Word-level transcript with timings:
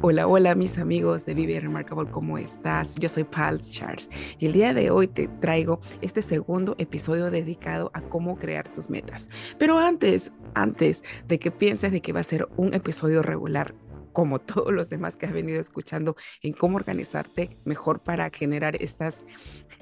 Hola, 0.00 0.28
hola 0.28 0.54
mis 0.54 0.78
amigos 0.78 1.26
de 1.26 1.34
Vive 1.34 1.58
Remarkable, 1.58 2.08
¿cómo 2.08 2.38
estás? 2.38 2.94
Yo 3.00 3.08
soy 3.08 3.24
Pals 3.24 3.72
Charles 3.72 4.08
y 4.38 4.46
el 4.46 4.52
día 4.52 4.72
de 4.72 4.92
hoy 4.92 5.08
te 5.08 5.26
traigo 5.26 5.80
este 6.02 6.22
segundo 6.22 6.76
episodio 6.78 7.32
dedicado 7.32 7.90
a 7.94 8.02
cómo 8.02 8.36
crear 8.38 8.70
tus 8.72 8.88
metas. 8.88 9.28
Pero 9.58 9.76
antes, 9.76 10.32
antes 10.54 11.02
de 11.26 11.40
que 11.40 11.50
pienses 11.50 11.90
de 11.90 12.00
que 12.00 12.12
va 12.12 12.20
a 12.20 12.22
ser 12.22 12.46
un 12.56 12.74
episodio 12.74 13.22
regular, 13.22 13.74
como 14.12 14.38
todos 14.40 14.72
los 14.72 14.88
demás 14.88 15.16
que 15.16 15.26
has 15.26 15.32
venido 15.32 15.60
escuchando, 15.60 16.14
en 16.42 16.52
cómo 16.52 16.76
organizarte 16.76 17.58
mejor 17.64 17.98
para 17.98 18.30
generar 18.30 18.80
estas 18.80 19.26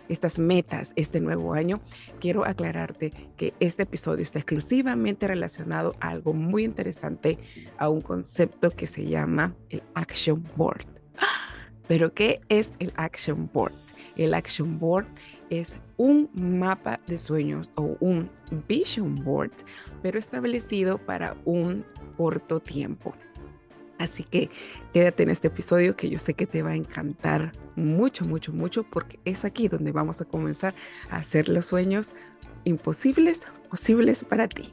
estas 0.08 0.38
metas 0.38 0.92
este 0.96 1.20
nuevo 1.20 1.54
año, 1.54 1.80
quiero 2.20 2.44
aclararte 2.44 3.12
que 3.36 3.54
este 3.60 3.84
episodio 3.84 4.22
está 4.22 4.38
exclusivamente 4.38 5.26
relacionado 5.26 5.94
a 6.00 6.10
algo 6.10 6.32
muy 6.32 6.64
interesante, 6.64 7.38
a 7.78 7.88
un 7.88 8.00
concepto 8.00 8.70
que 8.70 8.86
se 8.86 9.06
llama 9.06 9.54
el 9.70 9.82
Action 9.94 10.44
Board. 10.56 10.86
Pero 11.88 12.12
¿qué 12.12 12.40
es 12.48 12.74
el 12.78 12.92
Action 12.96 13.48
Board? 13.52 13.74
El 14.16 14.34
Action 14.34 14.78
Board 14.78 15.06
es 15.50 15.76
un 15.96 16.30
mapa 16.34 16.98
de 17.06 17.18
sueños 17.18 17.70
o 17.76 17.96
un 18.00 18.28
Vision 18.66 19.14
Board, 19.14 19.52
pero 20.02 20.18
establecido 20.18 20.98
para 20.98 21.36
un 21.44 21.84
corto 22.16 22.60
tiempo. 22.60 23.14
Así 23.98 24.24
que 24.24 24.50
quédate 24.96 25.24
en 25.24 25.28
este 25.28 25.48
episodio 25.48 25.94
que 25.94 26.08
yo 26.08 26.18
sé 26.18 26.32
que 26.32 26.46
te 26.46 26.62
va 26.62 26.70
a 26.70 26.74
encantar 26.74 27.52
mucho, 27.74 28.24
mucho, 28.24 28.50
mucho, 28.50 28.82
porque 28.82 29.20
es 29.26 29.44
aquí 29.44 29.68
donde 29.68 29.92
vamos 29.92 30.22
a 30.22 30.24
comenzar 30.24 30.74
a 31.10 31.18
hacer 31.18 31.50
los 31.50 31.66
sueños 31.66 32.14
imposibles 32.64 33.46
posibles 33.68 34.24
para 34.24 34.48
ti. 34.48 34.72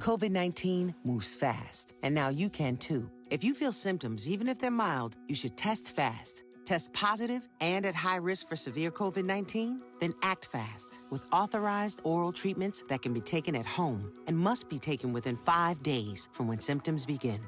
COVID 0.00 0.32
19 0.32 0.94
moves 1.02 1.34
fast, 1.34 1.94
and 2.02 2.14
now 2.14 2.28
you 2.28 2.50
can 2.50 2.76
too. 2.76 3.08
If 3.30 3.42
you 3.42 3.54
feel 3.54 3.72
symptoms, 3.72 4.28
even 4.28 4.50
if 4.50 4.58
they're 4.58 4.70
mild, 4.70 5.16
you 5.28 5.34
should 5.34 5.56
test 5.56 5.96
fast. 5.96 6.42
Test 6.66 6.92
positive 6.92 7.48
and 7.62 7.86
at 7.86 7.94
high 7.94 8.20
risk 8.20 8.50
for 8.50 8.56
severe 8.56 8.90
COVID 8.90 9.24
19? 9.24 9.80
Then 9.98 10.12
act 10.22 10.44
fast 10.44 11.00
with 11.10 11.22
authorized 11.32 12.02
oral 12.04 12.32
treatments 12.32 12.84
that 12.88 13.00
can 13.00 13.14
be 13.14 13.22
taken 13.22 13.56
at 13.56 13.64
home 13.64 14.12
and 14.26 14.38
must 14.38 14.68
be 14.68 14.78
taken 14.78 15.14
within 15.14 15.38
five 15.38 15.82
days 15.82 16.28
from 16.34 16.48
when 16.48 16.60
symptoms 16.60 17.06
begin. 17.06 17.40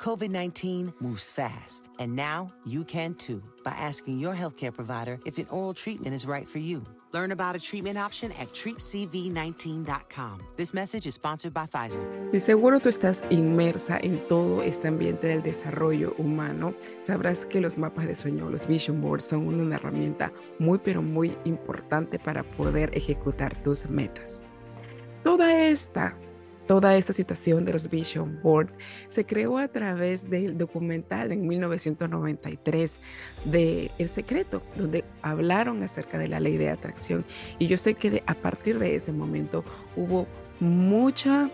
COVID 0.00 0.30
19 0.30 0.94
moves 1.00 1.30
fast, 1.30 1.90
and 1.98 2.16
now 2.16 2.50
you 2.64 2.84
can 2.84 3.12
too 3.14 3.42
by 3.62 3.72
asking 3.72 4.18
your 4.18 4.34
healthcare 4.34 4.72
provider 4.72 5.18
if 5.26 5.36
an 5.36 5.46
oral 5.50 5.74
treatment 5.74 6.14
is 6.14 6.24
right 6.24 6.48
for 6.48 6.58
you. 6.58 6.82
Learn 7.12 7.32
about 7.32 7.54
a 7.54 7.58
treatment 7.58 7.98
option 7.98 8.32
at 8.40 8.48
treatcv19.com. 8.54 10.42
This 10.56 10.72
message 10.72 11.06
is 11.06 11.16
sponsored 11.16 11.52
by 11.52 11.66
Pfizer. 11.66 12.00
Si 12.32 12.40
seguro 12.40 12.80
tú 12.80 12.88
estás 12.88 13.22
inmersa 13.28 13.98
en 14.02 14.26
todo 14.26 14.62
este 14.62 14.88
ambiente 14.88 15.26
del 15.26 15.42
desarrollo 15.42 16.14
humano, 16.16 16.72
sabrás 16.98 17.44
que 17.44 17.60
los 17.60 17.76
mapas 17.76 18.06
de 18.06 18.14
sueño, 18.14 18.48
los 18.48 18.66
vision 18.66 19.02
boards, 19.02 19.24
son 19.24 19.48
una 19.48 19.74
herramienta 19.74 20.32
muy 20.58 20.78
pero 20.78 21.02
muy 21.02 21.36
importante 21.44 22.18
para 22.18 22.42
poder 22.42 22.90
ejecutar 22.96 23.62
tus 23.62 23.84
metas. 23.84 24.42
Toda 25.24 25.62
esta 25.62 26.16
Toda 26.70 26.96
esta 26.96 27.12
situación 27.12 27.64
de 27.64 27.72
los 27.72 27.90
Vision 27.90 28.38
Board 28.44 28.68
se 29.08 29.26
creó 29.26 29.58
a 29.58 29.66
través 29.66 30.30
del 30.30 30.56
documental 30.56 31.32
en 31.32 31.48
1993 31.48 33.00
de 33.44 33.90
El 33.98 34.08
Secreto, 34.08 34.62
donde 34.76 35.04
hablaron 35.20 35.82
acerca 35.82 36.16
de 36.16 36.28
la 36.28 36.38
ley 36.38 36.58
de 36.58 36.70
atracción. 36.70 37.24
Y 37.58 37.66
yo 37.66 37.76
sé 37.76 37.94
que 37.94 38.22
a 38.24 38.34
partir 38.34 38.78
de 38.78 38.94
ese 38.94 39.10
momento 39.10 39.64
hubo 39.96 40.28
mucha 40.60 41.50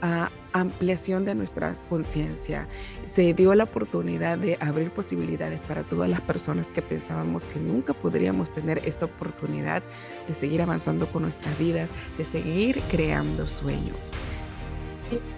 ah, 0.00 0.30
ampliación 0.52 1.24
de 1.24 1.34
nuestra 1.34 1.72
conciencia. 1.88 2.68
Se 3.04 3.34
dio 3.34 3.56
la 3.56 3.64
oportunidad 3.64 4.38
de 4.38 4.58
abrir 4.60 4.92
posibilidades 4.92 5.58
para 5.58 5.82
todas 5.82 6.08
las 6.08 6.20
personas 6.20 6.70
que 6.70 6.82
pensábamos 6.82 7.48
que 7.48 7.58
nunca 7.58 7.94
podríamos 7.94 8.52
tener 8.52 8.80
esta 8.84 9.06
oportunidad 9.06 9.82
de 10.28 10.34
seguir 10.34 10.62
avanzando 10.62 11.08
con 11.08 11.22
nuestras 11.22 11.58
vidas, 11.58 11.90
de 12.16 12.24
seguir 12.24 12.80
creando 12.88 13.48
sueños. 13.48 14.14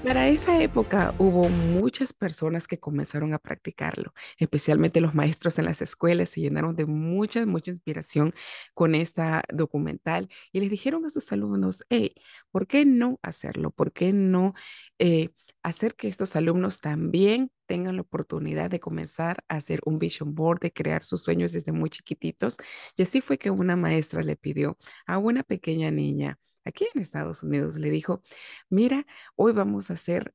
Para 0.04 0.28
esa 0.28 0.62
época 0.62 1.14
hubo 1.18 1.48
muchas 1.48 2.12
personas 2.12 2.68
que 2.68 2.78
comenzaron 2.78 3.34
a 3.34 3.38
practicarlo, 3.38 4.12
especialmente 4.38 5.00
los 5.00 5.14
maestros 5.14 5.58
en 5.58 5.64
las 5.64 5.82
escuelas 5.82 6.30
se 6.30 6.40
llenaron 6.40 6.76
de 6.76 6.86
mucha, 6.86 7.44
mucha 7.46 7.70
inspiración 7.70 8.32
con 8.74 8.94
esta 8.94 9.42
documental 9.52 10.28
y 10.52 10.60
les 10.60 10.70
dijeron 10.70 11.04
a 11.06 11.10
sus 11.10 11.32
alumnos, 11.32 11.84
hey, 11.88 12.14
¿por 12.50 12.66
qué 12.66 12.84
no 12.84 13.18
hacerlo? 13.22 13.70
¿Por 13.70 13.92
qué 13.92 14.12
no 14.12 14.54
eh, 14.98 15.30
hacer 15.62 15.94
que 15.96 16.08
estos 16.08 16.36
alumnos 16.36 16.80
también 16.80 17.50
tengan 17.66 17.96
la 17.96 18.02
oportunidad 18.02 18.70
de 18.70 18.80
comenzar 18.80 19.44
a 19.48 19.56
hacer 19.56 19.80
un 19.86 19.98
vision 19.98 20.34
board, 20.34 20.60
de 20.60 20.72
crear 20.72 21.04
sus 21.04 21.22
sueños 21.22 21.52
desde 21.52 21.72
muy 21.72 21.90
chiquititos? 21.90 22.58
Y 22.96 23.02
así 23.02 23.20
fue 23.20 23.38
que 23.38 23.50
una 23.50 23.76
maestra 23.76 24.22
le 24.22 24.36
pidió 24.36 24.78
a 25.06 25.18
una 25.18 25.42
pequeña 25.42 25.90
niña, 25.90 26.38
aquí 26.64 26.86
en 26.94 27.02
Estados 27.02 27.42
Unidos, 27.42 27.76
le 27.76 27.90
dijo, 27.90 28.22
mira, 28.68 29.06
hoy 29.36 29.52
vamos 29.52 29.90
a 29.90 29.94
hacer 29.94 30.34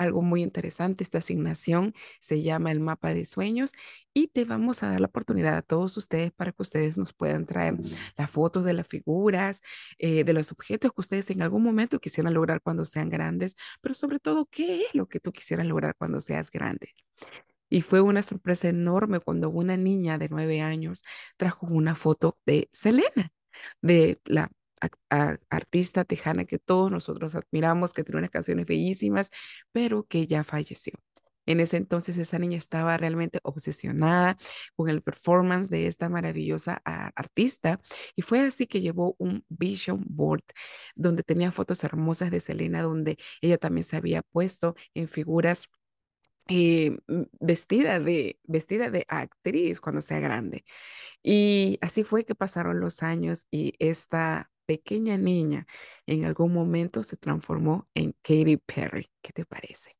algo 0.00 0.22
muy 0.22 0.42
interesante. 0.42 1.04
Esta 1.04 1.18
asignación 1.18 1.94
se 2.20 2.42
llama 2.42 2.72
el 2.72 2.80
mapa 2.80 3.12
de 3.12 3.26
sueños 3.26 3.72
y 4.14 4.28
te 4.28 4.46
vamos 4.46 4.82
a 4.82 4.90
dar 4.90 5.00
la 5.00 5.08
oportunidad 5.08 5.56
a 5.56 5.62
todos 5.62 5.96
ustedes 5.96 6.32
para 6.32 6.52
que 6.52 6.62
ustedes 6.62 6.96
nos 6.96 7.12
puedan 7.12 7.44
traer 7.44 7.76
las 8.16 8.30
fotos 8.30 8.64
de 8.64 8.72
las 8.72 8.88
figuras, 8.88 9.60
eh, 9.98 10.24
de 10.24 10.32
los 10.32 10.52
objetos 10.52 10.92
que 10.92 11.00
ustedes 11.02 11.30
en 11.30 11.42
algún 11.42 11.62
momento 11.62 12.00
quisieran 12.00 12.32
lograr 12.32 12.62
cuando 12.62 12.84
sean 12.86 13.10
grandes, 13.10 13.56
pero 13.82 13.94
sobre 13.94 14.18
todo, 14.20 14.46
¿qué 14.50 14.82
es 14.82 14.94
lo 14.94 15.06
que 15.06 15.20
tú 15.20 15.32
quisieras 15.32 15.66
lograr 15.66 15.94
cuando 15.96 16.20
seas 16.20 16.50
grande? 16.50 16.94
Y 17.68 17.82
fue 17.82 18.00
una 18.00 18.22
sorpresa 18.22 18.68
enorme 18.68 19.20
cuando 19.20 19.50
una 19.50 19.76
niña 19.76 20.18
de 20.18 20.28
nueve 20.30 20.60
años 20.62 21.04
trajo 21.36 21.66
una 21.66 21.94
foto 21.94 22.38
de 22.46 22.68
Selena, 22.72 23.32
de 23.82 24.20
la 24.24 24.50
artista 25.50 26.04
tejana 26.04 26.44
que 26.44 26.58
todos 26.58 26.90
nosotros 26.90 27.34
admiramos, 27.34 27.92
que 27.92 28.04
tiene 28.04 28.18
unas 28.18 28.30
canciones 28.30 28.66
bellísimas, 28.66 29.30
pero 29.72 30.04
que 30.04 30.26
ya 30.26 30.44
falleció. 30.44 30.94
En 31.46 31.58
ese 31.60 31.78
entonces 31.78 32.16
esa 32.18 32.38
niña 32.38 32.58
estaba 32.58 32.96
realmente 32.96 33.40
obsesionada 33.42 34.36
con 34.76 34.88
el 34.88 35.02
performance 35.02 35.68
de 35.70 35.86
esta 35.86 36.08
maravillosa 36.08 36.80
artista 36.84 37.80
y 38.14 38.22
fue 38.22 38.40
así 38.40 38.66
que 38.66 38.80
llevó 38.80 39.16
un 39.18 39.44
vision 39.48 40.04
board 40.06 40.44
donde 40.94 41.22
tenía 41.22 41.50
fotos 41.50 41.82
hermosas 41.82 42.30
de 42.30 42.40
Selena, 42.40 42.82
donde 42.82 43.18
ella 43.40 43.58
también 43.58 43.84
se 43.84 43.96
había 43.96 44.22
puesto 44.22 44.76
en 44.94 45.08
figuras 45.08 45.70
eh, 46.48 46.98
vestida 47.40 48.00
de, 48.00 48.38
vestida 48.44 48.90
de 48.90 49.04
actriz 49.08 49.80
cuando 49.80 50.02
sea 50.02 50.20
grande. 50.20 50.64
Y 51.22 51.78
así 51.80 52.04
fue 52.04 52.24
que 52.24 52.34
pasaron 52.34 52.80
los 52.80 53.02
años 53.02 53.46
y 53.50 53.74
esta 53.78 54.50
pequeña 54.70 55.18
niña 55.18 55.66
en 56.06 56.24
algún 56.24 56.52
momento 56.52 57.02
se 57.02 57.16
transformó 57.16 57.88
en 57.92 58.12
Katy 58.22 58.56
Perry. 58.58 59.10
¿Qué 59.20 59.32
te 59.32 59.44
parece? 59.44 59.96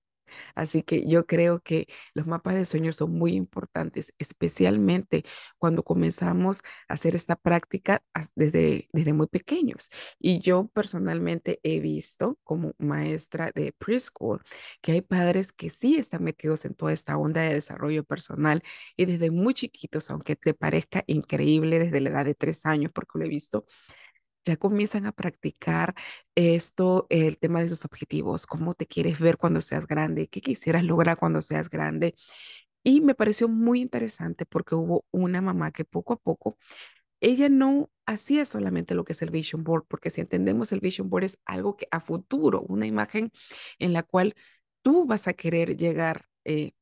Así 0.54 0.82
que 0.84 1.04
yo 1.08 1.26
creo 1.26 1.58
que 1.60 1.88
los 2.14 2.26
mapas 2.28 2.54
de 2.54 2.64
sueños 2.64 2.94
son 2.97 3.12
muy 3.12 3.34
importantes, 3.34 4.14
especialmente 4.19 5.25
cuando 5.58 5.82
comenzamos 5.82 6.60
a 6.88 6.94
hacer 6.94 7.16
esta 7.16 7.34
práctica 7.34 8.03
desde, 8.36 8.88
desde 8.92 9.12
muy 9.12 9.26
pequeños. 9.26 9.91
Y 10.20 10.41
yo 10.41 10.69
personalmente 10.72 11.58
he 11.64 11.81
visto 11.81 12.38
como 12.44 12.75
maestra 12.78 13.50
de 13.52 13.72
preschool 13.72 14.41
que 14.82 14.92
hay 14.92 15.00
padres 15.02 15.52
que 15.52 15.70
sí 15.70 15.97
están 15.97 16.22
metidos 16.22 16.64
en 16.64 16.75
toda 16.75 16.92
esta 16.92 17.16
onda 17.19 17.41
de 17.42 17.54
desarrollo 17.54 18.04
personal 18.04 18.62
y 18.97 19.06
desde 19.06 19.32
muy 19.32 19.54
chiquitos, 19.54 20.10
aunque 20.10 20.37
te 20.37 20.54
parezca 20.54 21.02
increíble 21.08 21.81
desde 21.81 22.00
la 22.00 22.10
edad 22.10 22.25
de 22.25 22.34
tres 22.37 22.66
años, 22.66 22.92
porque 22.94 23.19
lo 23.19 23.25
he 23.25 23.28
visto, 23.28 23.66
ya 24.45 24.56
comienzan 24.56 25.06
a 25.06 25.12
practicar 25.12 25.95
esto, 26.34 27.06
el 27.11 27.39
tema 27.39 27.61
de 27.61 27.69
sus 27.69 27.84
objetivos, 27.84 28.47
cómo 28.47 28.75
te 28.75 28.87
quieres 28.87 29.19
ver 29.21 29.37
cuando 29.37 29.62
seas 29.62 29.87
grande, 29.87 30.28
qué 30.28 30.41
quisieras 30.41 30.84
lograr 30.84 31.19
cuando 31.19 31.43
seas 31.43 31.71
grande. 31.71 32.15
Y 32.83 33.00
me 33.03 33.15
pareció 33.15 33.49
muy 33.49 33.81
interesante 33.81 34.47
porque 34.47 34.75
hubo 34.75 35.05
una 35.11 35.41
mamá 35.43 35.70
que 35.73 35.85
poco 35.85 36.14
a 36.14 36.17
poco, 36.17 36.59
ella 37.20 37.49
no 37.49 37.91
hacía 38.06 38.44
solamente 38.44 38.94
lo 38.94 39.05
que 39.05 39.12
es 39.12 39.23
el 39.23 39.31
vision 39.31 39.64
board, 39.64 39.85
porque 39.88 40.11
si 40.11 40.20
entendemos 40.23 40.73
el 40.73 40.81
vision 40.81 41.11
board 41.11 41.25
es 41.25 41.38
algo 41.44 41.76
que 41.76 41.87
a 41.91 42.00
futuro, 42.00 42.62
una 42.62 42.87
imagen 42.87 43.31
en 43.79 43.93
la 43.93 44.03
cual 44.03 44.35
tú 44.82 45.06
vas 45.06 45.29
a 45.29 45.35
querer 45.35 45.76
llegar 45.76 46.26
eh, 46.44 46.73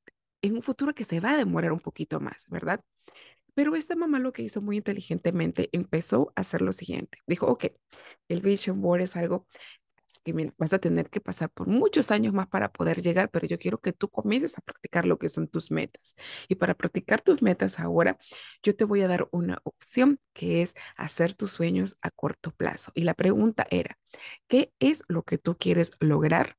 en 0.43 0.57
un 0.57 0.63
futuro 0.63 0.95
que 0.95 1.05
se 1.05 1.21
va 1.21 1.33
a 1.33 1.37
demorar 1.39 1.73
un 1.73 1.81
poquito 1.81 2.21
más, 2.21 2.47
¿verdad? 2.49 2.83
Pero 3.59 3.75
esta 3.75 3.97
mamá 3.97 4.21
lo 4.21 4.33
que 4.33 4.43
hizo 4.43 4.63
muy 4.63 4.77
inteligentemente 4.77 5.69
empezó 5.73 6.33
a 6.37 6.43
hacer 6.43 6.63
lo 6.63 6.73
siguiente. 6.73 7.19
Dijo, 7.27 7.47
ok, 7.47 7.65
el 8.29 8.41
vision 8.41 8.81
board 8.81 9.01
es 9.01 9.17
algo 9.17 9.49
que 10.23 10.53
vas 10.57 10.73
a 10.75 10.79
tener 10.79 11.11
que 11.11 11.21
pasar 11.21 11.51
por 11.51 11.67
muchos 11.67 12.13
años 12.13 12.33
más 12.33 12.47
para 12.47 12.71
poder 12.71 13.03
llegar, 13.03 13.31
pero 13.31 13.49
yo 13.49 13.59
quiero 13.59 13.81
que 13.81 13.93
tú 13.93 14.11
comiences 14.11 14.57
a 14.57 14.61
practicar 14.61 15.07
lo 15.07 15.19
que 15.19 15.29
son 15.29 15.49
tus 15.49 15.73
metas. 15.73 16.15
Y 16.47 16.55
para 16.55 16.75
practicar 16.75 17.21
tus 17.21 17.43
metas 17.43 17.81
ahora, 17.81 18.17
yo 18.63 18.77
te 18.77 18.85
voy 18.85 19.03
a 19.03 19.09
dar 19.09 19.27
una 19.33 19.59
opción 19.65 20.21
que 20.35 20.63
es 20.63 20.75
hacer 20.97 21.35
tus 21.35 21.51
sueños 21.51 21.99
a 22.01 22.13
corto 22.13 22.53
plazo. 22.53 22.93
Y 22.95 23.03
la 23.03 23.15
pregunta 23.15 23.67
era, 23.73 23.99
¿qué 24.47 24.73
es 24.79 25.03
lo 25.09 25.25
que 25.25 25.37
tú 25.37 25.57
quieres 25.59 25.91
lograr 25.99 26.57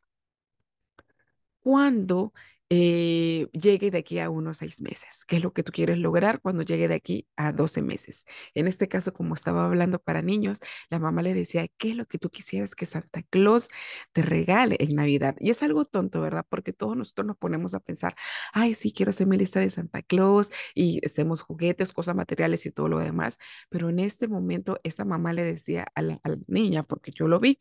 cuando 1.61 2.33
eh, 2.69 3.47
llegue 3.51 3.89
de 3.91 3.97
aquí 3.99 4.19
a 4.19 4.29
unos 4.29 4.57
seis 4.57 4.81
meses. 4.81 5.25
¿Qué 5.25 5.37
es 5.37 5.43
lo 5.43 5.53
que 5.53 5.63
tú 5.63 5.71
quieres 5.71 5.97
lograr 5.97 6.39
cuando 6.41 6.61
llegue 6.63 6.87
de 6.87 6.95
aquí 6.95 7.27
a 7.35 7.51
12 7.51 7.81
meses? 7.81 8.25
En 8.53 8.67
este 8.67 8.87
caso, 8.87 9.11
como 9.13 9.33
estaba 9.33 9.65
hablando 9.65 9.99
para 9.99 10.21
niños, 10.21 10.59
la 10.89 10.99
mamá 10.99 11.21
le 11.23 11.33
decía, 11.33 11.67
¿qué 11.77 11.89
es 11.89 11.95
lo 11.95 12.05
que 12.05 12.19
tú 12.19 12.29
quisieras 12.29 12.75
que 12.75 12.85
Santa 12.85 13.23
Claus 13.23 13.69
te 14.13 14.21
regale 14.21 14.77
en 14.79 14.95
Navidad? 14.95 15.35
Y 15.39 15.49
es 15.49 15.63
algo 15.63 15.85
tonto, 15.85 16.21
¿verdad? 16.21 16.45
Porque 16.47 16.73
todos 16.73 16.95
nosotros 16.95 17.25
nos 17.27 17.37
ponemos 17.37 17.73
a 17.73 17.79
pensar, 17.79 18.15
ay, 18.53 18.73
sí, 18.75 18.91
quiero 18.93 19.09
hacer 19.09 19.27
mi 19.27 19.37
lista 19.37 19.59
de 19.59 19.69
Santa 19.69 20.01
Claus 20.03 20.51
y 20.75 21.03
hacemos 21.05 21.41
juguetes, 21.41 21.93
cosas 21.93 22.15
materiales 22.15 22.65
y 22.65 22.71
todo 22.71 22.87
lo 22.87 22.99
demás. 22.99 23.37
Pero 23.69 23.89
en 23.89 23.99
este 23.99 24.27
momento, 24.27 24.79
esta 24.83 25.05
mamá 25.05 25.33
le 25.33 25.43
decía 25.43 25.87
a 25.95 26.01
la 26.01 26.19
niña, 26.47 26.83
porque 26.83 27.11
yo 27.11 27.27
lo 27.27 27.39
vi, 27.39 27.59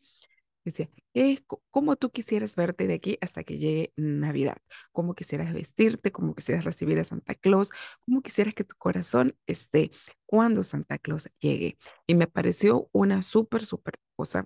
Decía, 0.65 0.89
es 1.13 1.43
¿cómo 1.71 1.95
tú 1.95 2.11
quisieras 2.11 2.55
verte 2.55 2.87
de 2.87 2.93
aquí 2.95 3.17
hasta 3.21 3.43
que 3.43 3.57
llegue 3.57 3.93
Navidad? 3.95 4.57
¿Cómo 4.91 5.15
quisieras 5.15 5.53
vestirte? 5.53 6.11
¿Cómo 6.11 6.35
quisieras 6.35 6.65
recibir 6.65 6.99
a 6.99 7.03
Santa 7.05 7.33
Claus? 7.35 7.71
¿Cómo 8.05 8.21
quisieras 8.21 8.53
que 8.53 8.63
tu 8.65 8.75
corazón 8.77 9.35
esté 9.47 9.91
cuando 10.25 10.63
Santa 10.63 10.97
Claus 10.99 11.29
llegue? 11.39 11.77
Y 12.07 12.15
me 12.15 12.27
pareció 12.27 12.89
una 12.91 13.21
súper, 13.23 13.65
súper 13.65 13.95
cosa 14.15 14.45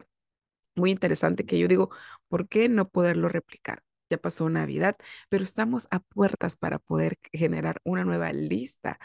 muy 0.75 0.92
interesante 0.92 1.45
que 1.45 1.60
yo 1.60 1.68
digo, 1.68 1.89
¿por 2.27 2.48
qué 2.48 2.69
no 2.69 2.89
poderlo 2.89 3.30
replicar? 3.30 3.83
Ya 4.10 4.18
pasó 4.18 4.50
Navidad, 4.50 4.95
pero 5.30 5.44
estamos 5.44 5.88
a 5.92 6.00
puertas 6.00 6.56
para 6.57 6.80
poder 6.80 7.18
generar 7.31 7.80
una 7.83 8.06
nueva 8.06 8.31
lista 8.33 9.00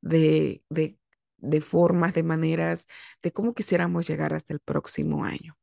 de, 0.00 0.62
de, 0.70 0.98
de 1.38 1.60
formas, 1.60 2.14
de 2.14 2.22
maneras, 2.22 2.86
de 3.22 3.32
cómo 3.32 3.54
quisiéramos 3.54 4.08
llegar 4.08 4.34
hasta 4.34 4.52
el 4.54 4.60
próximo 4.60 5.24
año 5.24 5.56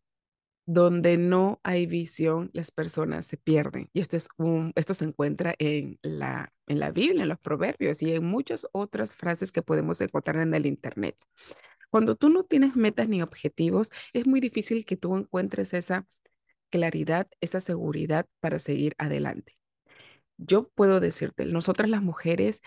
donde 0.66 1.18
no 1.18 1.60
hay 1.64 1.86
visión, 1.86 2.50
las 2.54 2.72
personas 2.72 3.28
se 3.28 3.38
pierden. 3.38 3.90
Y 3.94 4.00
esto, 4.02 4.18
se 4.20 5.06
encuentra 5.06 5.54
en 5.60 6.00
la, 6.02 6.52
en 6.68 6.80
la 6.80 6.92
Biblia, 6.92 7.24
en 7.24 7.30
los 7.30 7.40
proverbios 7.40 8.02
y 8.02 8.14
en 8.14 8.26
muchas 8.26 8.68
otras 8.72 9.16
frases 9.16 9.52
que 9.52 9.62
podemos 9.62 10.02
encontrar 10.02 10.40
en 10.40 10.54
el 10.54 10.66
Internet. 10.66 11.16
Cuando 11.90 12.16
tú 12.16 12.30
no 12.30 12.44
tienes 12.44 12.76
metas 12.76 13.08
ni 13.08 13.22
objetivos, 13.22 13.92
es 14.14 14.26
muy 14.28 14.40
difícil 14.42 14.86
que 14.86 14.98
tú 14.98 15.16
encuentres 15.16 15.74
esa 15.74 16.08
claridad, 16.70 17.28
esa 17.42 17.62
seguridad 17.62 18.26
para 18.40 18.60
seguir 18.60 18.96
adelante. 18.98 19.56
Yo 20.38 20.70
puedo 20.70 21.00
decirte, 21.00 21.46
nosotras 21.46 21.90
las 21.90 22.02
mujeres, 22.02 22.62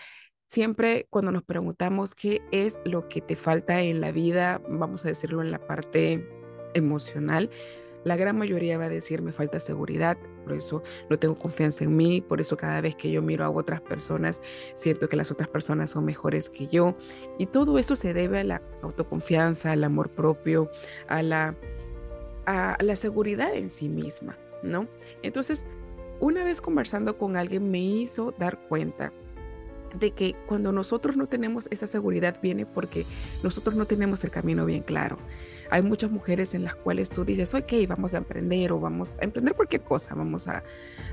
siempre 0.47 1.05
cuando 1.09 1.31
nos 1.31 1.43
preguntamos 1.43 2.15
qué 2.15 2.41
es 2.51 2.79
lo 2.85 3.07
que 3.09 3.21
te 3.21 3.35
falta 3.35 3.81
en 3.81 4.01
la 4.01 4.11
vida, 4.11 4.61
vamos 4.67 5.05
a 5.05 5.09
decirlo 5.09 5.41
en 5.41 5.51
la 5.51 5.59
parte 5.67 6.27
emocional, 6.73 7.49
la 8.09 8.17
gran 8.17 8.35
mayoría 8.35 8.79
va 8.79 8.85
a 8.85 8.89
decir 8.89 9.21
me 9.21 9.31
falta 9.31 9.59
seguridad, 9.59 10.17
por 10.43 10.53
eso 10.53 10.81
no 11.11 11.19
tengo 11.19 11.37
confianza 11.37 11.83
en 11.83 11.95
mí, 11.95 12.21
por 12.21 12.41
eso 12.41 12.57
cada 12.57 12.81
vez 12.81 12.95
que 12.95 13.11
yo 13.11 13.21
miro 13.21 13.45
a 13.45 13.51
otras 13.51 13.81
personas 13.81 14.41
siento 14.73 15.07
que 15.07 15.15
las 15.15 15.29
otras 15.29 15.47
personas 15.47 15.91
son 15.91 16.05
mejores 16.05 16.49
que 16.49 16.65
yo. 16.65 16.95
Y 17.37 17.45
todo 17.45 17.77
eso 17.77 17.95
se 17.95 18.15
debe 18.15 18.39
a 18.39 18.43
la 18.43 18.61
autoconfianza, 18.81 19.71
al 19.71 19.83
amor 19.83 20.09
propio, 20.09 20.71
a 21.07 21.21
la, 21.21 21.55
a 22.47 22.77
la 22.81 22.95
seguridad 22.95 23.53
en 23.53 23.69
sí 23.69 23.87
misma, 23.87 24.39
¿no? 24.63 24.87
Entonces, 25.21 25.67
una 26.19 26.43
vez 26.43 26.61
conversando 26.61 27.15
con 27.15 27.37
alguien 27.37 27.69
me 27.69 27.79
hizo 27.79 28.33
dar 28.39 28.59
cuenta 28.67 29.13
de 29.99 30.11
que 30.11 30.35
cuando 30.47 30.71
nosotros 30.71 31.15
no 31.15 31.27
tenemos 31.27 31.67
esa 31.69 31.85
seguridad 31.85 32.39
viene 32.41 32.65
porque 32.65 33.05
nosotros 33.43 33.75
no 33.75 33.85
tenemos 33.85 34.23
el 34.23 34.31
camino 34.31 34.65
bien 34.65 34.81
claro. 34.81 35.19
Hay 35.69 35.81
muchas 35.81 36.11
mujeres 36.11 36.53
en 36.55 36.63
las 36.63 36.75
cuales 36.75 37.09
tú 37.09 37.25
dices, 37.25 37.53
ok, 37.53 37.73
vamos 37.87 38.13
a 38.13 38.17
emprender 38.17 38.71
o 38.71 38.79
vamos 38.79 39.17
a 39.21 39.25
emprender 39.25 39.55
cualquier 39.55 39.83
cosa, 39.83 40.15
vamos 40.15 40.47
a, 40.47 40.63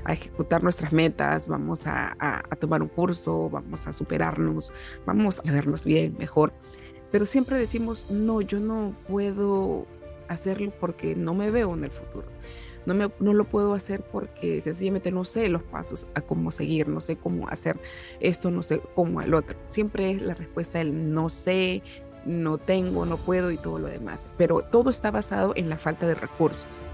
ejecutar 0.07 0.63
nuestras 0.63 0.93
metas, 0.93 1.47
vamos 1.47 1.85
a, 1.85 2.15
a 2.19 2.55
tomar 2.55 2.81
un 2.81 2.87
curso, 2.87 3.49
vamos 3.49 3.87
a 3.87 3.91
superarnos, 3.91 4.71
vamos 5.05 5.41
a 5.45 5.51
vernos 5.51 5.85
bien, 5.85 6.15
mejor. 6.17 6.53
Pero 7.11 7.25
siempre 7.25 7.57
decimos, 7.57 8.09
no, 8.09 8.41
yo 8.41 8.59
no 8.59 8.95
puedo 9.07 9.85
hacerlo 10.27 10.71
porque 10.79 11.15
no 11.15 11.33
me 11.33 11.51
veo 11.51 11.73
en 11.73 11.85
el 11.85 11.91
futuro. 11.91 12.27
No, 12.85 12.93
me, 12.93 13.11
no 13.19 13.33
lo 13.33 13.43
puedo 13.43 13.73
hacer 13.73 14.01
porque 14.01 14.61
sencillamente 14.61 15.11
no 15.11 15.25
sé 15.25 15.49
los 15.49 15.61
pasos 15.61 16.07
a 16.15 16.21
cómo 16.21 16.51
seguir, 16.51 16.87
no 16.87 17.01
sé 17.01 17.17
cómo 17.17 17.49
hacer 17.49 17.77
esto, 18.21 18.49
no 18.49 18.63
sé 18.63 18.81
cómo 18.95 19.21
el 19.21 19.33
otro. 19.33 19.57
Siempre 19.65 20.11
es 20.11 20.21
la 20.21 20.35
respuesta 20.35 20.79
el 20.79 21.13
no 21.13 21.27
sé, 21.27 21.83
no 22.25 22.57
tengo, 22.57 23.05
no 23.05 23.17
puedo 23.17 23.51
y 23.51 23.57
todo 23.57 23.79
lo 23.79 23.87
demás. 23.87 24.27
Pero 24.37 24.61
todo 24.61 24.89
está 24.89 25.11
basado 25.11 25.53
en 25.55 25.69
la 25.69 25.77
falta 25.77 26.07
de 26.07 26.15
recursos. 26.15 26.85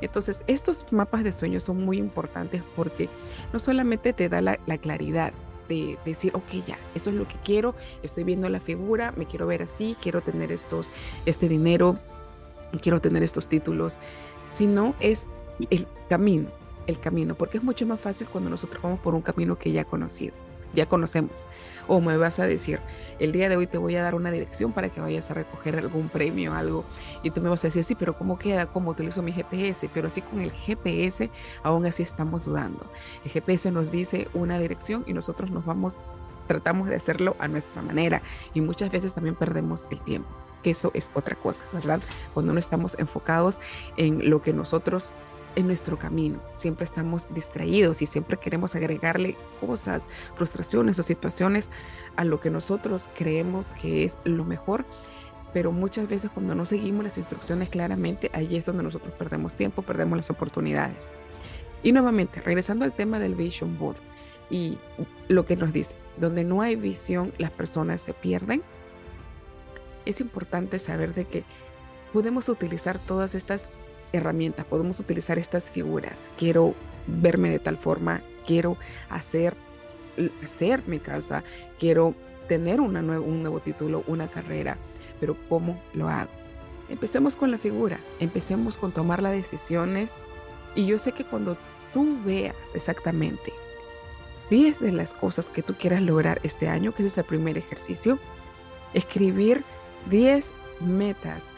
Entonces, 0.00 0.42
estos 0.48 0.92
mapas 0.92 1.22
de 1.22 1.32
sueños 1.32 1.64
son 1.64 1.84
muy 1.84 1.98
importantes 1.98 2.62
porque 2.74 3.08
no 3.52 3.60
solamente 3.60 4.12
te 4.12 4.28
da 4.28 4.40
la, 4.40 4.58
la, 4.66 4.76
claridad 4.78 5.32
de 5.68 5.96
decir, 6.04 6.34
ok, 6.34 6.66
ya, 6.66 6.76
eso 6.96 7.10
es 7.10 7.16
lo 7.16 7.28
que 7.28 7.36
quiero, 7.44 7.76
estoy 8.02 8.24
viendo 8.24 8.48
la 8.48 8.58
figura, 8.58 9.14
me 9.16 9.26
quiero 9.26 9.46
ver 9.46 9.62
así, 9.62 9.96
quiero 10.02 10.20
tener 10.20 10.50
estos, 10.50 10.90
este 11.24 11.48
dinero, 11.48 11.98
quiero 12.82 13.00
tener 13.00 13.22
estos 13.22 13.48
títulos, 13.48 14.00
sino 14.50 14.96
es 14.98 15.24
el 15.70 15.86
camino, 16.08 16.48
el 16.88 16.98
camino, 16.98 17.36
porque 17.36 17.58
es 17.58 17.64
mucho 17.64 17.86
más 17.86 18.00
fácil 18.00 18.28
cuando 18.28 18.50
nosotros 18.50 18.82
vamos 18.82 18.98
por 18.98 19.14
un 19.14 19.22
camino 19.22 19.56
que 19.56 19.70
ya 19.70 19.84
conocido 19.84 20.34
ya 20.74 20.86
conocemos. 20.86 21.46
O 21.88 22.00
me 22.00 22.16
vas 22.16 22.38
a 22.38 22.46
decir, 22.46 22.80
el 23.18 23.32
día 23.32 23.48
de 23.48 23.56
hoy 23.56 23.66
te 23.66 23.78
voy 23.78 23.96
a 23.96 24.02
dar 24.02 24.14
una 24.14 24.30
dirección 24.30 24.72
para 24.72 24.88
que 24.88 25.00
vayas 25.00 25.30
a 25.30 25.34
recoger 25.34 25.76
algún 25.76 26.08
premio, 26.08 26.54
algo, 26.54 26.84
y 27.22 27.30
tú 27.30 27.40
me 27.40 27.48
vas 27.48 27.64
a 27.64 27.68
decir, 27.68 27.84
sí, 27.84 27.94
pero 27.94 28.16
¿cómo 28.16 28.38
queda? 28.38 28.66
¿Cómo 28.66 28.90
utilizo 28.90 29.22
mi 29.22 29.32
GPS? 29.32 29.90
Pero 29.92 30.06
así 30.08 30.22
con 30.22 30.40
el 30.40 30.52
GPS, 30.52 31.30
aún 31.62 31.86
así 31.86 32.02
estamos 32.02 32.44
dudando. 32.44 32.86
El 33.24 33.30
GPS 33.30 33.70
nos 33.70 33.90
dice 33.90 34.28
una 34.32 34.58
dirección 34.58 35.04
y 35.06 35.12
nosotros 35.12 35.50
nos 35.50 35.64
vamos, 35.64 35.98
tratamos 36.46 36.88
de 36.88 36.96
hacerlo 36.96 37.36
a 37.38 37.48
nuestra 37.48 37.82
manera 37.82 38.22
y 38.54 38.60
muchas 38.60 38.90
veces 38.90 39.14
también 39.14 39.34
perdemos 39.34 39.86
el 39.90 40.00
tiempo, 40.00 40.30
que 40.62 40.70
eso 40.70 40.90
es 40.94 41.10
otra 41.14 41.36
cosa, 41.36 41.64
¿verdad? 41.72 42.00
Cuando 42.34 42.52
no 42.52 42.60
estamos 42.60 42.96
enfocados 42.98 43.60
en 43.96 44.30
lo 44.30 44.42
que 44.42 44.52
nosotros 44.52 45.10
en 45.56 45.66
nuestro 45.66 45.98
camino. 45.98 46.40
Siempre 46.54 46.84
estamos 46.84 47.32
distraídos 47.34 48.02
y 48.02 48.06
siempre 48.06 48.36
queremos 48.36 48.74
agregarle 48.74 49.36
cosas, 49.60 50.06
frustraciones 50.36 50.98
o 50.98 51.02
situaciones 51.02 51.70
a 52.16 52.24
lo 52.24 52.40
que 52.40 52.50
nosotros 52.50 53.10
creemos 53.16 53.74
que 53.74 54.04
es 54.04 54.18
lo 54.24 54.44
mejor. 54.44 54.84
Pero 55.52 55.70
muchas 55.70 56.08
veces 56.08 56.30
cuando 56.32 56.54
no 56.54 56.64
seguimos 56.64 57.04
las 57.04 57.18
instrucciones 57.18 57.68
claramente, 57.68 58.30
ahí 58.32 58.56
es 58.56 58.64
donde 58.64 58.82
nosotros 58.82 59.12
perdemos 59.14 59.54
tiempo, 59.54 59.82
perdemos 59.82 60.16
las 60.16 60.30
oportunidades. 60.30 61.12
Y 61.82 61.92
nuevamente, 61.92 62.40
regresando 62.40 62.84
al 62.84 62.94
tema 62.94 63.18
del 63.18 63.34
Vision 63.34 63.78
Board 63.78 63.96
y 64.50 64.78
lo 65.28 65.44
que 65.44 65.56
nos 65.56 65.72
dice, 65.72 65.96
donde 66.16 66.44
no 66.44 66.62
hay 66.62 66.76
visión, 66.76 67.32
las 67.38 67.50
personas 67.50 68.00
se 68.00 68.14
pierden. 68.14 68.62
Es 70.04 70.20
importante 70.20 70.78
saber 70.78 71.14
de 71.14 71.26
que 71.26 71.44
podemos 72.12 72.48
utilizar 72.48 72.98
todas 72.98 73.34
estas 73.34 73.70
herramientas, 74.12 74.66
podemos 74.66 75.00
utilizar 75.00 75.38
estas 75.38 75.70
figuras. 75.70 76.30
Quiero 76.38 76.74
verme 77.06 77.50
de 77.50 77.58
tal 77.58 77.76
forma, 77.76 78.22
quiero 78.46 78.76
hacer, 79.08 79.56
hacer 80.42 80.82
mi 80.86 80.98
casa, 80.98 81.42
quiero 81.78 82.14
tener 82.48 82.80
una 82.80 83.00
un 83.00 83.42
nuevo 83.42 83.60
título, 83.60 84.04
una 84.06 84.28
carrera, 84.28 84.76
pero 85.20 85.36
¿cómo 85.48 85.80
lo 85.94 86.08
hago? 86.08 86.30
Empecemos 86.88 87.36
con 87.36 87.50
la 87.50 87.58
figura, 87.58 88.00
empecemos 88.20 88.76
con 88.76 88.92
tomar 88.92 89.22
las 89.22 89.32
decisiones 89.32 90.12
y 90.74 90.86
yo 90.86 90.98
sé 90.98 91.12
que 91.12 91.24
cuando 91.24 91.56
tú 91.94 92.18
veas 92.24 92.56
exactamente 92.74 93.52
10 94.50 94.80
de 94.80 94.92
las 94.92 95.14
cosas 95.14 95.48
que 95.48 95.62
tú 95.62 95.74
quieras 95.74 96.02
lograr 96.02 96.40
este 96.42 96.68
año, 96.68 96.92
que 96.92 97.02
ese 97.02 97.08
es 97.08 97.18
el 97.18 97.24
primer 97.24 97.56
ejercicio, 97.56 98.18
escribir 98.92 99.64
10 100.10 100.52
metas, 100.80 101.54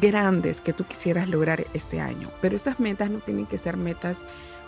grandes 0.00 0.60
que 0.60 0.72
tú 0.72 0.84
quisieras 0.84 1.28
lograr 1.28 1.66
este 1.74 2.00
año. 2.00 2.30
Pero 2.40 2.56
esas 2.56 2.80
metas 2.80 3.10
no 3.10 3.18
tienen 3.20 3.46
que 3.46 3.58
ser 3.58 3.76
metas 3.76 4.24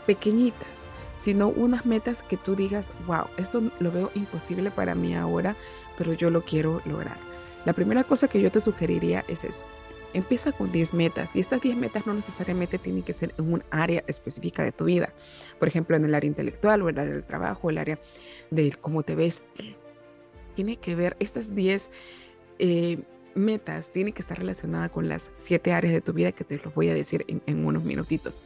pequeñitas, 0.07 0.89
sino 1.17 1.49
unas 1.49 1.87
metas 1.87 2.23
que 2.23 2.37
tú 2.37 2.57
digas, 2.57 2.91
wow, 3.07 3.25
esto 3.37 3.62
lo 3.79 3.93
veo 3.93 4.11
imposible 4.15 4.71
para 4.71 4.95
mí 4.95 5.15
ahora, 5.15 5.55
pero 5.99 6.12
yo 6.12 6.31
lo 6.31 6.43
quiero 6.43 6.81
lograr. 6.85 7.17
La 7.65 7.75
primera 7.75 8.05
cosa 8.05 8.29
que 8.29 8.41
yo 8.41 8.50
te 8.50 8.61
sugeriría 8.61 9.25
es 9.29 9.45
eso. 9.45 9.65
Empieza 10.12 10.50
con 10.50 10.73
10 10.73 10.95
metas 10.95 11.37
y 11.37 11.41
estas 11.41 11.61
10 11.61 11.77
metas 11.77 12.07
no 12.07 12.15
necesariamente 12.15 12.79
tienen 12.79 13.03
que 13.03 13.12
ser 13.12 13.35
en 13.39 13.53
un 13.53 13.62
área 13.71 14.03
específica 14.09 14.65
de 14.65 14.73
tu 14.73 14.85
vida. 14.87 15.12
Por 15.59 15.69
ejemplo, 15.69 15.97
en 15.97 16.05
el 16.05 16.15
área 16.15 16.27
intelectual 16.27 16.83
o 16.83 16.89
en 16.89 16.97
el 16.97 17.00
área 17.00 17.15
del 17.15 17.25
trabajo, 17.25 17.71
el 17.71 17.79
área 17.79 17.99
de 18.50 18.73
cómo 18.81 19.03
te 19.03 19.15
ves. 19.15 19.45
Tiene 20.57 20.79
que 20.79 20.95
ver 20.97 21.17
estas 21.21 21.55
10 21.55 21.91
eh, 22.59 22.99
metas 23.35 23.93
tiene 23.93 24.13
que 24.13 24.21
estar 24.23 24.39
relacionada 24.39 24.89
con 24.89 25.09
las 25.09 25.31
siete 25.37 25.73
áreas 25.73 25.93
de 25.93 26.01
tu 26.01 26.13
vida 26.13 26.33
que 26.33 26.45
te 26.45 26.59
los 26.59 26.75
voy 26.75 26.89
a 26.89 26.95
decir 26.95 27.25
en, 27.29 27.65
unos 27.65 27.85
minutitos. 27.85 28.45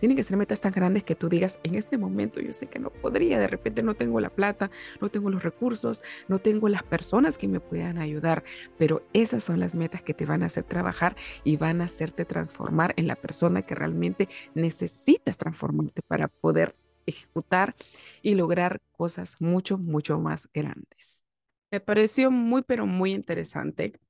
Tienen 0.00 0.16
que 0.16 0.24
ser 0.24 0.38
metas 0.38 0.62
tan 0.62 0.72
grandes 0.72 1.04
que 1.04 1.14
tú 1.14 1.28
digas, 1.28 1.60
en 1.62 1.74
este 1.74 1.98
momento 1.98 2.40
yo 2.40 2.54
sé 2.54 2.66
que 2.66 2.78
no 2.78 2.88
podría, 2.88 3.38
de 3.38 3.48
repente 3.48 3.82
no 3.82 3.94
tengo 3.94 4.18
la 4.18 4.30
plata, 4.30 4.70
no 5.00 5.10
tengo 5.10 5.28
los 5.28 5.42
recursos, 5.42 6.02
no 6.26 6.38
tengo 6.38 6.70
las 6.70 6.82
personas 6.82 7.36
que 7.36 7.48
me 7.48 7.60
puedan 7.60 7.98
ayudar, 7.98 8.42
pero 8.78 9.02
esas 9.12 9.44
son 9.44 9.60
las 9.60 9.74
metas 9.74 10.02
que 10.02 10.14
te 10.14 10.24
van 10.24 10.42
a 10.42 10.46
hacer 10.46 10.64
trabajar 10.64 11.16
y 11.44 11.58
van 11.58 11.82
a 11.82 11.84
hacerte 11.84 12.24
transformar 12.24 12.94
en 12.96 13.06
la 13.06 13.16
persona 13.16 13.60
que 13.60 13.74
realmente 13.74 14.28
necesitas 14.54 15.36
transformarte 15.36 16.00
para 16.00 16.28
poder 16.28 16.74
ejecutar 17.04 17.74
y 18.22 18.34
lograr 18.36 18.80
cosas 18.92 19.36
mucho, 19.38 19.76
mucho 19.76 20.18
más 20.18 20.48
grandes. 20.54 21.24
Me 21.70 21.80
pareció 21.80 22.30
muy, 22.30 22.62
pero 22.62 22.86
muy 22.86 23.12
interesante 23.12 24.00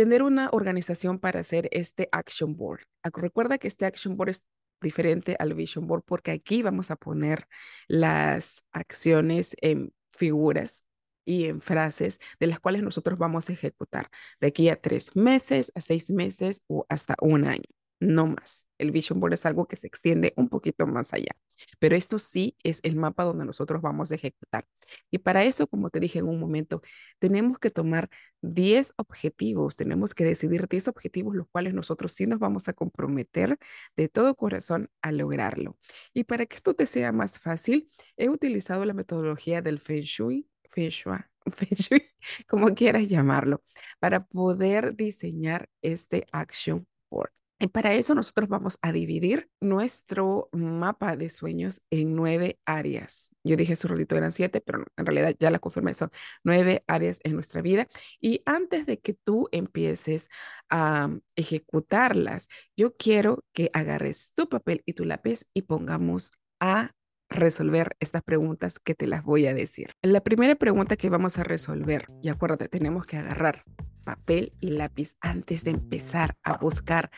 tener 0.00 0.22
una 0.22 0.48
organización 0.52 1.18
para 1.18 1.40
hacer 1.40 1.68
este 1.72 2.08
action 2.10 2.56
board. 2.56 2.80
Recuerda 3.12 3.58
que 3.58 3.68
este 3.68 3.84
action 3.84 4.16
board 4.16 4.30
es 4.30 4.46
diferente 4.80 5.36
al 5.38 5.52
vision 5.52 5.86
board 5.86 6.04
porque 6.06 6.30
aquí 6.30 6.62
vamos 6.62 6.90
a 6.90 6.96
poner 6.96 7.46
las 7.86 8.64
acciones 8.72 9.54
en 9.60 9.92
figuras 10.10 10.86
y 11.26 11.44
en 11.44 11.60
frases 11.60 12.18
de 12.38 12.46
las 12.46 12.60
cuales 12.60 12.82
nosotros 12.82 13.18
vamos 13.18 13.50
a 13.50 13.52
ejecutar 13.52 14.08
de 14.40 14.46
aquí 14.46 14.70
a 14.70 14.80
tres 14.80 15.14
meses, 15.14 15.70
a 15.74 15.82
seis 15.82 16.10
meses 16.10 16.62
o 16.66 16.86
hasta 16.88 17.14
un 17.20 17.44
año 17.44 17.68
no 18.00 18.26
más. 18.26 18.66
El 18.78 18.90
Vision 18.90 19.20
Board 19.20 19.34
es 19.34 19.46
algo 19.46 19.66
que 19.68 19.76
se 19.76 19.86
extiende 19.86 20.32
un 20.36 20.48
poquito 20.48 20.86
más 20.86 21.12
allá, 21.12 21.36
pero 21.78 21.96
esto 21.96 22.18
sí 22.18 22.56
es 22.64 22.80
el 22.82 22.96
mapa 22.96 23.24
donde 23.24 23.44
nosotros 23.44 23.82
vamos 23.82 24.10
a 24.10 24.14
ejecutar. 24.14 24.66
Y 25.10 25.18
para 25.18 25.44
eso, 25.44 25.66
como 25.66 25.90
te 25.90 26.00
dije 26.00 26.18
en 26.20 26.28
un 26.28 26.40
momento, 26.40 26.82
tenemos 27.18 27.58
que 27.58 27.70
tomar 27.70 28.08
10 28.40 28.94
objetivos, 28.96 29.76
tenemos 29.76 30.14
que 30.14 30.24
decidir 30.24 30.66
10 30.66 30.88
objetivos 30.88 31.36
los 31.36 31.46
cuales 31.52 31.74
nosotros 31.74 32.12
sí 32.12 32.26
nos 32.26 32.38
vamos 32.38 32.68
a 32.68 32.72
comprometer 32.72 33.58
de 33.96 34.08
todo 34.08 34.34
corazón 34.34 34.88
a 35.02 35.12
lograrlo. 35.12 35.76
Y 36.14 36.24
para 36.24 36.46
que 36.46 36.56
esto 36.56 36.74
te 36.74 36.86
sea 36.86 37.12
más 37.12 37.38
fácil, 37.38 37.90
he 38.16 38.28
utilizado 38.30 38.84
la 38.84 38.94
metodología 38.94 39.62
del 39.62 39.78
Feng 39.78 40.02
Shui, 40.02 40.48
Feng 40.70 40.88
Shui, 40.90 41.18
como 42.48 42.74
quieras 42.74 43.08
llamarlo, 43.08 43.62
para 43.98 44.24
poder 44.24 44.94
diseñar 44.96 45.68
este 45.82 46.26
action 46.32 46.86
board. 47.10 47.30
Y 47.62 47.68
para 47.68 47.92
eso 47.92 48.14
nosotros 48.14 48.48
vamos 48.48 48.78
a 48.80 48.90
dividir 48.90 49.50
nuestro 49.60 50.48
mapa 50.52 51.14
de 51.16 51.28
sueños 51.28 51.82
en 51.90 52.16
nueve 52.16 52.58
áreas. 52.64 53.28
Yo 53.44 53.54
dije 53.54 53.76
su 53.76 53.86
ratito 53.86 54.16
eran 54.16 54.32
siete, 54.32 54.62
pero 54.62 54.86
en 54.96 55.06
realidad 55.06 55.36
ya 55.38 55.50
la 55.50 55.58
confirmé, 55.58 55.92
son 55.92 56.10
nueve 56.42 56.82
áreas 56.86 57.20
en 57.22 57.34
nuestra 57.34 57.60
vida. 57.60 57.86
Y 58.18 58.42
antes 58.46 58.86
de 58.86 58.98
que 58.98 59.12
tú 59.12 59.48
empieces 59.52 60.30
a 60.70 61.10
ejecutarlas, 61.36 62.48
yo 62.78 62.96
quiero 62.96 63.44
que 63.52 63.70
agarres 63.74 64.32
tu 64.34 64.48
papel 64.48 64.82
y 64.86 64.94
tu 64.94 65.04
lápiz 65.04 65.44
y 65.52 65.62
pongamos 65.62 66.32
a 66.60 66.92
resolver 67.28 67.94
estas 68.00 68.22
preguntas 68.22 68.78
que 68.78 68.94
te 68.94 69.06
las 69.06 69.22
voy 69.22 69.46
a 69.46 69.54
decir. 69.54 69.92
La 70.00 70.22
primera 70.22 70.54
pregunta 70.54 70.96
que 70.96 71.10
vamos 71.10 71.38
a 71.38 71.44
resolver, 71.44 72.06
y 72.22 72.30
acuérdate, 72.30 72.68
tenemos 72.68 73.04
que 73.06 73.18
agarrar 73.18 73.64
papel 74.04 74.52
y 74.60 74.70
lápiz 74.70 75.14
antes 75.20 75.62
de 75.62 75.70
empezar 75.70 76.34
a 76.42 76.56
buscar 76.56 77.10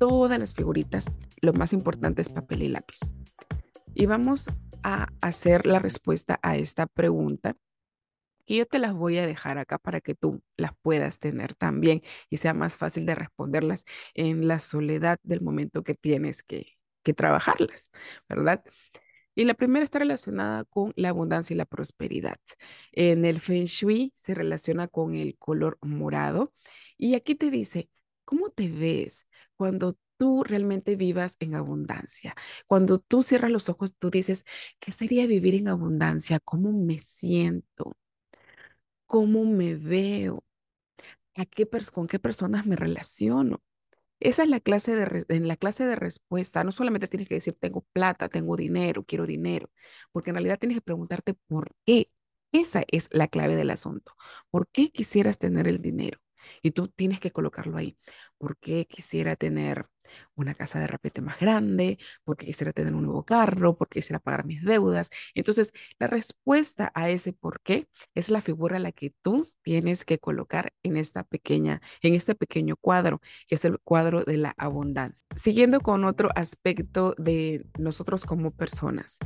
todas 0.00 0.38
las 0.38 0.54
figuritas, 0.54 1.12
lo 1.42 1.52
más 1.52 1.74
importante 1.74 2.22
es 2.22 2.30
papel 2.30 2.62
y 2.62 2.68
lápiz. 2.68 3.00
Y 3.94 4.06
vamos 4.06 4.48
a 4.82 5.08
hacer 5.20 5.66
la 5.66 5.78
respuesta 5.78 6.40
a 6.42 6.56
esta 6.56 6.86
pregunta 6.86 7.54
y 8.46 8.56
yo 8.56 8.66
te 8.66 8.78
las 8.78 8.94
voy 8.94 9.18
a 9.18 9.26
dejar 9.26 9.58
acá 9.58 9.76
para 9.76 10.00
que 10.00 10.14
tú 10.14 10.42
las 10.56 10.72
puedas 10.80 11.18
tener 11.18 11.54
también 11.54 12.00
y 12.30 12.38
sea 12.38 12.54
más 12.54 12.78
fácil 12.78 13.04
de 13.04 13.14
responderlas 13.14 13.84
en 14.14 14.48
la 14.48 14.58
soledad 14.58 15.18
del 15.22 15.42
momento 15.42 15.84
que 15.84 15.94
tienes 15.94 16.42
que, 16.42 16.78
que 17.02 17.12
trabajarlas, 17.12 17.90
¿verdad? 18.26 18.64
Y 19.34 19.44
la 19.44 19.52
primera 19.52 19.84
está 19.84 19.98
relacionada 19.98 20.64
con 20.64 20.94
la 20.96 21.10
abundancia 21.10 21.52
y 21.52 21.58
la 21.58 21.66
prosperidad. 21.66 22.38
En 22.92 23.26
el 23.26 23.38
Feng 23.38 23.66
Shui 23.66 24.12
se 24.16 24.34
relaciona 24.34 24.88
con 24.88 25.14
el 25.14 25.36
color 25.36 25.76
morado 25.82 26.54
y 26.96 27.14
aquí 27.16 27.34
te 27.34 27.50
dice, 27.50 27.90
¿Cómo 28.30 28.50
te 28.50 28.68
ves 28.68 29.26
cuando 29.60 29.96
tú 30.16 30.42
realmente 30.42 30.96
vivas 30.96 31.36
en 31.40 31.54
abundancia? 31.54 32.34
Cuando 32.66 32.98
tú 32.98 33.22
cierras 33.22 33.50
los 33.50 33.68
ojos, 33.68 33.94
tú 33.98 34.10
dices, 34.10 34.44
¿qué 34.80 34.90
sería 34.92 35.26
vivir 35.26 35.54
en 35.54 35.68
abundancia? 35.68 36.40
¿Cómo 36.40 36.72
me 36.72 36.98
siento? 36.98 37.92
¿Cómo 39.06 39.44
me 39.44 39.74
veo? 39.76 40.44
¿A 41.36 41.46
qué 41.46 41.68
¿Con 41.94 42.06
qué 42.08 42.18
personas 42.18 42.66
me 42.66 42.76
relaciono? 42.76 43.62
Esa 44.20 44.44
es 44.44 44.48
la 44.50 44.60
clase 44.60 44.94
de, 44.96 45.24
en 45.30 45.48
la 45.48 45.56
clase 45.56 45.86
de 45.86 45.96
respuesta. 45.96 46.64
No 46.64 46.72
solamente 46.72 47.08
tienes 47.08 47.28
que 47.28 47.36
decir, 47.36 47.56
tengo 47.60 47.86
plata, 47.92 48.28
tengo 48.28 48.56
dinero, 48.56 49.04
quiero 49.04 49.26
dinero, 49.26 49.70
porque 50.12 50.30
en 50.30 50.36
realidad 50.36 50.58
tienes 50.58 50.78
que 50.78 50.82
preguntarte 50.82 51.34
por 51.48 51.72
qué. 51.86 52.10
Esa 52.52 52.84
es 52.90 53.08
la 53.12 53.28
clave 53.28 53.56
del 53.56 53.70
asunto. 53.70 54.14
¿Por 54.50 54.68
qué 54.70 54.90
quisieras 54.92 55.38
tener 55.38 55.68
el 55.68 55.82
dinero? 55.82 56.20
Y 56.62 56.72
tú 56.72 56.88
tienes 56.88 57.20
que 57.20 57.32
colocarlo 57.32 57.76
ahí. 57.78 57.98
¿Por 58.40 58.56
qué 58.56 58.86
quisiera 58.86 59.36
tener 59.36 59.84
una 60.34 60.54
casa 60.54 60.80
de 60.80 60.86
repente 60.86 61.20
más 61.20 61.38
grande? 61.38 61.98
¿Por 62.24 62.36
qué 62.36 62.46
quisiera 62.46 62.72
tener 62.72 62.94
un 62.94 63.04
nuevo 63.04 63.24
carro? 63.24 63.76
¿Por 63.76 63.88
qué 63.88 64.00
quisiera 64.00 64.20
pagar 64.20 64.44
mis 64.44 64.62
deudas? 64.62 65.10
Entonces, 65.34 65.72
la 65.98 66.06
respuesta 66.06 66.90
a 66.94 67.10
ese 67.10 67.32
por 67.32 67.60
qué 67.62 67.88
es 68.14 68.30
la 68.30 68.40
figura 68.40 68.76
a 68.76 68.80
la 68.80 68.92
que 68.92 69.12
tú 69.22 69.46
tienes 69.62 70.04
que 70.04 70.18
colocar 70.18 70.72
en 70.82 70.96
esta 70.96 71.24
pequeña, 71.24 71.80
en 72.02 72.14
este 72.14 72.34
pequeño 72.34 72.76
cuadro, 72.76 73.20
que 73.46 73.54
es 73.54 73.64
el 73.64 73.78
cuadro 73.80 74.24
de 74.24 74.36
la 74.36 74.54
abundancia. 74.56 75.26
Siguiendo 75.34 75.80
con 75.80 76.04
otro 76.04 76.30
aspecto 76.34 77.14
de 77.18 77.66
nosotros 77.78 78.24
como 78.24 78.50
personas, 78.50 79.18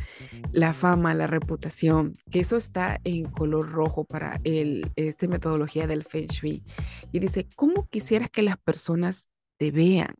la 0.52 0.72
fama, 0.72 1.14
la 1.14 1.26
reputación, 1.26 2.14
que 2.30 2.40
eso 2.40 2.56
está 2.56 3.00
en 3.04 3.24
color 3.24 3.70
rojo 3.70 4.04
para 4.04 4.40
el, 4.44 4.90
esta 4.96 5.26
metodología 5.28 5.86
del 5.86 6.04
Feng 6.04 6.28
Shui. 6.28 6.62
Y 7.12 7.18
dice, 7.18 7.46
¿cómo 7.56 7.88
quisieras 7.88 8.30
que 8.30 8.42
las 8.42 8.58
personas 8.58 9.28
te 9.58 9.70
vean? 9.70 10.14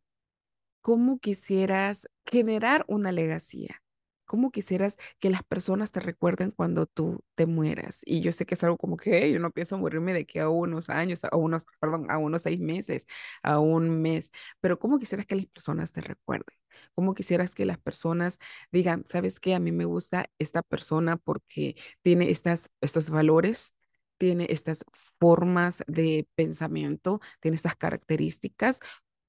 ¿Cómo 0.85 1.17
quisieras 1.17 2.07
generar 2.27 2.85
una 2.87 3.11
legacía? 3.11 3.81
¿Cómo 4.25 4.51
quisieras 4.51 4.97
que 5.19 5.31
las 5.31 5.41
personas 5.43 5.91
te 5.91 5.99
recuerden 5.99 6.51
cuando 6.51 6.85
tú 6.85 7.23
te 7.35 7.47
mueras? 7.47 8.01
Y 8.05 8.21
yo 8.21 8.31
sé 8.31 8.45
que 8.45 8.53
es 8.53 8.63
algo 8.63 8.77
como 8.77 8.95
que 8.97 9.31
yo 9.31 9.39
no 9.39 9.49
pienso 9.51 9.77
morirme 9.79 10.13
de 10.13 10.19
aquí 10.21 10.37
a 10.39 10.47
unos 10.49 10.89
años, 10.91 11.23
a 11.23 11.35
unos, 11.35 11.63
perdón, 11.79 12.11
a 12.11 12.19
unos 12.19 12.43
seis 12.43 12.59
meses, 12.59 13.07
a 13.41 13.59
un 13.59 13.99
mes, 14.01 14.31
pero 14.61 14.77
¿cómo 14.79 14.99
quisieras 14.99 15.25
que 15.25 15.35
las 15.35 15.47
personas 15.47 15.91
te 15.91 16.01
recuerden? 16.01 16.55
¿Cómo 16.93 17.15
quisieras 17.15 17.55
que 17.55 17.65
las 17.65 17.79
personas 17.79 18.37
digan, 18.71 19.05
sabes 19.07 19.39
qué? 19.39 19.55
A 19.55 19.59
mí 19.59 19.71
me 19.71 19.85
gusta 19.85 20.29
esta 20.39 20.61
persona 20.61 21.17
porque 21.17 21.75
tiene 22.03 22.29
estas, 22.29 22.69
estos 22.81 23.09
valores, 23.09 23.73
tiene 24.17 24.47
estas 24.49 24.85
formas 25.19 25.83
de 25.87 26.27
pensamiento, 26.35 27.19
tiene 27.41 27.55
estas 27.55 27.75
características. 27.75 28.79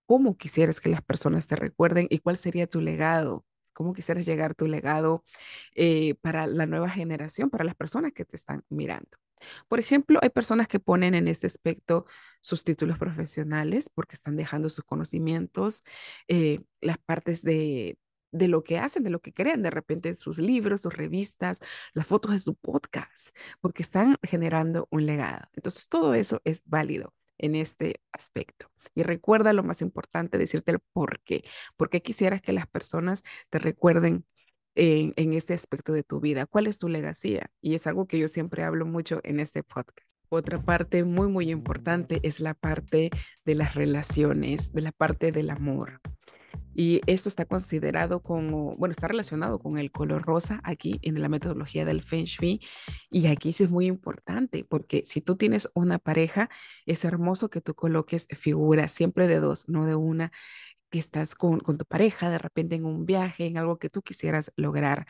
¿Cómo 0.07 0.37
quisieras 0.37 0.81
que 0.81 0.89
las 0.89 1.03
personas 1.03 1.47
te 1.49 1.57
recuerden 1.57 2.07
y 2.11 2.19
cuál 2.21 2.37
sería 2.37 2.67
tu 2.67 2.81
legado? 2.81 3.45
¿Cómo 3.73 3.93
quisieras 3.93 4.27
llegar 4.27 4.55
tu 4.55 4.67
legado 4.67 5.25
eh, 5.75 6.15
para 6.23 6.47
la 6.47 6.67
nueva 6.67 6.89
generación, 6.91 7.51
para 7.51 7.65
las 7.65 7.75
personas 7.75 8.13
que 8.13 8.25
te 8.25 8.37
están 8.37 8.65
mirando? 8.69 9.11
Por 9.69 9.81
ejemplo, 9.81 10.19
hay 10.23 10.31
personas 10.31 10.69
que 10.69 10.81
ponen 10.81 11.15
en 11.15 11.29
este 11.29 11.47
aspecto 11.47 12.07
sus 12.41 12.65
títulos 12.65 12.99
profesionales 12.99 13.91
porque 13.93 14.15
están 14.17 14.37
dejando 14.37 14.69
sus 14.71 14.85
conocimientos, 14.85 15.83
eh, 16.29 16.61
las 16.81 16.99
partes 16.99 17.43
de, 17.43 17.99
de 18.33 18.49
lo 18.49 18.65
que 18.65 18.79
hacen, 18.79 19.03
de 19.05 19.11
lo 19.11 19.21
que 19.21 19.33
crean, 19.33 19.63
de 19.63 19.71
repente 19.71 20.15
sus 20.15 20.39
libros, 20.39 20.83
sus 20.83 20.95
revistas, 20.95 21.61
las 21.95 22.07
fotos 22.07 22.33
de 22.33 22.39
su 22.39 22.55
podcast, 22.55 23.37
porque 23.61 23.83
están 23.83 24.17
generando 24.23 24.89
un 24.91 25.07
legado. 25.07 25.45
Entonces, 25.55 25.89
todo 25.89 26.15
eso 26.15 26.41
es 26.45 26.63
válido 26.65 27.13
en 27.39 27.55
este 27.55 28.01
aspecto. 28.13 28.71
Y 28.95 29.03
recuerda 29.03 29.53
lo 29.53 29.63
más 29.63 29.83
importante, 29.83 30.39
decirte 30.39 30.73
el 30.73 30.81
por 30.93 31.21
qué. 31.21 31.45
¿Por 31.77 31.91
qué 31.91 32.03
quisieras 32.03 32.41
que 32.43 32.53
las 32.53 32.67
personas 32.67 33.23
te 33.51 33.59
recuerden 33.59 34.25
en, 34.75 35.33
este 35.33 35.55
aspecto 35.55 35.93
de 35.93 36.03
tu 36.03 36.21
vida? 36.21 36.47
¿Cuál 36.47 36.67
es 36.67 36.79
tu 36.79 36.89
legacía? 36.89 37.51
Y 37.61 37.75
es 37.75 37.87
algo 37.87 38.07
que 38.07 38.19
yo 38.19 38.29
siempre 38.29 38.63
hablo 38.63 38.87
mucho 38.87 39.21
en 39.25 39.41
este 39.41 39.63
podcast. 39.63 40.11
Otra 40.29 40.61
parte 40.61 41.05
muy, 41.05 41.29
muy 41.29 41.51
importante 41.51 42.21
es 42.23 42.41
la 42.41 42.55
parte 42.55 43.11
de 43.45 43.55
las 43.55 43.75
relaciones, 43.75 44.73
de 44.73 44.83
la 44.83 44.93
parte 44.93 45.33
del 45.33 45.51
amor. 45.51 46.01
Y 46.79 47.01
esto 47.07 47.31
está 47.31 47.47
considerado 47.47 48.23
como, 48.23 48.73
bueno, 48.73 48.93
está 48.93 49.09
relacionado 49.09 49.59
con 49.59 49.79
el 49.79 49.91
color 49.91 50.23
rosa 50.27 50.61
aquí 50.63 50.99
en 51.01 51.21
la 51.23 51.31
metodología 51.31 51.87
del 51.87 52.03
Feng 52.03 52.27
Shui. 52.27 52.61
Y 53.09 53.29
aquí 53.29 53.55
sí 53.55 53.65
es 53.65 53.71
muy 53.71 53.87
importante 53.87 54.63
porque 54.63 55.03
si 55.07 55.23
tú 55.23 55.37
tienes 55.37 55.71
una 55.75 55.99
pareja, 55.99 56.51
es 56.85 57.05
hermoso 57.07 57.49
que 57.49 57.63
tú 57.63 57.75
coloques 57.75 58.27
figuras 58.37 58.93
siempre 58.93 59.27
de 59.27 59.41
dos, 59.41 59.69
no 59.69 59.87
de 59.87 59.95
una, 59.95 60.33
que 60.91 60.99
estás 60.99 61.35
con, 61.35 61.61
con 61.61 61.79
tu 61.79 61.87
pareja 61.87 62.31
de 62.31 62.39
repente 62.39 62.77
en 62.77 62.85
un 62.85 63.07
viaje, 63.07 63.47
en 63.47 63.57
algo 63.59 63.79
que 63.79 63.89
tú 63.91 64.03
quisieras 64.03 64.53
lograr. 64.57 65.07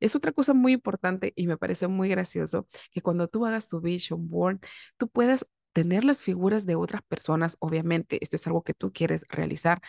Es 0.00 0.14
otra 0.14 0.32
cosa 0.32 0.54
muy 0.54 0.72
importante 0.72 1.32
y 1.36 1.48
me 1.48 1.56
parece 1.56 1.88
muy 1.88 2.08
gracioso 2.08 2.68
que 2.92 3.02
cuando 3.02 3.28
tú 3.28 3.44
hagas 3.46 3.68
tu 3.68 3.80
vision 3.80 4.28
board, 4.28 4.60
tú 4.98 5.08
puedas 5.08 5.46
tener 5.72 6.04
las 6.04 6.22
figuras 6.22 6.66
de 6.66 6.76
otras 6.76 7.02
personas. 7.02 7.56
Obviamente, 7.60 8.18
esto 8.22 8.36
es 8.36 8.46
algo 8.46 8.62
que 8.62 8.74
tú 8.74 8.92
quieres 8.92 9.24
realizar, 9.28 9.80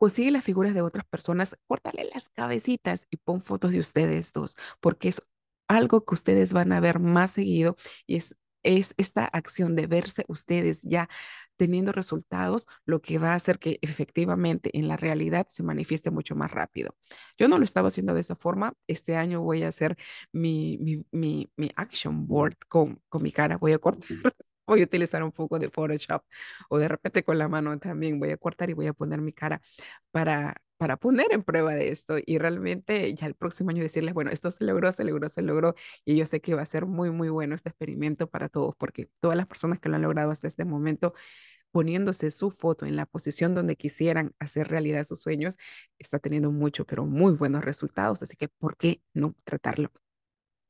consigue 0.00 0.30
las 0.30 0.44
figuras 0.44 0.74
de 0.74 0.82
otras 0.82 1.04
personas, 1.06 1.56
córtale 1.68 2.08
las 2.14 2.30
cabecitas 2.30 3.06
y 3.10 3.18
pon 3.18 3.42
fotos 3.42 3.72
de 3.72 3.80
ustedes 3.80 4.32
dos, 4.32 4.56
porque 4.80 5.08
es 5.10 5.22
algo 5.68 6.04
que 6.04 6.14
ustedes 6.14 6.52
van 6.54 6.72
a 6.72 6.80
ver 6.80 6.98
más 7.00 7.32
seguido 7.32 7.76
y 8.06 8.16
es, 8.16 8.34
es 8.62 8.94
esta 8.96 9.24
acción 9.26 9.76
de 9.76 9.86
verse 9.86 10.24
ustedes 10.28 10.82
ya 10.82 11.08
teniendo 11.56 11.92
resultados, 11.92 12.66
lo 12.86 13.02
que 13.02 13.18
va 13.18 13.32
a 13.32 13.34
hacer 13.34 13.58
que 13.58 13.78
efectivamente 13.82 14.70
en 14.78 14.88
la 14.88 14.96
realidad 14.96 15.46
se 15.50 15.62
manifieste 15.62 16.10
mucho 16.10 16.34
más 16.34 16.50
rápido. 16.50 16.96
Yo 17.38 17.48
no 17.48 17.58
lo 17.58 17.64
estaba 17.64 17.88
haciendo 17.88 18.14
de 18.14 18.20
esa 18.22 18.34
forma. 18.36 18.72
Este 18.86 19.16
año 19.16 19.42
voy 19.42 19.62
a 19.62 19.68
hacer 19.68 19.96
mi, 20.32 20.78
mi, 20.80 21.04
mi, 21.12 21.50
mi 21.56 21.70
action 21.76 22.26
board 22.26 22.56
con, 22.68 23.02
con 23.10 23.22
mi 23.22 23.30
cara. 23.32 23.58
Voy 23.58 23.72
a 23.72 23.78
cortar 23.78 24.08
voy 24.70 24.82
a 24.82 24.84
utilizar 24.84 25.22
un 25.22 25.32
poco 25.32 25.58
de 25.58 25.70
Photoshop 25.70 26.22
o 26.68 26.78
de 26.78 26.88
repente 26.88 27.22
con 27.24 27.38
la 27.38 27.48
mano 27.48 27.78
también 27.78 28.18
voy 28.18 28.30
a 28.30 28.36
cortar 28.36 28.70
y 28.70 28.74
voy 28.74 28.86
a 28.86 28.92
poner 28.92 29.20
mi 29.20 29.32
cara 29.32 29.60
para, 30.10 30.56
para 30.76 30.96
poner 30.96 31.26
en 31.32 31.42
prueba 31.42 31.74
de 31.74 31.90
esto 31.90 32.16
y 32.24 32.38
realmente 32.38 33.14
ya 33.14 33.26
el 33.26 33.34
próximo 33.34 33.70
año 33.70 33.82
decirles, 33.82 34.14
bueno, 34.14 34.30
esto 34.30 34.50
se 34.50 34.64
logró, 34.64 34.92
se 34.92 35.04
logró, 35.04 35.28
se 35.28 35.42
logró 35.42 35.74
y 36.04 36.16
yo 36.16 36.26
sé 36.26 36.40
que 36.40 36.54
va 36.54 36.62
a 36.62 36.66
ser 36.66 36.86
muy, 36.86 37.10
muy 37.10 37.28
bueno 37.28 37.54
este 37.54 37.68
experimento 37.70 38.28
para 38.30 38.48
todos 38.48 38.74
porque 38.76 39.08
todas 39.20 39.36
las 39.36 39.46
personas 39.46 39.78
que 39.80 39.88
lo 39.88 39.96
han 39.96 40.02
logrado 40.02 40.30
hasta 40.30 40.46
este 40.48 40.64
momento 40.64 41.14
poniéndose 41.72 42.30
su 42.30 42.50
foto 42.50 42.86
en 42.86 42.96
la 42.96 43.06
posición 43.06 43.54
donde 43.54 43.76
quisieran 43.76 44.34
hacer 44.38 44.68
realidad 44.68 45.04
sus 45.04 45.20
sueños, 45.20 45.56
está 45.98 46.18
teniendo 46.18 46.50
mucho, 46.52 46.84
pero 46.86 47.06
muy 47.06 47.34
buenos 47.34 47.64
resultados. 47.64 48.22
Así 48.22 48.36
que, 48.36 48.48
¿por 48.48 48.76
qué 48.76 49.02
no 49.14 49.34
tratarlo? 49.44 49.92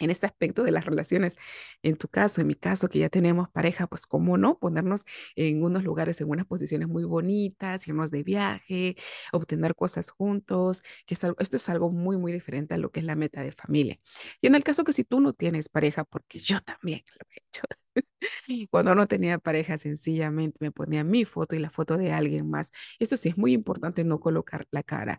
En 0.01 0.11
este 0.11 0.27
aspecto 0.27 0.65
de 0.65 0.73
las 0.73 0.85
relaciones. 0.87 1.37
En 1.83 1.97
tu 1.97 2.09
caso, 2.09 2.41
en 2.41 2.47
mi 2.49 2.55
caso, 2.55 2.89
que 2.89 2.99
ya 2.99 3.09
tenemos 3.09 3.49
pareja, 3.51 3.87
pues 3.87 4.07
cómo 4.07 4.37
no 4.39 4.59
ponernos 4.59 5.05
en 5.37 5.63
unos 5.63 5.85
lugares, 5.85 6.21
en 6.21 6.29
unas 6.31 6.47
posiciones 6.47 6.89
muy 6.89 7.05
bonitas, 7.05 7.87
irnos 7.89 8.11
de 8.11 8.23
viaje, 8.23 8.97
obtener 9.33 9.75
cosas 9.75 10.11
juntos, 10.11 10.83
que 11.07 11.15
esto 11.15 11.57
es 11.57 11.69
algo 11.69 11.91
muy, 11.91 12.17
muy 12.17 12.33
diferente 12.33 12.75
a 12.75 12.79
lo 12.79 12.91
que 12.91 13.01
es 13.01 13.07
la 13.07 13.17
meta 13.17 13.43
de 13.43 13.53
familia. 13.53 13.99
Y 14.41 14.47
en 14.49 14.55
el 14.55 14.65
caso 14.65 14.85
que 14.85 14.93
si 14.93 15.05
tú 15.05 15.21
no 15.21 15.33
tienes 15.33 15.69
pareja, 15.69 16.05
porque 16.05 16.39
yo 16.39 16.61
también 16.61 17.03
lo 17.19 17.27
he 17.31 17.47
hecho, 17.47 17.63
cuando 18.71 18.95
no 18.95 19.07
tenía 19.09 19.39
pareja, 19.39 19.77
sencillamente 19.79 20.57
me 20.61 20.73
ponía 20.73 21.05
mi 21.05 21.25
foto 21.25 21.55
y 21.57 21.59
la 21.59 21.71
foto 21.71 21.97
de 21.97 22.13
alguien 22.13 22.49
más. 22.51 22.73
Eso 22.99 23.17
sí, 23.17 23.29
es 23.31 23.39
muy 23.39 23.53
importante 23.53 24.05
no 24.05 24.21
colocar 24.21 24.67
la 24.71 24.83
cara. 24.83 25.19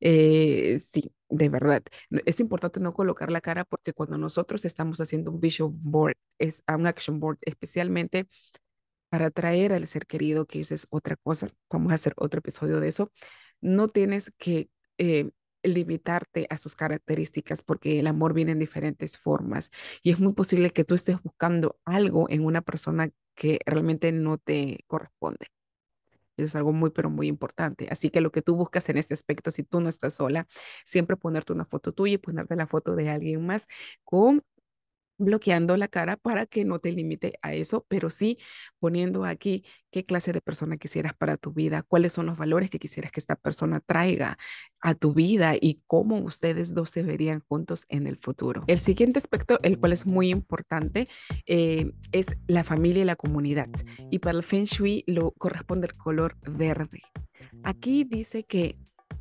Eh, 0.00 0.78
sí, 0.80 1.12
de 1.30 1.48
verdad. 1.48 1.82
Es 2.26 2.40
importante 2.40 2.80
no 2.80 2.92
colocar 2.94 3.30
la 3.30 3.40
cara 3.40 3.64
porque 3.64 3.92
cuando 3.92 4.18
nosotros 4.18 4.64
estamos 4.64 5.00
haciendo 5.00 5.30
un 5.30 5.40
vision 5.40 5.72
board, 5.82 6.14
es 6.38 6.62
un 6.68 6.86
action 6.86 7.20
board, 7.20 7.38
especialmente 7.42 8.28
para 9.10 9.26
atraer 9.26 9.72
al 9.72 9.86
ser 9.86 10.06
querido, 10.06 10.46
que 10.46 10.60
eso 10.60 10.74
es 10.74 10.86
otra 10.90 11.16
cosa. 11.16 11.48
Vamos 11.70 11.92
a 11.92 11.96
hacer 11.96 12.14
otro 12.16 12.38
episodio 12.40 12.80
de 12.80 12.88
eso. 12.88 13.12
No 13.60 13.88
tienes 13.88 14.32
que 14.38 14.70
eh, 14.98 15.30
limitarte 15.62 16.46
a 16.50 16.56
sus 16.58 16.76
características 16.76 17.62
porque 17.62 17.98
el 18.00 18.06
amor 18.06 18.34
viene 18.34 18.52
en 18.52 18.58
diferentes 18.58 19.18
formas 19.18 19.70
y 20.02 20.10
es 20.12 20.20
muy 20.20 20.32
posible 20.32 20.70
que 20.70 20.84
tú 20.84 20.94
estés 20.94 21.22
buscando 21.22 21.78
algo 21.84 22.28
en 22.30 22.44
una 22.44 22.62
persona 22.62 23.10
que 23.34 23.58
realmente 23.66 24.12
no 24.12 24.38
te 24.38 24.84
corresponde. 24.86 25.46
Es 26.44 26.56
algo 26.56 26.72
muy, 26.72 26.90
pero 26.90 27.10
muy 27.10 27.26
importante. 27.28 27.88
Así 27.90 28.10
que 28.10 28.20
lo 28.20 28.32
que 28.32 28.42
tú 28.42 28.56
buscas 28.56 28.88
en 28.88 28.98
este 28.98 29.14
aspecto, 29.14 29.50
si 29.50 29.62
tú 29.62 29.80
no 29.80 29.88
estás 29.88 30.14
sola, 30.14 30.46
siempre 30.84 31.16
ponerte 31.16 31.52
una 31.52 31.64
foto 31.64 31.92
tuya 31.92 32.14
y 32.14 32.18
ponerte 32.18 32.56
la 32.56 32.66
foto 32.66 32.94
de 32.96 33.10
alguien 33.10 33.44
más 33.46 33.68
con 34.04 34.42
bloqueando 35.20 35.76
la 35.76 35.88
cara 35.88 36.16
para 36.16 36.46
que 36.46 36.64
no 36.64 36.78
te 36.78 36.90
limite 36.92 37.38
a 37.42 37.54
eso, 37.54 37.86
pero 37.88 38.10
sí 38.10 38.38
poniendo 38.78 39.24
aquí 39.24 39.64
qué 39.90 40.04
clase 40.04 40.32
de 40.32 40.40
persona 40.40 40.76
quisieras 40.76 41.14
para 41.14 41.36
tu 41.36 41.52
vida, 41.52 41.82
cuáles 41.82 42.12
son 42.12 42.26
los 42.26 42.38
valores 42.38 42.70
que 42.70 42.78
quisieras 42.78 43.12
que 43.12 43.20
esta 43.20 43.36
persona 43.36 43.80
traiga 43.80 44.38
a 44.80 44.94
tu 44.94 45.12
vida 45.12 45.54
y 45.60 45.82
cómo 45.86 46.18
ustedes 46.18 46.74
dos 46.74 46.90
se 46.90 47.02
verían 47.02 47.40
juntos 47.48 47.86
en 47.88 48.06
el 48.06 48.16
futuro. 48.16 48.64
El 48.66 48.78
siguiente 48.78 49.18
aspecto, 49.18 49.58
el 49.62 49.78
cual 49.78 49.92
es 49.92 50.06
muy 50.06 50.30
importante, 50.30 51.08
eh, 51.46 51.92
es 52.12 52.36
la 52.46 52.64
familia 52.64 53.02
y 53.02 53.06
la 53.06 53.16
comunidad. 53.16 53.68
Y 54.10 54.20
para 54.20 54.38
el 54.38 54.44
Feng 54.44 54.64
Shui 54.64 55.04
lo 55.06 55.32
corresponde 55.32 55.88
el 55.88 55.94
color 55.94 56.36
verde. 56.42 57.02
Aquí 57.62 58.04
dice 58.04 58.44
que 58.44 58.78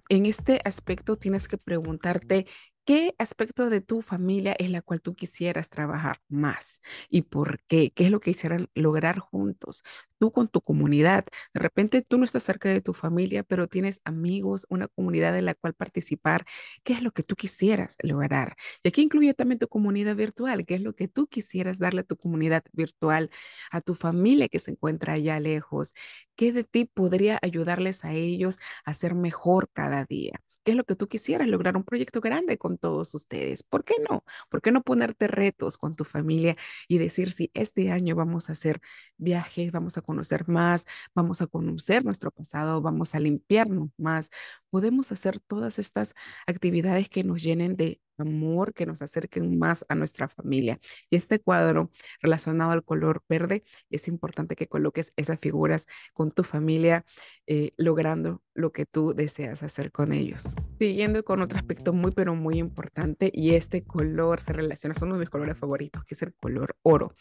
en 0.09 0.25
este 0.25 0.59
aspecto 0.65 1.17
tienes 1.17 1.47
que 1.47 1.57
preguntarte 1.57 2.47
¿Qué 2.89 3.13
aspecto 3.19 3.69
de 3.69 3.81
tu 3.81 4.01
familia 4.01 4.55
es 4.57 4.71
la 4.71 4.81
cual 4.81 4.99
tú 4.99 5.13
quisieras 5.15 5.69
trabajar 5.69 6.21
más? 6.27 6.81
¿Y 7.07 7.21
por 7.21 7.59
qué? 7.67 7.91
¿Qué 7.91 8.05
es 8.05 8.09
lo 8.11 8.19
que 8.19 8.31
quisieran 8.31 8.67
lograr 8.73 9.19
juntos? 9.19 9.83
Tú 10.17 10.31
con 10.31 10.47
tu 10.47 10.59
comunidad. 10.61 11.23
De 11.53 11.59
repente 11.59 12.01
tú 12.01 12.17
no 12.17 12.25
estás 12.25 12.41
cerca 12.43 12.67
de 12.69 12.81
tu 12.81 12.93
familia, 12.95 13.43
pero 13.43 13.67
tienes 13.67 14.01
amigos, 14.05 14.65
una 14.69 14.87
comunidad 14.87 15.37
en 15.37 15.45
la 15.45 15.53
cual 15.53 15.75
participar. 15.75 16.45
¿Qué 16.83 16.93
es 16.93 17.03
lo 17.03 17.11
que 17.11 17.21
tú 17.21 17.35
quisieras 17.35 17.95
lograr? 18.01 18.55
Y 18.81 18.87
aquí 18.87 19.03
incluye 19.03 19.35
también 19.35 19.59
tu 19.59 19.67
comunidad 19.67 20.15
virtual. 20.15 20.65
¿Qué 20.65 20.73
es 20.75 20.81
lo 20.81 20.95
que 20.95 21.07
tú 21.07 21.27
quisieras 21.27 21.77
darle 21.77 22.01
a 22.01 22.03
tu 22.05 22.17
comunidad 22.17 22.63
virtual, 22.73 23.29
a 23.69 23.81
tu 23.81 23.93
familia 23.93 24.47
que 24.49 24.59
se 24.59 24.71
encuentra 24.71 25.13
allá 25.13 25.39
lejos? 25.39 25.93
¿Qué 26.35 26.51
de 26.53 26.63
ti 26.63 26.85
podría 26.85 27.37
ayudarles 27.43 28.03
a 28.03 28.13
ellos 28.13 28.57
a 28.83 28.95
ser 28.95 29.13
mejor 29.13 29.69
cada 29.73 30.05
día? 30.05 30.41
¿Qué 30.63 30.71
es 30.71 30.77
lo 30.77 30.83
que 30.83 30.95
tú 30.95 31.07
quisieras 31.07 31.47
lograr? 31.47 31.77
Un 31.77 31.83
proyecto 31.83 32.21
grande 32.21 32.57
con 32.57 32.77
todos 32.77 33.13
ustedes. 33.15 33.63
¿Por 33.63 33.83
qué 33.83 33.95
no? 34.09 34.23
¿Por 34.49 34.61
qué 34.61 34.71
no 34.71 34.83
ponerte 34.83 35.27
retos 35.27 35.77
con 35.77 35.95
tu 35.95 36.03
familia 36.03 36.55
y 36.87 36.97
decir 36.97 37.31
si 37.31 37.49
este 37.53 37.91
año 37.91 38.15
vamos 38.15 38.49
a 38.49 38.53
hacer 38.53 38.81
viajes, 39.17 39.71
vamos 39.71 39.97
a 39.97 40.01
conocer 40.01 40.47
más, 40.47 40.85
vamos 41.15 41.41
a 41.41 41.47
conocer 41.47 42.05
nuestro 42.05 42.31
pasado, 42.31 42.81
vamos 42.81 43.15
a 43.15 43.19
limpiarnos 43.19 43.89
más? 43.97 44.29
Podemos 44.69 45.11
hacer 45.11 45.39
todas 45.39 45.79
estas 45.79 46.13
actividades 46.45 47.09
que 47.09 47.23
nos 47.23 47.41
llenen 47.41 47.75
de 47.75 48.01
amor, 48.21 48.73
que 48.73 48.85
nos 48.85 49.01
acerquen 49.01 49.57
más 49.57 49.85
a 49.89 49.95
nuestra 49.95 50.27
familia. 50.27 50.79
Y 51.09 51.15
este 51.15 51.39
cuadro 51.39 51.91
relacionado 52.21 52.71
al 52.71 52.83
color 52.83 53.23
verde, 53.27 53.63
es 53.89 54.07
importante 54.07 54.55
que 54.55 54.67
coloques 54.67 55.13
esas 55.15 55.39
figuras 55.39 55.87
con 56.13 56.31
tu 56.31 56.43
familia, 56.43 57.05
eh, 57.47 57.71
logrando 57.77 58.41
lo 58.53 58.71
que 58.71 58.85
tú 58.85 59.13
deseas 59.13 59.63
hacer 59.63 59.91
con 59.91 60.13
ellos. 60.13 60.55
Siguiendo 60.79 61.23
con 61.23 61.41
otro 61.41 61.57
aspecto 61.57 61.93
muy, 61.93 62.11
pero 62.11 62.35
muy 62.35 62.57
importante, 62.57 63.31
y 63.33 63.55
este 63.55 63.83
color 63.83 64.41
se 64.41 64.53
relaciona, 64.53 64.93
son 64.93 65.09
uno 65.09 65.17
de 65.17 65.21
mis 65.21 65.29
colores 65.29 65.57
favoritos, 65.57 66.03
que 66.05 66.15
es 66.15 66.21
el 66.21 66.33
color 66.33 66.75
oro 66.81 67.13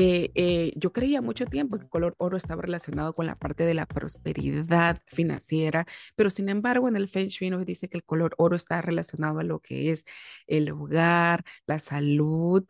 eh, 0.00 0.72
yo 0.76 0.92
creía 0.92 1.20
mucho 1.20 1.46
tiempo 1.46 1.76
que 1.76 1.84
el 1.84 1.88
color 1.88 2.14
oro 2.18 2.36
estaba 2.36 2.62
relacionado 2.62 3.14
con 3.14 3.26
la 3.26 3.36
parte 3.36 3.64
de 3.64 3.74
la 3.74 3.86
prosperidad 3.86 5.02
financiera, 5.06 5.86
pero 6.16 6.30
sin 6.30 6.48
embargo 6.48 6.88
en 6.88 6.96
el 6.96 7.08
Feng 7.08 7.28
Shui 7.28 7.50
nos 7.50 7.66
dice 7.66 7.88
que 7.88 7.98
el 7.98 8.04
color 8.04 8.34
oro 8.38 8.56
está 8.56 8.82
relacionado 8.82 9.40
a 9.40 9.44
lo 9.44 9.60
que 9.60 9.90
es 9.90 10.04
el 10.46 10.70
hogar, 10.70 11.44
la 11.66 11.78
salud 11.78 12.64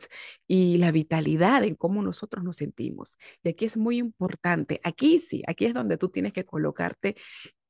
y 0.47 0.77
la 0.77 0.91
vitalidad 0.91 1.63
en 1.63 1.75
cómo 1.75 2.01
nosotros 2.01 2.43
nos 2.43 2.57
sentimos. 2.57 3.17
Y 3.43 3.49
aquí 3.49 3.65
es 3.65 3.77
muy 3.77 3.97
importante, 3.97 4.79
aquí 4.83 5.19
sí, 5.19 5.43
aquí 5.47 5.65
es 5.65 5.73
donde 5.73 5.97
tú 5.97 6.09
tienes 6.09 6.33
que 6.33 6.45
colocarte 6.45 7.15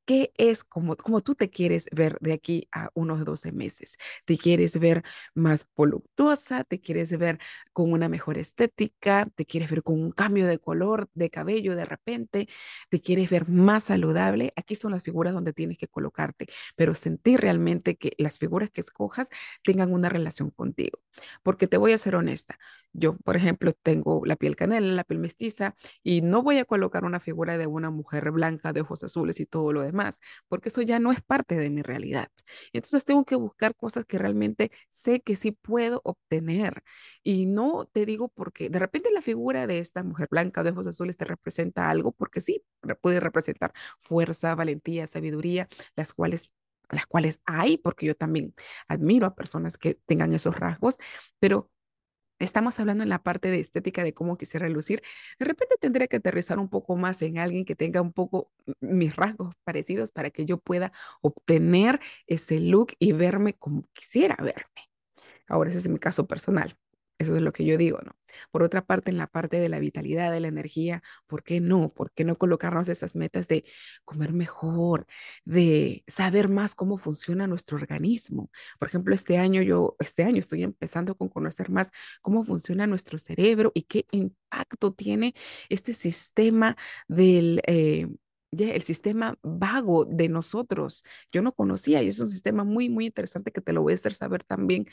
¿Qué 0.06 0.34
es 0.38 0.64
como, 0.64 0.98
como 0.98 1.22
tú 1.22 1.36
te 1.36 1.50
quieres 1.50 1.88
ver 1.92 2.18
de 2.22 2.34
aquí 2.34 2.68
a 2.72 2.90
unos 2.96 3.24
12 3.24 3.52
meses? 3.52 3.98
¿Te 4.26 4.38
quieres 4.38 4.78
ver 4.80 5.04
más 5.36 5.68
voluptuosa? 5.76 6.64
¿Te 6.64 6.82
quieres 6.82 7.18
ver 7.18 7.40
con 7.72 7.92
una 7.94 8.10
mejor 8.10 8.38
estética? 8.38 9.28
¿Te 9.36 9.46
quieres 9.46 9.70
ver 9.70 9.84
con 9.84 10.02
un 10.02 10.12
cambio 10.12 10.48
de 10.48 10.60
color 10.60 11.08
de 11.14 11.30
cabello 11.30 11.76
de 11.76 11.86
repente? 11.86 12.50
¿Te 12.90 13.00
quieres 13.00 13.30
ver 13.30 13.48
más 13.48 13.86
saludable? 13.86 14.54
Aquí 14.56 14.76
son 14.76 14.92
las 14.92 15.04
figuras 15.04 15.34
donde 15.34 15.54
tienes 15.54 15.78
que 15.78 15.88
colocarte, 15.88 16.48
pero 16.76 16.96
sentir 16.96 17.40
realmente 17.40 17.96
que 17.98 18.14
las 18.18 18.38
figuras 18.40 18.70
que 18.70 18.82
escojas 18.82 19.30
tengan 19.64 19.94
una 19.94 20.10
relación 20.10 20.50
contigo. 20.52 21.00
Porque 21.44 21.68
te 21.68 21.78
voy 21.78 21.94
a 21.94 21.98
ser 21.98 22.16
honesta, 22.16 22.58
yo, 22.94 23.16
por 23.18 23.36
ejemplo, 23.36 23.74
tengo 23.74 24.22
la 24.26 24.36
piel 24.36 24.56
canela, 24.56 24.94
la 24.94 25.04
piel 25.04 25.20
mestiza, 25.20 25.76
y 26.04 26.22
no 26.22 26.44
voy 26.44 26.58
a 26.60 26.66
colocar 26.66 27.06
una 27.06 27.20
figura 27.20 27.58
de 27.58 27.68
una 27.68 27.90
mujer 27.90 28.32
blanca 28.32 28.74
de 28.74 28.82
ojos 28.82 29.04
azules 29.04 29.40
y 29.40 29.46
todo 29.46 29.74
lo 29.74 29.82
demás, 29.82 30.20
porque 30.48 30.70
eso 30.70 30.82
ya 30.82 31.00
no 31.00 31.12
es 31.12 31.22
parte 31.22 31.56
de 31.56 31.70
mi 31.70 31.82
realidad. 31.82 32.30
Entonces 32.74 33.06
tengo 33.06 33.26
que 33.26 33.36
buscar 33.36 33.76
cosas 33.76 34.06
que 34.06 34.18
realmente 34.18 34.72
sé 34.90 35.22
que 35.22 35.36
sí 35.36 35.52
puedo 35.52 36.02
obtener. 36.04 36.84
Y 37.24 37.46
no 37.46 37.86
te 37.92 38.06
digo 38.06 38.30
porque 38.30 38.70
de 38.70 38.80
repente 38.80 39.12
la 39.12 39.22
figura 39.22 39.68
de 39.68 39.80
esta 39.80 40.04
mujer 40.04 40.28
blanca 40.32 40.64
de 40.64 40.72
ojos 40.72 40.88
azules 40.88 41.18
te 41.18 41.26
representa 41.26 41.90
algo, 41.90 42.12
porque 42.12 42.42
sí, 42.42 42.64
puede 43.02 43.20
representar 43.20 43.74
fuerza, 44.00 44.56
valentía, 44.56 45.08
sabiduría, 45.08 45.68
las 45.96 46.14
cuales 46.14 46.50
las 46.90 47.06
cuales 47.06 47.40
hay, 47.46 47.78
porque 47.78 48.06
yo 48.06 48.16
también 48.16 48.54
admiro 48.90 49.26
a 49.26 49.34
personas 49.36 49.78
que 49.78 49.96
tengan 50.06 50.34
esos 50.34 50.58
rasgos, 50.58 50.98
pero 51.40 51.70
estamos 52.44 52.80
hablando 52.80 53.04
en 53.04 53.10
la 53.10 53.24
parte 53.24 53.50
de 53.50 53.60
estética 53.60 54.04
de 54.04 54.14
cómo 54.14 54.38
quisiera 54.38 54.68
lucir, 54.70 55.02
de 55.40 55.46
repente 55.46 55.76
tendría 55.80 56.08
que 56.08 56.18
aterrizar 56.18 56.60
un 56.60 56.70
poco 56.70 56.96
más 56.96 57.22
en 57.22 57.38
alguien 57.38 57.66
que 57.66 57.76
tenga 57.76 58.02
un 58.02 58.14
poco 58.14 58.52
mis 58.80 59.16
rasgos 59.16 59.56
parecidos 59.64 60.12
para 60.12 60.30
que 60.30 60.46
yo 60.46 60.58
pueda 60.58 60.92
obtener 61.22 62.00
ese 62.28 62.60
look 62.60 62.94
y 63.00 63.14
verme 63.14 63.54
como 63.54 63.84
quisiera 63.94 64.36
verme. 64.36 64.90
Ahora, 65.48 65.70
ese 65.70 65.80
es 65.80 65.88
mi 65.88 66.00
caso 66.00 66.28
personal. 66.28 66.78
Eso 67.22 67.36
es 67.36 67.42
lo 67.44 67.54
que 67.54 67.66
yo 67.66 67.78
digo, 67.78 68.00
¿no? 68.04 68.14
Por 68.50 68.64
otra 68.64 68.84
parte, 68.84 69.12
en 69.12 69.18
la 69.18 69.28
parte 69.28 69.60
de 69.60 69.70
la 69.70 69.78
vitalidad, 69.78 70.32
de 70.32 70.40
la 70.40 70.48
energía, 70.48 71.04
¿por 71.28 71.44
qué 71.44 71.62
no? 71.62 71.94
¿Por 71.94 72.12
qué 72.12 72.24
no 72.24 72.36
colocarnos 72.38 72.90
esas 72.90 73.16
metas 73.16 73.48
de 73.48 73.64
comer 74.06 74.34
mejor, 74.34 75.06
de 75.46 76.04
saber 76.08 76.50
más 76.50 76.74
cómo 76.74 76.98
funciona 76.98 77.46
nuestro 77.46 77.78
organismo? 77.78 78.50
Por 78.80 78.88
ejemplo, 78.88 79.14
este 79.14 79.38
año 79.38 79.62
yo, 79.62 79.96
este 80.00 80.24
año 80.24 80.40
estoy 80.40 80.64
empezando 80.64 81.16
con 81.16 81.30
conocer 81.30 81.70
más 81.70 81.92
cómo 82.22 82.44
funciona 82.44 82.88
nuestro 82.88 83.20
cerebro 83.20 83.72
y 83.76 83.84
qué 83.84 84.08
impacto 84.12 84.94
tiene 84.94 85.36
este 85.70 85.94
sistema 85.94 86.76
del... 87.08 87.62
Eh, 87.68 88.08
el 88.52 88.82
sistema 88.82 89.38
vago 89.44 90.06
de 90.06 90.30
nosotros. 90.30 91.04
Yo 91.32 91.42
no 91.42 91.54
conocía 91.54 92.02
y 92.04 92.08
es 92.08 92.20
un 92.20 92.28
sistema 92.28 92.64
muy, 92.64 92.90
muy 92.90 93.06
interesante 93.06 93.52
que 93.52 93.62
te 93.62 93.74
lo 93.74 93.82
voy 93.82 93.94
a 93.94 93.96
hacer 93.96 94.14
saber 94.14 94.44
también 94.44 94.86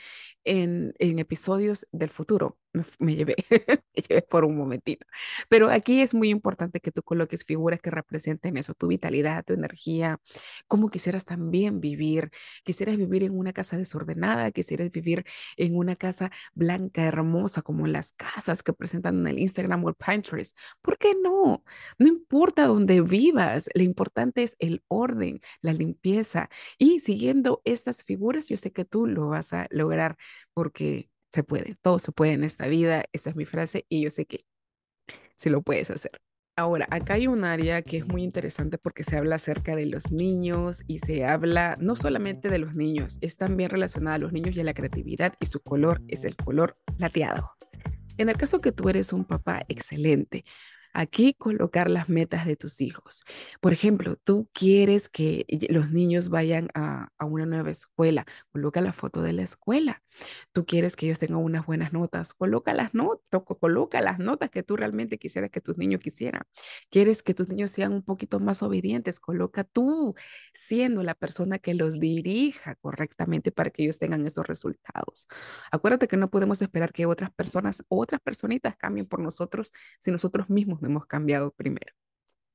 en, 0.45 0.95
en 0.99 1.19
episodios 1.19 1.87
del 1.93 2.11
futuro. 2.11 2.59
Me, 2.73 2.85
me 2.99 3.17
llevé, 3.17 3.35
me 3.97 4.03
llevé 4.03 4.23
por 4.23 4.45
un 4.45 4.57
momentito. 4.57 5.07
Pero 5.49 5.71
aquí 5.71 6.01
es 6.03 6.15
muy 6.15 6.31
importante 6.31 6.81
que 6.81 6.93
tú 6.93 7.03
coloques 7.03 7.45
figuras 7.45 7.81
que 7.81 7.91
representen 7.91 8.57
eso, 8.57 8.75
tu 8.75 8.89
vitalidad, 8.89 9.45
tu 9.45 9.55
energía, 9.55 10.21
cómo 10.67 10.89
quisieras 10.91 11.25
también 11.25 11.81
vivir. 11.81 12.31
Quisieras 12.65 12.97
vivir 12.97 13.23
en 13.25 13.37
una 13.39 13.53
casa 13.53 13.77
desordenada, 13.77 14.51
quisieras 14.51 14.91
vivir 14.91 15.25
en 15.57 15.77
una 15.77 15.97
casa 15.97 16.31
blanca, 16.55 17.05
hermosa, 17.05 17.63
como 17.63 17.87
las 17.87 18.13
casas 18.13 18.63
que 18.63 18.73
presentan 18.73 19.19
en 19.21 19.27
el 19.29 19.39
Instagram 19.39 19.85
o 19.85 19.89
el 19.89 19.95
Pinterest. 19.95 20.57
¿Por 20.83 20.99
qué 20.99 21.15
no? 21.23 21.63
No 21.99 22.07
importa 22.07 22.67
dónde 22.67 23.01
vivas 23.01 23.69
lo 23.75 23.83
importante 23.83 24.43
es 24.43 24.57
el 24.59 24.83
orden, 24.89 25.41
la 25.61 25.73
limpieza. 25.73 26.49
Y 26.79 27.01
siguiendo 27.01 27.63
estas 27.65 28.05
figuras, 28.05 28.49
yo 28.49 28.57
sé 28.57 28.73
que 28.73 28.85
tú 28.85 29.07
lo 29.07 29.29
vas 29.29 29.53
a 29.53 29.67
lograr 29.71 30.17
porque 30.55 31.11
se 31.33 31.43
puede, 31.43 31.77
todo 31.83 31.99
se 31.99 32.13
puede 32.13 32.33
en 32.33 32.45
esta 32.45 32.67
vida. 32.67 33.05
Esa 33.13 33.31
es 33.31 33.37
mi 33.37 33.45
frase 33.45 33.85
y 33.89 34.03
yo 34.03 34.11
sé 34.11 34.27
que 34.27 34.45
sí 35.37 35.51
lo 35.51 35.63
puedes 35.63 35.91
hacer. 35.91 36.13
Ahora, 36.57 36.89
acá 36.91 37.15
hay 37.15 37.29
un 37.29 37.45
área 37.45 37.83
que 37.83 37.99
es 37.99 38.09
muy 38.09 38.25
interesante 38.25 38.79
porque 38.79 39.05
se 39.05 39.17
habla 39.17 39.37
acerca 39.37 39.77
de 39.77 39.87
los 39.87 40.11
niños 40.11 40.83
y 40.89 40.99
se 40.99 41.25
habla 41.25 41.77
no 41.79 41.95
solamente 41.95 42.49
de 42.49 42.59
los 42.59 42.75
niños, 42.75 43.19
es 43.21 43.37
también 43.37 43.71
relacionada 43.71 44.17
a 44.17 44.19
los 44.19 44.33
niños 44.33 44.57
y 44.57 44.61
a 44.61 44.65
la 44.65 44.75
creatividad 44.75 45.35
y 45.39 45.47
su 45.47 45.61
color 45.61 46.03
es 46.09 46.25
el 46.25 46.35
color 46.35 46.75
plateado. 46.97 47.53
En 48.17 48.29
el 48.29 48.37
caso 48.37 48.59
que 48.59 48.73
tú 48.73 48.89
eres 48.89 49.13
un 49.13 49.25
papá 49.25 49.63
excelente, 49.69 50.45
Aquí 50.93 51.35
colocar 51.35 51.91
las 51.91 52.09
metas 52.09 52.47
de 52.47 52.57
tus 52.57 52.81
hijos. 52.81 53.25
Por 53.61 53.73
ejemplo, 53.73 54.17
tú 54.17 54.49
quieres 54.53 55.09
que 55.09 55.45
los 55.69 55.93
niños 55.93 56.29
vayan 56.29 56.69
a, 56.75 57.11
una 57.21 57.47
nueva 57.47 57.71
escuela, 57.71 58.25
coloca 58.51 58.81
la 58.81 58.93
foto 58.93 59.23
de 59.23 59.33
la 59.33 59.43
escuela. 59.43 60.03
Tú 60.53 60.65
quieres 60.67 60.97
que 60.97 61.07
ellos 61.07 61.19
tengan 61.19 61.39
unas 61.39 61.67
buenas 61.67 61.93
notas, 61.93 62.35
coloca 62.35 62.73
las 62.75 62.95
notas, 62.95 63.43
coloca 63.61 64.01
las 64.01 64.19
notas 64.19 64.51
que 64.51 64.63
tú 64.63 64.77
realmente 64.77 65.19
quisieras 65.19 65.51
que 65.51 65.61
tus 65.61 65.79
niños 65.79 66.01
quisieran. 66.01 66.43
Quieres 66.91 67.23
que 67.23 67.35
tus 67.35 67.49
niños 67.49 67.71
sean 67.71 67.93
un 67.93 68.03
poquito 68.03 68.41
más 68.41 68.63
obedientes, 68.63 69.21
coloca 69.21 69.65
tú 69.65 70.15
siendo 70.55 71.03
la 71.03 71.15
persona 71.15 71.59
que 71.59 71.75
los 71.75 72.01
dirija 72.01 72.75
correctamente 72.77 73.53
para 73.53 73.71
que 73.71 73.83
ellos 73.85 73.99
tengan 73.99 74.25
esos 74.27 74.47
resultados. 74.47 75.29
Acuérdate 75.71 76.09
que 76.09 76.17
no 76.17 76.31
podemos 76.31 76.61
esperar 76.63 76.93
que 76.93 77.07
otras 77.07 77.31
personas, 77.31 77.85
otras 77.89 78.21
personitas 78.21 78.77
cambien 78.77 79.07
por 79.07 79.21
nosotros 79.21 79.73
si 79.99 80.11
nosotros 80.11 80.49
mismos 80.51 80.78
hemos 80.87 81.07
cambiado 81.07 81.53
primero. 81.53 81.93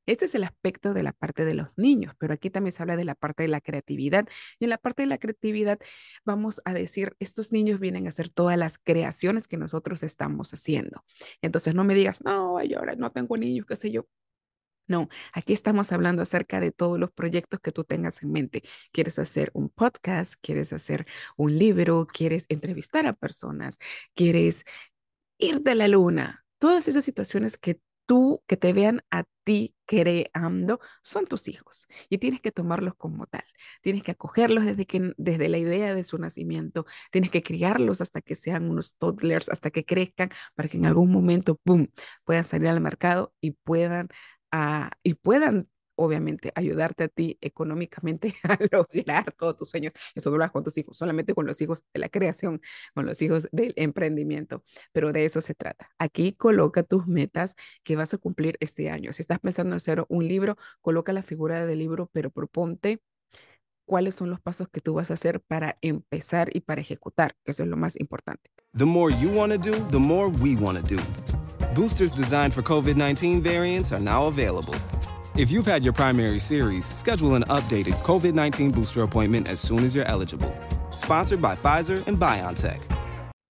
Este 0.05 0.25
es 0.25 0.35
el 0.35 0.43
aspecto 0.43 0.93
de 0.93 1.01
la 1.03 1.13
parte 1.13 1.45
de 1.45 1.53
los 1.53 1.69
niños, 1.77 2.13
pero 2.17 2.33
aquí 2.33 2.49
también 2.49 2.73
se 2.73 2.83
habla 2.83 2.97
de 2.97 3.05
la 3.05 3.15
parte 3.15 3.43
de 3.43 3.49
la 3.49 3.61
creatividad. 3.61 4.27
Y 4.59 4.65
en 4.65 4.69
la 4.69 4.77
parte 4.77 5.03
de 5.03 5.07
la 5.07 5.17
creatividad 5.17 5.79
vamos 6.25 6.61
a 6.65 6.73
decir, 6.73 7.15
estos 7.19 7.51
niños 7.53 7.79
vienen 7.79 8.05
a 8.05 8.09
hacer 8.09 8.29
todas 8.29 8.57
las 8.57 8.77
creaciones 8.77 9.47
que 9.47 9.57
nosotros 9.57 10.03
estamos 10.03 10.53
haciendo. 10.53 11.03
Entonces 11.41 11.73
no 11.75 11.83
me 11.85 11.95
digas, 11.95 12.23
no, 12.23 12.61
yo 12.63 12.79
ahora 12.79 12.95
no 12.95 13.11
tengo 13.11 13.37
niños, 13.37 13.65
qué 13.65 13.75
sé 13.75 13.91
yo. 13.91 14.05
No, 14.87 15.07
aquí 15.31 15.53
estamos 15.53 15.93
hablando 15.93 16.21
acerca 16.21 16.59
de 16.59 16.71
todos 16.71 16.99
los 16.99 17.09
proyectos 17.11 17.61
que 17.61 17.71
tú 17.71 17.85
tengas 17.85 18.21
en 18.21 18.31
mente. 18.33 18.63
¿Quieres 18.91 19.17
hacer 19.17 19.49
un 19.53 19.69
podcast? 19.69 20.35
¿Quieres 20.41 20.73
hacer 20.73 21.05
un 21.37 21.57
libro? 21.57 22.05
¿Quieres 22.05 22.45
entrevistar 22.49 23.07
a 23.07 23.13
personas? 23.13 23.79
¿Quieres 24.13 24.65
irte 25.37 25.71
a 25.71 25.75
la 25.75 25.87
luna? 25.87 26.45
Todas 26.59 26.89
esas 26.89 27.05
situaciones 27.05 27.57
que 27.57 27.79
tú, 28.05 28.43
que 28.47 28.57
te 28.57 28.73
vean 28.73 29.01
a 29.11 29.23
ti 29.43 29.75
creando, 29.85 30.79
son 31.01 31.25
tus 31.25 31.47
hijos 31.47 31.87
y 32.09 32.17
tienes 32.17 32.41
que 32.41 32.51
tomarlos 32.51 32.95
como 32.95 33.25
tal. 33.27 33.43
Tienes 33.81 34.03
que 34.03 34.11
acogerlos 34.11 34.65
desde, 34.65 34.85
que, 34.85 35.13
desde 35.17 35.49
la 35.49 35.57
idea 35.57 35.93
de 35.95 36.03
su 36.03 36.17
nacimiento, 36.17 36.85
tienes 37.11 37.31
que 37.31 37.43
criarlos 37.43 38.01
hasta 38.01 38.21
que 38.21 38.35
sean 38.35 38.69
unos 38.69 38.97
toddlers, 38.97 39.49
hasta 39.49 39.71
que 39.71 39.85
crezcan, 39.85 40.29
para 40.55 40.69
que 40.69 40.77
en 40.77 40.85
algún 40.85 41.11
momento, 41.11 41.55
¡pum!, 41.63 41.87
puedan 42.23 42.43
salir 42.45 42.69
al 42.69 42.81
mercado 42.81 43.33
y 43.41 43.51
puedan, 43.51 44.09
uh, 44.53 44.89
y 45.03 45.15
puedan 45.15 45.69
obviamente, 45.95 46.51
ayudarte 46.55 47.05
a 47.05 47.07
ti 47.07 47.37
económicamente 47.41 48.35
a 48.43 48.57
lograr 48.71 49.31
todos 49.33 49.57
tus 49.57 49.69
sueños. 49.69 49.93
Eso 50.15 50.31
no 50.31 50.37
lo 50.37 50.51
con 50.51 50.63
tus 50.63 50.77
hijos, 50.77 50.97
solamente 50.97 51.33
con 51.33 51.45
los 51.45 51.61
hijos 51.61 51.83
de 51.93 51.99
la 51.99 52.09
creación, 52.09 52.61
con 52.93 53.05
los 53.05 53.21
hijos 53.21 53.47
del 53.51 53.73
emprendimiento. 53.75 54.63
Pero 54.91 55.13
de 55.13 55.25
eso 55.25 55.41
se 55.41 55.55
trata. 55.55 55.91
Aquí 55.97 56.33
coloca 56.33 56.83
tus 56.83 57.07
metas 57.07 57.55
que 57.83 57.95
vas 57.95 58.13
a 58.13 58.17
cumplir 58.17 58.57
este 58.59 58.89
año. 58.89 59.13
Si 59.13 59.21
estás 59.21 59.39
pensando 59.39 59.73
en 59.73 59.77
hacer 59.77 60.05
un 60.09 60.27
libro, 60.27 60.57
coloca 60.81 61.13
la 61.13 61.23
figura 61.23 61.65
del 61.65 61.79
libro, 61.79 62.09
pero 62.13 62.29
proponte 62.29 63.01
cuáles 63.85 64.15
son 64.15 64.29
los 64.29 64.39
pasos 64.39 64.69
que 64.69 64.81
tú 64.81 64.93
vas 64.93 65.11
a 65.11 65.15
hacer 65.15 65.41
para 65.41 65.77
empezar 65.81 66.55
y 66.55 66.61
para 66.61 66.81
ejecutar, 66.81 67.35
eso 67.45 67.63
es 67.63 67.69
lo 67.69 67.77
más 67.77 67.99
importante. 67.99 68.49
The 68.77 68.85
more 68.85 69.13
you 69.13 69.29
want 69.29 69.51
to 69.51 69.57
do, 69.57 69.77
the 69.91 69.99
more 69.99 70.29
we 70.29 70.55
want 70.55 70.79
to 70.79 70.95
do. 70.95 71.01
Boosters 71.75 72.13
designed 72.13 72.53
for 72.53 72.63
COVID-19 72.63 73.41
variants 73.41 73.91
are 73.91 74.01
now 74.01 74.27
available. 74.27 74.75
If 75.35 75.49
you've 75.49 75.65
had 75.65 75.81
your 75.81 75.93
primary 75.93 76.39
series, 76.39 76.85
schedule 76.85 77.33
an 77.33 77.43
updated 77.49 77.95
COVID 78.03 78.35
19 78.35 78.69
booster 78.69 79.01
appointment 79.01 79.47
as 79.47 79.59
soon 79.59 79.79
as 79.79 79.95
you're 79.95 80.05
eligible. 80.05 80.53
Sponsored 80.91 81.41
by 81.41 81.55
Pfizer 81.55 82.07
and 82.07 82.19
BioNTech. 82.19 82.79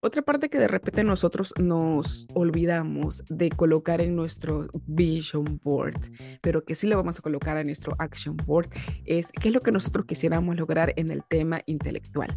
Otra 0.02 0.22
parte 0.22 0.50
que 0.50 0.60
de 0.60 0.70
repente 0.70 1.04
nosotros 1.04 1.54
nos 1.60 2.26
olvidamos 2.36 3.24
de 3.28 3.50
colocar 3.50 4.00
en 4.00 4.16
nuestro 4.16 4.68
vision 4.86 5.60
board, 5.62 6.10
pero 6.42 6.64
que 6.64 6.74
sí 6.74 6.88
lo 6.88 6.96
vamos 6.96 7.20
a 7.20 7.22
colocar 7.22 7.58
en 7.58 7.66
nuestro 7.66 7.96
action 8.00 8.38
board, 8.38 8.70
es 9.06 9.34
qué 9.34 9.50
es 9.50 9.54
lo 9.54 9.60
que 9.60 9.74
nosotros 9.74 10.06
quisiéramos 10.06 10.56
lograr 10.56 10.94
en 10.96 11.12
el 11.12 11.22
tema 11.26 11.62
intelectual. 11.66 12.30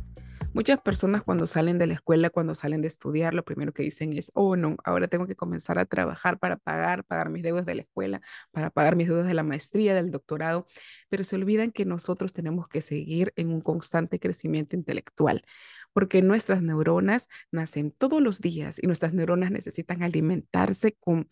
Muchas 0.57 0.81
personas 0.81 1.23
cuando 1.23 1.47
salen 1.47 1.77
de 1.77 1.87
la 1.87 1.92
escuela, 1.92 2.31
cuando 2.31 2.55
salen 2.55 2.81
de 2.81 2.88
estudiar, 2.88 3.35
lo 3.35 3.45
primero 3.45 3.75
que 3.75 3.83
dicen 3.83 4.16
es, 4.16 4.33
oh 4.33 4.57
no, 4.57 4.77
ahora 4.85 5.07
tengo 5.07 5.27
que 5.27 5.37
comenzar 5.37 5.79
a 5.79 5.85
trabajar 5.85 6.38
para 6.38 6.57
pagar, 6.57 7.05
pagar 7.05 7.29
mis 7.29 7.42
deudas 7.42 7.66
de 7.66 7.75
la 7.75 7.83
escuela, 7.83 8.23
para 8.53 8.71
pagar 8.71 8.97
mis 8.97 9.07
deudas 9.07 9.27
de 9.27 9.35
la 9.35 9.42
maestría, 9.42 9.95
del 9.95 10.11
doctorado, 10.11 10.66
pero 11.11 11.25
se 11.25 11.37
olvidan 11.37 11.73
que 11.73 11.85
nosotros 11.85 12.33
tenemos 12.33 12.69
que 12.69 12.81
seguir 12.81 13.35
en 13.37 13.51
un 13.51 13.61
constante 13.61 14.19
crecimiento 14.19 14.77
intelectual, 14.77 15.45
porque 15.92 16.23
nuestras 16.23 16.62
neuronas 16.62 17.29
nacen 17.51 17.90
todos 17.90 18.23
los 18.23 18.40
días 18.40 18.79
y 18.83 18.87
nuestras 18.87 19.12
neuronas 19.12 19.51
necesitan 19.51 20.03
alimentarse 20.03 20.97
con... 20.99 21.29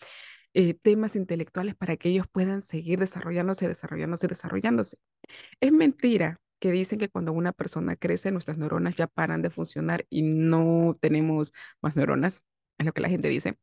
Eh, 0.57 0.75
temas 0.75 1.17
intelectuales 1.17 1.75
para 1.75 1.97
que 1.97 2.11
ellos 2.11 2.29
puedan 2.31 2.63
seguir 2.63 3.01
desarrollándose, 3.01 3.67
desarrollándose, 3.67 4.29
desarrollándose. 4.29 4.99
Es 5.61 5.73
mentira 5.73 6.39
que 6.65 6.73
dicen 6.73 6.99
que 6.99 7.11
cuando 7.11 7.35
una 7.35 7.53
persona 7.53 7.95
crece, 7.95 8.31
nuestras 8.33 8.57
neuronas 8.57 8.95
ya 8.97 9.07
paran 9.07 9.43
de 9.43 9.51
funcionar 9.51 10.07
y 10.09 10.23
no 10.23 10.97
tenemos 10.99 11.53
más 11.83 11.95
neuronas, 11.95 12.43
es 12.79 12.87
lo 12.87 12.95
que 12.95 13.03
la 13.03 13.11
gente 13.11 13.29
dice. 13.29 13.59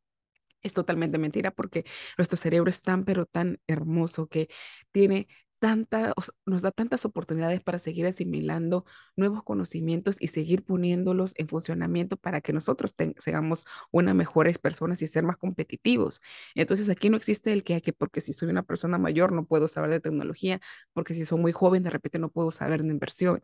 Es 0.62 0.76
totalmente 0.76 1.18
mentira 1.18 1.50
porque 1.52 1.84
nuestro 2.20 2.38
cerebro 2.38 2.70
es 2.70 2.84
tan, 2.84 3.06
pero 3.06 3.26
tan 3.26 3.60
hermoso 3.68 4.28
que 4.28 4.50
tiene 4.92 5.28
tanta, 5.62 6.14
nos 6.48 6.64
da 6.64 6.72
tantas 6.72 7.06
oportunidades 7.06 7.62
para 7.62 7.78
seguir 7.78 8.08
asimilando 8.08 8.84
nuevos 9.16 9.44
conocimientos 9.44 10.18
y 10.20 10.30
seguir 10.30 10.64
poniéndolos 10.64 11.34
en 11.38 11.48
funcionamiento 11.48 12.18
para 12.18 12.42
que 12.42 12.52
nosotros 12.52 12.96
seamos 13.18 13.66
una 13.92 14.16
mejores 14.16 14.58
personas 14.58 15.02
y 15.04 15.08
ser 15.08 15.24
más 15.24 15.38
competitivos. 15.38 16.22
Entonces 16.56 16.90
aquí 16.90 17.12
no 17.12 17.18
existe 17.18 17.54
el 17.54 17.64
que, 17.64 17.80
que 17.82 17.94
porque 17.94 18.22
si 18.22 18.34
soy 18.34 18.50
una 18.50 18.64
persona 18.64 18.98
mayor 18.98 19.32
no 19.34 19.46
puedo 19.46 19.68
saber 19.68 19.92
de 19.92 20.00
tecnología, 20.00 20.60
porque 20.94 21.14
si 21.14 21.26
soy 21.26 21.40
muy 21.40 21.52
joven 21.52 21.84
de 21.84 21.92
repente 21.92 22.18
no 22.18 22.32
puedo 22.32 22.50
saber 22.50 22.82
de 22.82 22.90
inversión. 22.90 23.40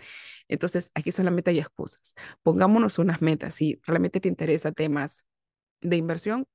Entonces 0.47 0.91
aquí 0.95 1.11
solamente 1.11 1.51
hay 1.51 1.59
excusas. 1.59 2.15
Pongámonos 2.41 2.97
unas 2.99 3.21
metas. 3.21 3.53
Si 3.55 3.79
realmente 3.85 4.19
te 4.19 4.29
interesa 4.29 4.71
temas 4.71 5.25
de 5.81 5.97
inversión, 5.97 6.47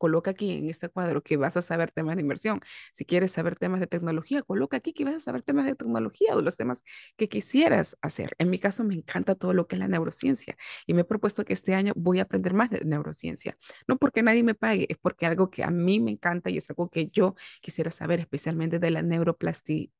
coloca 0.00 0.30
aquí 0.32 0.50
en 0.52 0.70
este 0.70 0.88
cuadro 0.88 1.22
que 1.22 1.36
vas 1.36 1.56
a 1.58 1.62
saber 1.62 1.90
temas 1.92 2.16
de 2.16 2.22
inversión. 2.22 2.60
Si 2.94 3.04
quieres 3.04 3.32
saber 3.32 3.56
temas 3.56 3.80
de 3.80 3.86
tecnología, 3.86 4.42
coloca 4.42 4.78
aquí 4.78 4.94
que 4.94 5.04
vas 5.04 5.14
a 5.14 5.20
saber 5.20 5.42
temas 5.42 5.66
de 5.66 5.74
tecnología 5.74 6.34
o 6.34 6.40
los 6.40 6.56
temas 6.56 6.82
que 7.16 7.28
quisieras 7.28 7.98
hacer. 8.00 8.34
En 8.38 8.48
mi 8.50 8.58
caso, 8.58 8.82
me 8.82 8.94
encanta 8.94 9.34
todo 9.34 9.52
lo 9.52 9.66
que 9.66 9.76
es 9.76 9.80
la 9.80 9.88
neurociencia 9.88 10.56
y 10.86 10.94
me 10.94 11.02
he 11.02 11.04
propuesto 11.04 11.44
que 11.44 11.52
este 11.52 11.74
año 11.74 11.92
voy 11.96 12.18
a 12.18 12.22
aprender 12.22 12.54
más 12.54 12.70
de 12.70 12.80
neurociencia. 12.84 13.56
No 13.86 13.98
porque 13.98 14.22
nadie 14.22 14.42
me 14.42 14.54
pague, 14.54 14.86
es 14.88 14.96
porque 14.98 15.26
algo 15.26 15.50
que 15.50 15.62
a 15.64 15.70
mí 15.70 16.00
me 16.00 16.10
encanta 16.12 16.48
y 16.50 16.56
es 16.56 16.70
algo 16.70 16.88
que 16.88 17.08
yo 17.08 17.34
quisiera 17.60 17.90
saber, 17.90 18.20
especialmente 18.20 18.78
de 18.78 18.90
la 18.90 19.02
neuroplasticidad, 19.02 19.90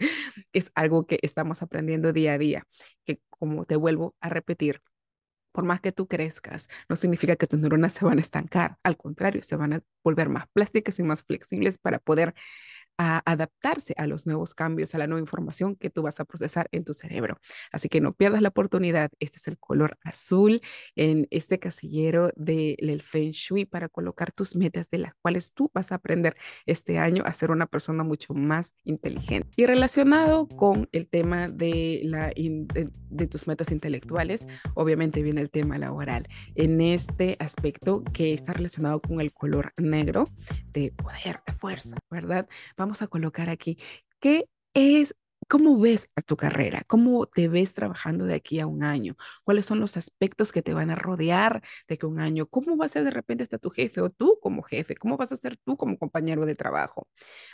es 0.52 0.72
algo 0.74 1.06
que 1.06 1.18
estamos 1.22 1.62
aprendiendo 1.62 2.12
día 2.12 2.32
a 2.34 2.38
día, 2.38 2.66
que 3.04 3.20
como 3.30 3.64
te 3.64 3.76
vuelvo 3.76 4.14
a 4.20 4.28
repetir, 4.28 4.82
por 5.52 5.64
más 5.64 5.80
que 5.80 5.92
tú 5.92 6.06
crezcas, 6.08 6.68
no 6.88 6.96
significa 6.96 7.36
que 7.36 7.46
tus 7.46 7.58
neuronas 7.58 7.92
se 7.92 8.04
van 8.04 8.18
a 8.18 8.20
estancar, 8.20 8.76
al 8.82 8.96
contrario, 8.96 9.42
se 9.42 9.56
van 9.56 9.72
a 9.74 9.80
volver 10.04 10.28
más 10.28 10.46
plásticas 10.52 10.98
y 10.98 11.02
más 11.02 11.22
flexibles 11.24 11.78
para 11.78 11.98
poder 11.98 12.34
adaptarse 13.00 13.94
a 13.96 14.06
los 14.06 14.26
nuevos 14.26 14.54
cambios, 14.54 14.94
a 14.94 14.98
la 14.98 15.06
nueva 15.06 15.20
información 15.20 15.76
que 15.76 15.90
tú 15.90 16.02
vas 16.02 16.20
a 16.20 16.24
procesar 16.24 16.68
en 16.72 16.84
tu 16.84 16.94
cerebro. 16.94 17.38
Así 17.72 17.88
que 17.88 18.00
no 18.00 18.12
pierdas 18.12 18.42
la 18.42 18.48
oportunidad. 18.48 19.10
Este 19.20 19.38
es 19.38 19.48
el 19.48 19.58
color 19.58 19.98
azul 20.04 20.60
en 20.96 21.26
este 21.30 21.58
casillero 21.58 22.30
del 22.36 23.02
Feng 23.02 23.30
Shui 23.30 23.64
para 23.64 23.88
colocar 23.88 24.32
tus 24.32 24.56
metas 24.56 24.90
de 24.90 24.98
las 24.98 25.14
cuales 25.22 25.54
tú 25.54 25.70
vas 25.72 25.92
a 25.92 25.96
aprender 25.96 26.36
este 26.66 26.98
año 26.98 27.22
a 27.24 27.32
ser 27.32 27.50
una 27.50 27.66
persona 27.66 28.04
mucho 28.04 28.34
más 28.34 28.74
inteligente. 28.84 29.48
Y 29.56 29.66
relacionado 29.66 30.46
con 30.48 30.88
el 30.92 31.08
tema 31.08 31.48
de, 31.48 32.00
la 32.04 32.28
de, 32.28 32.90
de 33.10 33.26
tus 33.26 33.46
metas 33.46 33.72
intelectuales, 33.72 34.46
obviamente 34.74 35.22
viene 35.22 35.40
el 35.40 35.50
tema 35.50 35.78
laboral. 35.78 36.28
En 36.54 36.80
este 36.80 37.36
aspecto 37.38 38.04
que 38.12 38.34
está 38.34 38.52
relacionado 38.52 39.00
con 39.00 39.20
el 39.20 39.32
color 39.32 39.72
negro 39.78 40.24
de 40.72 40.92
poder, 40.92 41.40
de 41.46 41.52
fuerza, 41.54 41.96
¿verdad? 42.10 42.48
Vamos 42.76 42.89
a 43.02 43.08
colocar 43.08 43.48
aquí, 43.50 43.78
¿qué 44.20 44.44
es 44.74 45.14
¿Cómo 45.50 45.80
ves 45.80 46.12
a 46.14 46.22
tu 46.22 46.36
carrera? 46.36 46.84
¿Cómo 46.86 47.26
te 47.26 47.48
ves 47.48 47.74
trabajando 47.74 48.24
de 48.24 48.34
aquí 48.34 48.60
a 48.60 48.68
un 48.68 48.84
año? 48.84 49.16
¿Cuáles 49.42 49.66
son 49.66 49.80
los 49.80 49.96
aspectos 49.96 50.52
que 50.52 50.62
te 50.62 50.74
van 50.74 50.90
a 50.90 50.94
rodear 50.94 51.60
de 51.88 51.98
que 51.98 52.06
un 52.06 52.20
año? 52.20 52.46
¿Cómo 52.46 52.76
va 52.76 52.84
a 52.84 52.88
ser 52.88 53.02
de 53.02 53.10
repente 53.10 53.42
hasta 53.42 53.58
tu 53.58 53.68
jefe 53.68 54.00
o 54.00 54.10
tú 54.10 54.38
como 54.40 54.62
jefe? 54.62 54.94
¿Cómo 54.94 55.16
vas 55.16 55.32
a 55.32 55.36
ser 55.36 55.56
tú 55.56 55.76
como 55.76 55.98
compañero 55.98 56.46
de 56.46 56.54
trabajo? 56.54 57.08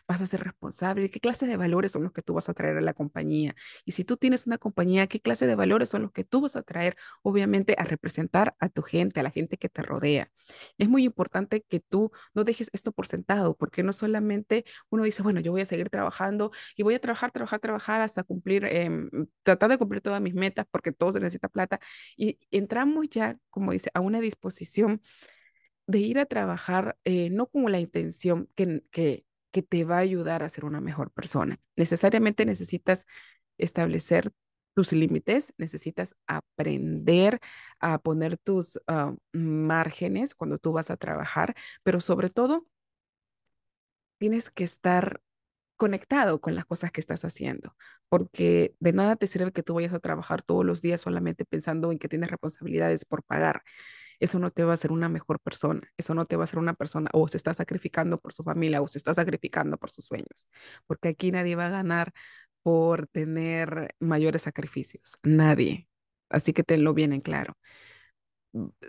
¿Vas 0.07 0.21
a 0.21 0.27
ser 0.27 0.45
responsable? 0.45 1.11
¿Qué 1.11 1.21
clase 1.21 1.47
de 1.47 1.57
valores 1.57 1.93
son 1.93 2.03
los 2.03 2.13
que 2.13 2.21
tú 2.21 2.35
vas 2.35 2.51
a 2.51 2.55
traer 2.55 2.77
a 2.77 2.83
la 2.83 2.93
compañía? 2.93 3.55
Y 3.87 3.93
si 3.93 4.05
tú 4.05 4.19
tienes 4.19 4.47
una 4.47 4.59
compañía, 4.59 5.07
¿qué 5.07 5.19
clase 5.19 5.47
de 5.47 5.55
valores 5.55 5.89
son 5.89 6.03
los 6.03 6.13
que 6.13 6.25
tú 6.25 6.43
vas 6.43 6.57
a 6.57 6.63
traer, 6.63 6.99
obviamente, 7.23 7.77
a 7.79 7.85
representar 7.85 8.57
a 8.61 8.69
tu 8.69 8.83
gente, 8.83 9.21
a 9.21 9.23
la 9.23 9.31
gente 9.31 9.57
que 9.57 9.71
te 9.71 9.81
rodea? 9.81 10.29
Es 10.77 10.91
muy 10.91 11.05
importante 11.05 11.63
que 11.67 11.81
tú 11.81 12.13
no 12.35 12.45
dejes 12.45 12.69
esto 12.75 12.93
por 12.93 13.07
sentado, 13.07 13.57
porque 13.57 13.83
no 13.83 13.95
solamente 13.95 14.67
uno 14.91 15.05
dice, 15.05 15.23
bueno, 15.23 15.41
yo 15.41 15.51
voy 15.53 15.63
a 15.63 15.65
seguir 15.65 15.89
trabajando 15.89 16.53
y 16.77 16.83
voy 16.83 16.95
a 16.95 17.01
trabajar, 17.01 17.33
trabajar, 17.33 17.59
trabajar 17.61 17.86
hasta 17.89 18.23
cumplir, 18.25 18.65
em, 18.65 19.11
tratar 19.43 19.71
de 19.71 19.79
cumplir 19.79 20.01
todas 20.03 20.21
mis 20.21 20.35
metas 20.35 20.67
porque 20.71 20.93
todo 20.93 21.13
se 21.13 21.21
necesita 21.21 21.49
plata. 21.49 21.81
Y 22.17 22.39
entramos 22.51 23.09
ya, 23.11 23.39
como 23.51 23.73
dice, 23.73 23.91
a 23.95 24.01
una 24.01 24.21
disposición 24.21 25.01
de 25.87 26.01
ir 26.01 26.19
a 26.19 26.27
trabajar, 26.27 26.99
eh, 27.05 27.31
no 27.31 27.47
con 27.47 27.71
la 27.73 27.81
intención 27.81 28.49
que, 28.57 28.83
que, 28.91 29.25
que 29.53 29.63
te 29.63 29.85
va 29.85 29.97
a 29.97 30.01
ayudar 30.01 30.43
a 30.43 30.49
ser 30.49 30.65
una 30.65 30.81
mejor 30.81 31.13
persona. 31.13 31.61
Necesariamente 31.77 32.45
necesitas 32.45 33.07
establecer 33.59 34.33
tus 34.77 34.93
límites, 34.93 35.55
necesitas 35.57 36.17
aprender 36.27 37.41
a 37.81 37.99
poner 37.99 38.37
tus 38.37 38.79
ah, 38.87 39.15
márgenes 39.33 40.35
cuando 40.35 40.59
tú 40.59 40.73
vas 40.73 40.91
a 40.91 40.99
trabajar, 40.99 41.55
pero 41.83 42.01
sobre 42.01 42.29
todo 42.29 42.67
tienes 44.19 44.51
que 44.51 44.65
estar 44.65 45.23
conectado 45.77 46.41
con 46.41 46.55
las 46.55 46.65
cosas 46.67 46.93
que 46.93 47.01
estás 47.01 47.25
haciendo, 47.25 47.77
porque 48.09 48.75
de 48.81 48.93
nada 48.93 49.17
te 49.17 49.27
sirve 49.27 49.53
que 49.53 49.63
tú 49.63 49.75
vayas 49.75 49.95
a 49.95 50.01
trabajar 50.01 50.43
todos 50.43 50.65
los 50.65 50.83
días 50.83 51.01
solamente 51.01 51.45
pensando 51.45 51.93
en 51.93 51.99
que 51.99 52.09
tienes 52.09 52.31
responsabilidades 52.31 53.05
por 53.05 53.23
pagar. 53.25 53.63
Eso 54.21 54.39
no 54.39 54.51
te 54.51 54.65
va 54.65 54.73
a 54.73 54.75
hacer 54.75 54.93
una 54.93 55.09
mejor 55.09 55.41
persona, 55.41 55.83
eso 55.97 56.15
no 56.15 56.25
te 56.27 56.37
va 56.37 56.43
a 56.43 56.45
hacer 56.45 56.59
una 56.59 56.75
persona 56.75 57.11
o 57.13 57.29
se 57.29 57.37
está 57.37 57.53
sacrificando 57.55 58.19
por 58.19 58.33
su 58.33 58.43
familia 58.45 58.81
o 58.83 58.89
se 58.89 58.99
está 58.99 59.13
sacrificando 59.15 59.77
por 59.79 59.91
sus 59.91 60.07
sueños, 60.07 60.49
porque 60.87 61.09
aquí 61.09 61.31
nadie 61.33 61.57
va 61.57 61.67
a 61.67 61.71
ganar 61.71 62.13
por 62.63 63.07
tener 63.09 63.95
mayores 64.01 64.43
sacrificios, 64.43 65.19
nadie. 65.23 65.89
Así 66.31 66.53
que 66.53 66.65
tenlo 66.65 66.95
bien 66.95 67.13
en 67.13 67.21
claro 67.21 67.57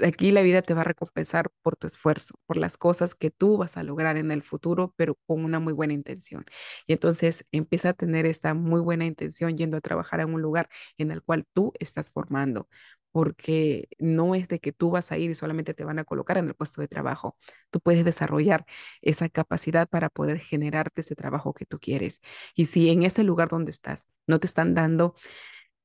aquí 0.02 0.32
la 0.32 0.42
vida 0.42 0.62
te 0.62 0.74
va 0.74 0.82
a 0.82 0.84
recompensar 0.84 1.50
por 1.62 1.76
tu 1.76 1.88
esfuerzo, 1.88 2.36
por 2.46 2.58
las 2.58 2.78
cosas 2.78 3.16
que 3.16 3.32
tú 3.32 3.58
vas 3.58 3.78
a 3.78 3.84
lograr 3.84 4.18
en 4.18 4.32
el 4.32 4.44
futuro, 4.44 4.94
pero 4.98 5.16
con 5.26 5.44
una 5.44 5.60
muy 5.60 5.74
buena 5.74 5.94
intención. 5.94 6.46
Y 6.86 6.94
entonces 6.94 7.46
empieza 7.52 7.90
a 7.90 7.94
tener 7.94 8.26
esta 8.26 8.54
muy 8.54 8.82
buena 8.82 9.06
intención 9.06 9.58
yendo 9.58 9.78
a 9.78 9.82
trabajar 9.82 10.20
en 10.22 10.34
un 10.34 10.42
lugar 10.42 10.70
en 10.98 11.12
el 11.12 11.22
cual 11.24 11.46
tú 11.54 11.74
estás 11.80 12.12
formando, 12.12 12.68
porque 13.12 13.88
no 14.00 14.36
es 14.36 14.48
de 14.48 14.60
que 14.60 14.72
tú 14.72 14.92
vas 14.92 15.12
a 15.12 15.18
ir 15.18 15.32
y 15.32 15.36
solamente 15.36 15.74
te 15.74 15.84
van 15.86 16.00
a 16.00 16.04
colocar 16.04 16.38
en 16.38 16.48
el 16.48 16.54
puesto 16.54 16.82
de 16.82 16.88
trabajo. 16.88 17.38
Tú 17.72 17.80
puedes 17.80 18.06
desarrollar 18.06 18.66
esa 19.02 19.30
capacidad 19.30 19.88
para 19.90 20.10
poder 20.10 20.40
generarte 20.40 21.02
ese 21.02 21.16
trabajo 21.16 21.54
que 21.54 21.66
tú 21.66 21.80
quieres. 21.80 22.22
Y 22.56 22.66
si 22.68 22.90
en 22.90 23.04
ese 23.04 23.24
lugar 23.24 23.50
donde 23.50 23.72
estás 23.72 24.08
no 24.28 24.40
te 24.40 24.48
están 24.48 24.74
dando 24.74 25.16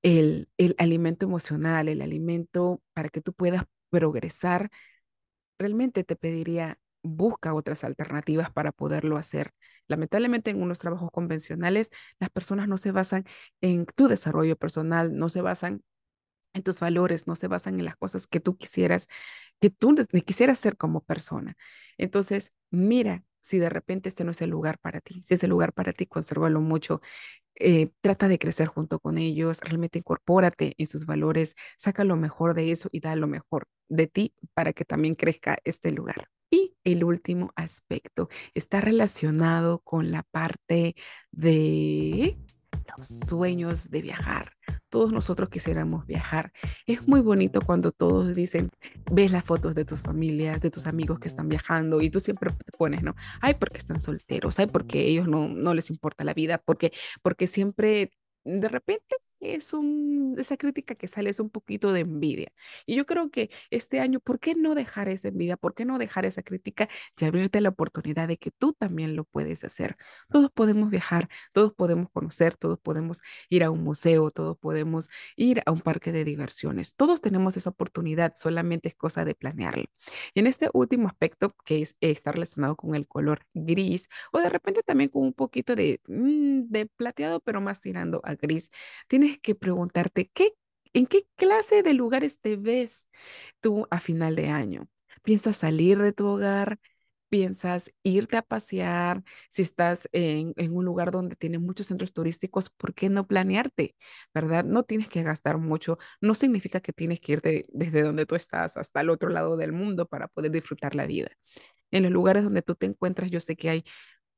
el, 0.03 0.49
el 0.59 0.75
alimento 0.79 1.27
emocional, 1.27 1.89
el 1.89 2.03
alimento 2.03 2.83
para 2.95 3.09
que 3.09 3.21
tú 3.21 3.33
puedas 3.33 3.65
progresar, 3.91 4.71
realmente 5.59 6.05
te 6.05 6.17
pediría, 6.17 6.79
busca 7.03 7.55
otras 7.55 7.85
alternativas 7.85 8.51
para 8.53 8.73
poderlo 8.73 9.17
hacer. 9.17 9.53
Lamentablemente 9.89 10.51
en 10.51 10.63
unos 10.63 10.79
trabajos 10.81 11.11
convencionales 11.13 11.91
las 12.21 12.31
personas 12.31 12.69
no 12.69 12.79
se 12.79 12.93
basan 12.93 13.25
en 13.61 13.87
tu 13.87 14.09
desarrollo 14.09 14.57
personal, 14.57 15.17
no 15.17 15.29
se 15.29 15.43
basan 15.43 15.83
en 16.55 16.63
tus 16.63 16.81
valores, 16.81 17.27
no 17.27 17.37
se 17.37 17.49
basan 17.49 17.79
en 17.79 17.85
las 17.87 17.97
cosas 17.97 18.27
que 18.27 18.41
tú 18.41 18.57
quisieras, 18.57 19.09
que 19.61 19.71
tú 19.71 19.95
quisieras 20.27 20.59
ser 20.59 20.77
como 20.77 21.03
persona. 21.03 21.57
Entonces, 21.99 22.53
mira 22.71 23.25
si 23.43 23.59
de 23.59 23.69
repente 23.69 24.09
este 24.09 24.25
no 24.25 24.31
es 24.31 24.41
el 24.43 24.51
lugar 24.51 24.79
para 24.79 25.01
ti. 25.01 25.23
Si 25.23 25.35
es 25.35 25.45
el 25.45 25.51
lugar 25.51 25.73
para 25.75 25.93
ti, 25.93 26.07
consérvalo 26.07 26.61
mucho. 26.61 27.01
Eh, 27.57 27.91
trata 28.01 28.29
de 28.29 28.39
crecer 28.39 28.69
junto 28.69 28.99
con 28.99 29.19
ellos, 29.19 29.61
realmente 29.61 29.99
incorpórate 29.99 30.75
en 30.79 30.87
sus 30.87 31.05
valores, 31.07 31.55
saca 31.79 32.05
lo 32.05 32.17
mejor 32.17 32.55
de 32.55 32.73
eso 32.73 32.89
y 32.93 33.01
da 33.01 33.15
lo 33.17 33.27
mejor 33.27 33.67
de 33.89 34.07
ti 34.07 34.35
para 34.55 34.73
que 34.73 34.85
también 34.85 35.15
crezca 35.15 35.59
este 35.65 35.91
lugar. 35.93 36.29
Y 36.51 36.77
el 36.85 37.05
último 37.05 37.51
aspecto 37.57 38.29
está 38.55 38.81
relacionado 38.81 39.81
con 39.81 40.11
la 40.11 40.23
parte 40.23 40.95
de 41.31 42.39
sueños 43.01 43.91
de 43.91 44.03
viajar. 44.03 44.53
Todos 44.89 45.13
nosotros 45.13 45.49
quisiéramos 45.49 46.07
viajar. 46.07 46.53
Es 46.87 47.07
muy 47.09 47.21
bonito 47.21 47.61
cuando 47.61 47.93
todos 47.93 48.35
dicen, 48.35 48.71
ves 49.11 49.33
las 49.33 49.45
fotos 49.45 49.75
de 49.75 49.85
tus 49.85 50.03
familias, 50.03 50.61
de 50.61 50.71
tus 50.71 50.87
amigos 50.87 51.19
que 51.19 51.29
están 51.29 51.49
viajando 51.49 52.01
y 52.01 52.11
tú 52.11 52.21
siempre 52.21 52.51
te 52.51 52.77
pones, 52.77 53.03
¿no? 53.03 53.15
Ay, 53.41 53.55
porque 53.55 53.79
están 53.79 54.01
solteros, 54.01 54.59
ay, 54.59 54.67
porque 54.67 55.01
ellos 55.01 55.29
no, 55.29 55.49
no 55.49 55.75
les 55.75 55.91
importa 55.91 56.25
la 56.25 56.35
vida, 56.35 56.59
porque, 56.65 56.93
porque 57.23 57.47
siempre 57.47 58.13
de 58.45 58.69
repente 58.69 59.17
es 59.43 59.73
un, 59.73 60.37
esa 60.39 60.57
crítica 60.57 60.95
que 60.95 61.09
sale 61.09 61.31
es 61.31 61.41
un 61.41 61.51
poquito 61.51 61.93
de 61.93 62.01
envidia. 62.01 62.49
Y 62.87 62.95
yo 62.97 63.07
creo 63.07 63.31
que 63.31 63.51
este 63.71 64.01
año, 64.01 64.21
¿por 64.21 64.39
qué 64.39 64.55
no 64.55 64.75
dejar 64.75 65.09
esa 65.09 65.29
envidia? 65.29 65.57
¿Por 65.57 65.75
qué 65.75 65.85
no 65.85 65.99
dejar 65.99 66.25
esa 66.25 66.43
crítica 66.43 66.89
y 67.21 67.25
abrirte 67.25 67.61
la 67.61 67.71
oportunidad 67.71 68.29
de 68.29 68.39
que 68.39 68.51
tú 68.53 68.73
también 68.73 69.17
lo 69.17 69.25
puedes 69.25 69.65
hacer? 69.65 69.97
Todos 70.31 70.51
podemos 70.53 70.91
viajar, 70.91 71.29
todos 71.53 71.73
podemos 71.75 72.09
conocer, 72.11 72.57
todos 72.57 72.79
podemos 72.79 73.21
ir 73.49 73.65
a 73.65 73.71
un 73.71 73.83
museo, 73.83 74.31
todos 74.31 74.57
podemos 74.59 75.09
ir 75.37 75.63
a 75.67 75.73
un 75.73 75.81
parque 75.81 76.13
de 76.13 76.25
diversiones. 76.25 76.95
Todos 76.95 77.21
tenemos 77.21 77.57
esa 77.57 77.71
oportunidad, 77.71 78.35
solamente 78.37 78.89
es 78.89 78.95
cosa 78.95 79.25
de 79.25 79.35
planearlo. 79.35 79.85
Y 80.35 80.41
en 80.41 80.47
este 80.47 80.71
último 80.73 81.09
aspecto, 81.09 81.55
que 81.65 81.83
es, 81.83 81.97
está 82.01 82.33
relacionado 82.33 82.77
con 82.77 82.95
el 82.95 83.09
color 83.09 83.41
gris 83.55 84.09
o 84.33 84.39
de 84.39 84.49
repente 84.49 84.83
también 84.83 85.11
con 85.11 85.23
un 85.23 85.33
poquito 85.33 85.75
de, 85.75 86.01
mm, 86.07 86.71
de 86.71 86.87
plateado, 86.87 87.41
pero 87.41 87.61
más 87.61 87.81
tirando 87.81 88.21
a 88.25 88.35
gris, 88.35 88.71
tienes 89.09 89.32
que 89.41 89.55
preguntarte, 89.55 90.31
¿qué, 90.35 90.53
¿en 90.93 91.07
qué 91.07 91.27
clase 91.37 91.83
de 91.83 91.95
lugares 91.95 92.41
te 92.41 92.57
ves 92.57 93.09
tú 93.61 93.87
a 93.91 94.01
final 94.01 94.37
de 94.37 94.49
año? 94.49 94.89
¿Piensas 95.23 95.59
salir 95.59 95.99
de 95.99 96.13
tu 96.13 96.27
hogar? 96.27 96.79
piensas 97.33 97.91
irte 98.03 98.37
a 98.37 98.43
pasear, 98.43 99.23
si 99.51 99.63
estás 99.63 100.07
en, 100.13 100.53
en, 100.59 100.77
un 100.77 100.85
lugar 100.85 101.11
donde 101.11 101.35
tiene 101.35 101.59
muchos 101.59 101.87
centros 101.87 102.13
turísticos, 102.13 102.69
¿por 102.69 102.93
qué 102.93 103.09
no 103.09 103.27
planearte? 103.27 103.97
¿Verdad? 104.35 104.65
No 104.67 104.83
tienes 104.83 105.09
que 105.09 105.23
gastar 105.23 105.57
mucho, 105.57 105.97
no 106.21 106.35
significa 106.35 106.81
que 106.81 106.93
tienes 106.93 107.21
que 107.21 107.33
irte 107.33 107.65
desde 107.73 108.03
donde 108.03 108.27
tú 108.27 108.35
estás 108.35 108.77
hasta 108.77 109.01
el 109.01 109.09
otro 109.09 109.31
lado 109.31 109.57
del 109.57 109.73
mundo 109.73 110.07
para 110.07 110.29
poder 110.29 110.51
disfrutar 110.51 110.95
la 110.95 111.07
vida. 111.07 111.31
En 111.91 112.03
los 112.03 112.13
lugares 112.13 112.45
donde 112.45 112.61
tú 112.61 112.75
te 112.75 112.85
encuentras, 112.87 113.31
yo 113.31 113.41
sé 113.41 113.57
que 113.57 113.71
hay 113.71 113.85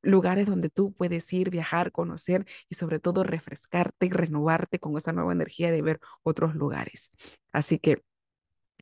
lugares 0.05 0.47
donde 0.47 0.71
tú 0.71 0.93
puedes 0.93 1.33
ir, 1.33 1.51
viajar, 1.51 1.93
conocer 1.93 2.47
y 2.69 2.75
sobre 2.77 3.01
todo 3.01 3.25
refrescarte 3.25 4.07
y 4.07 4.11
renovarte 4.11 4.79
con 4.79 4.97
esa 4.97 5.13
nueva 5.13 5.33
energía 5.33 5.71
de 5.71 5.83
ver 5.83 6.01
otros 6.23 6.55
lugares. 6.55 7.11
Así 7.53 7.79
que 7.79 8.03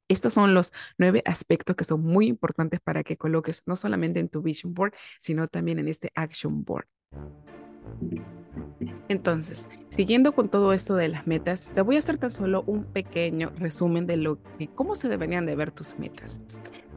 estos 0.08 0.34
son 0.34 0.52
los 0.52 0.72
nueve 0.98 1.22
aspectos 1.24 1.74
que 1.76 1.84
son 1.84 2.02
muy 2.02 2.26
importantes 2.26 2.80
para 2.80 3.02
que 3.02 3.16
coloques 3.16 3.62
no 3.66 3.76
solamente 3.76 4.20
en 4.20 4.28
tu 4.28 4.42
vision 4.42 4.74
board, 4.74 4.92
sino 5.20 5.48
también 5.48 5.78
en 5.78 5.88
este 5.88 6.10
action 6.14 6.64
board. 6.64 6.86
Entonces, 9.08 9.68
siguiendo 9.88 10.34
con 10.34 10.48
todo 10.48 10.72
esto 10.72 10.94
de 10.94 11.08
las 11.08 11.26
metas, 11.26 11.68
te 11.74 11.82
voy 11.82 11.96
a 11.96 11.98
hacer 11.98 12.18
tan 12.18 12.30
solo 12.30 12.62
un 12.66 12.84
pequeño 12.84 13.52
resumen 13.56 14.06
de 14.06 14.16
lo 14.16 14.38
cómo 14.74 14.94
se 14.94 15.08
deberían 15.08 15.46
de 15.46 15.56
ver 15.56 15.70
tus 15.70 15.98
metas. 15.98 16.40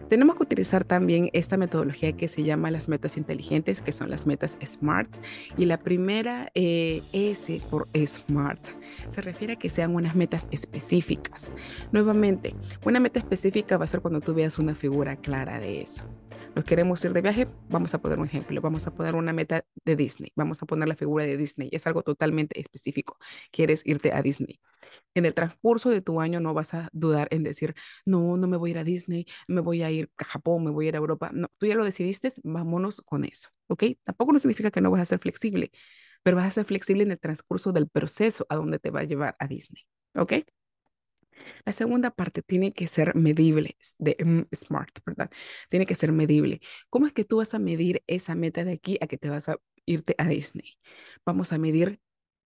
Tenemos 0.10 0.36
que 0.36 0.44
utilizar 0.44 0.86
también 0.86 1.30
esta 1.34 1.58
metodología 1.58 2.14
que 2.14 2.28
se 2.28 2.44
llama 2.44 2.70
las 2.70 2.88
metas 2.88 3.18
inteligentes, 3.18 3.82
que 3.82 3.92
son 3.92 4.12
las 4.12 4.28
metas 4.28 4.58
SMART. 4.64 5.10
Y 5.58 5.66
la 5.66 5.80
primera 5.80 6.52
eh, 6.54 7.02
S 7.12 7.60
por 7.72 7.88
SMART 7.96 8.68
se 9.12 9.22
refiere 9.22 9.54
a 9.54 9.56
que 9.56 9.72
sean 9.72 9.96
unas 9.96 10.16
metas 10.16 10.48
específicas. 10.52 11.52
Nuevamente, 11.92 12.56
una 12.86 13.00
meta 13.00 13.20
específica 13.20 13.78
va 13.78 13.86
a 13.86 13.88
ser 13.88 14.02
cuando 14.02 14.22
tú 14.22 14.36
veas 14.36 14.60
una 14.60 14.76
figura 14.76 15.16
clara 15.16 15.60
de 15.60 15.82
eso. 15.82 16.06
Nos 16.56 16.66
queremos 16.66 17.04
ir 17.04 17.12
de 17.12 17.22
viaje, 17.22 17.48
vamos 17.70 17.94
a 17.96 17.98
poner 18.00 18.20
un 18.20 18.26
ejemplo, 18.26 18.62
vamos 18.62 18.88
a 18.88 18.94
poner 18.94 19.16
una 19.16 19.34
meta 19.34 19.66
de 19.84 19.96
Disney, 19.96 20.32
vamos 20.36 20.62
a 20.62 20.66
poner 20.66 20.88
la 20.88 20.96
figura 20.96 21.26
de 21.26 21.36
Disney, 21.36 21.70
es 21.72 21.86
algo 21.86 22.02
totalmente 22.02 22.60
específico. 22.62 23.18
Quieres 23.52 23.82
irte 23.86 24.14
a 24.14 24.22
Disney 24.22 24.62
en 25.16 25.26
el 25.26 25.34
transcurso 25.34 25.90
de 25.90 26.02
tu 26.02 26.22
año 26.22 26.40
no 26.40 26.54
vas 26.54 26.74
a 26.74 26.90
dudar 26.94 27.28
en 27.32 27.44
decir, 27.44 27.74
no, 28.06 28.38
no 28.38 28.48
me 28.48 28.58
voy 28.58 28.72
a 28.72 28.74
ir 28.74 28.78
a 28.80 28.84
Disney, 28.84 29.26
me 29.48 29.62
voy 29.62 29.84
a 29.84 29.92
ir 29.92 30.12
a 30.18 30.26
Japón, 30.26 30.64
me 30.64 30.72
voy 30.72 30.86
a 30.86 30.90
ir 30.90 30.96
a 30.96 31.00
Europa. 31.00 31.32
No, 31.34 31.50
tú 31.58 31.66
ya 31.66 31.76
lo 31.76 31.86
decidiste, 31.86 32.30
vámonos 32.44 33.02
con 33.02 33.24
eso, 33.26 33.50
¿ok? 33.68 33.84
Tampoco 34.04 34.34
no 34.34 34.40
significa 34.40 34.72
que 34.72 34.82
no 34.82 34.92
vas 34.92 35.02
a 35.02 35.06
ser 35.06 35.20
flexible, 35.20 35.72
pero 36.24 36.38
vas 36.38 36.48
a 36.48 36.52
ser 36.52 36.66
flexible 36.66 37.04
en 37.04 37.12
el 37.12 37.20
transcurso 37.20 37.72
del 37.72 37.90
proceso 37.90 38.46
a 38.50 38.56
donde 38.56 38.80
te 38.80 38.92
va 38.92 39.02
a 39.02 39.04
llevar 39.04 39.36
a 39.40 39.48
Disney, 39.48 39.84
¿ok? 40.16 40.34
La 41.66 41.72
segunda 41.74 42.12
parte 42.12 42.42
tiene 42.42 42.74
que 42.74 42.88
ser 42.88 43.16
medible, 43.16 43.78
de 43.98 44.18
mm, 44.24 44.56
SMART, 44.56 45.00
¿verdad? 45.06 45.30
Tiene 45.70 45.86
que 45.86 45.96
ser 45.96 46.12
medible. 46.12 46.62
¿Cómo 46.90 47.08
es 47.08 47.14
que 47.14 47.26
tú 47.26 47.38
vas 47.38 47.54
a 47.54 47.60
medir 47.60 48.04
esa 48.08 48.36
meta 48.36 48.64
de 48.64 48.74
aquí 48.74 48.98
a 49.02 49.08
que 49.08 49.18
te 49.18 49.30
vas 49.30 49.50
a 49.50 49.58
irte 49.86 50.16
a 50.18 50.28
Disney? 50.28 50.78
Vamos 51.26 51.54
a 51.54 51.58
medir 51.58 52.00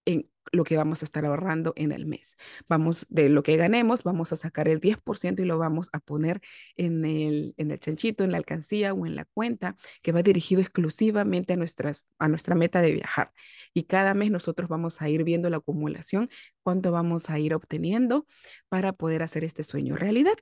en 0.09 0.27
lo 0.51 0.63
que 0.63 0.75
vamos 0.75 1.03
a 1.03 1.05
estar 1.05 1.23
ahorrando 1.25 1.73
en 1.75 1.91
el 1.91 2.07
mes. 2.07 2.35
Vamos, 2.67 3.05
de 3.09 3.29
lo 3.29 3.43
que 3.43 3.57
ganemos, 3.57 4.01
vamos 4.01 4.33
a 4.33 4.35
sacar 4.35 4.67
el 4.67 4.81
10% 4.81 5.43
y 5.43 5.45
lo 5.45 5.59
vamos 5.59 5.89
a 5.93 5.99
poner 5.99 6.41
en 6.75 7.05
el, 7.05 7.53
en 7.57 7.69
el 7.69 7.79
chanchito, 7.79 8.23
en 8.23 8.31
la 8.31 8.37
alcancía 8.37 8.93
o 8.93 9.05
en 9.05 9.15
la 9.15 9.25
cuenta 9.25 9.75
que 10.01 10.11
va 10.11 10.23
dirigido 10.23 10.61
exclusivamente 10.61 11.53
a, 11.53 11.57
nuestras, 11.57 12.07
a 12.17 12.27
nuestra 12.27 12.55
meta 12.55 12.81
de 12.81 12.93
viajar. 12.93 13.31
Y 13.75 13.83
cada 13.83 14.15
mes 14.15 14.31
nosotros 14.31 14.67
vamos 14.67 15.01
a 15.03 15.09
ir 15.09 15.23
viendo 15.23 15.51
la 15.51 15.57
acumulación, 15.57 16.29
cuánto 16.63 16.91
vamos 16.91 17.29
a 17.29 17.37
ir 17.37 17.53
obteniendo 17.53 18.25
para 18.67 18.93
poder 18.93 19.21
hacer 19.21 19.43
este 19.43 19.63
sueño 19.63 19.95
realidad. 19.95 20.37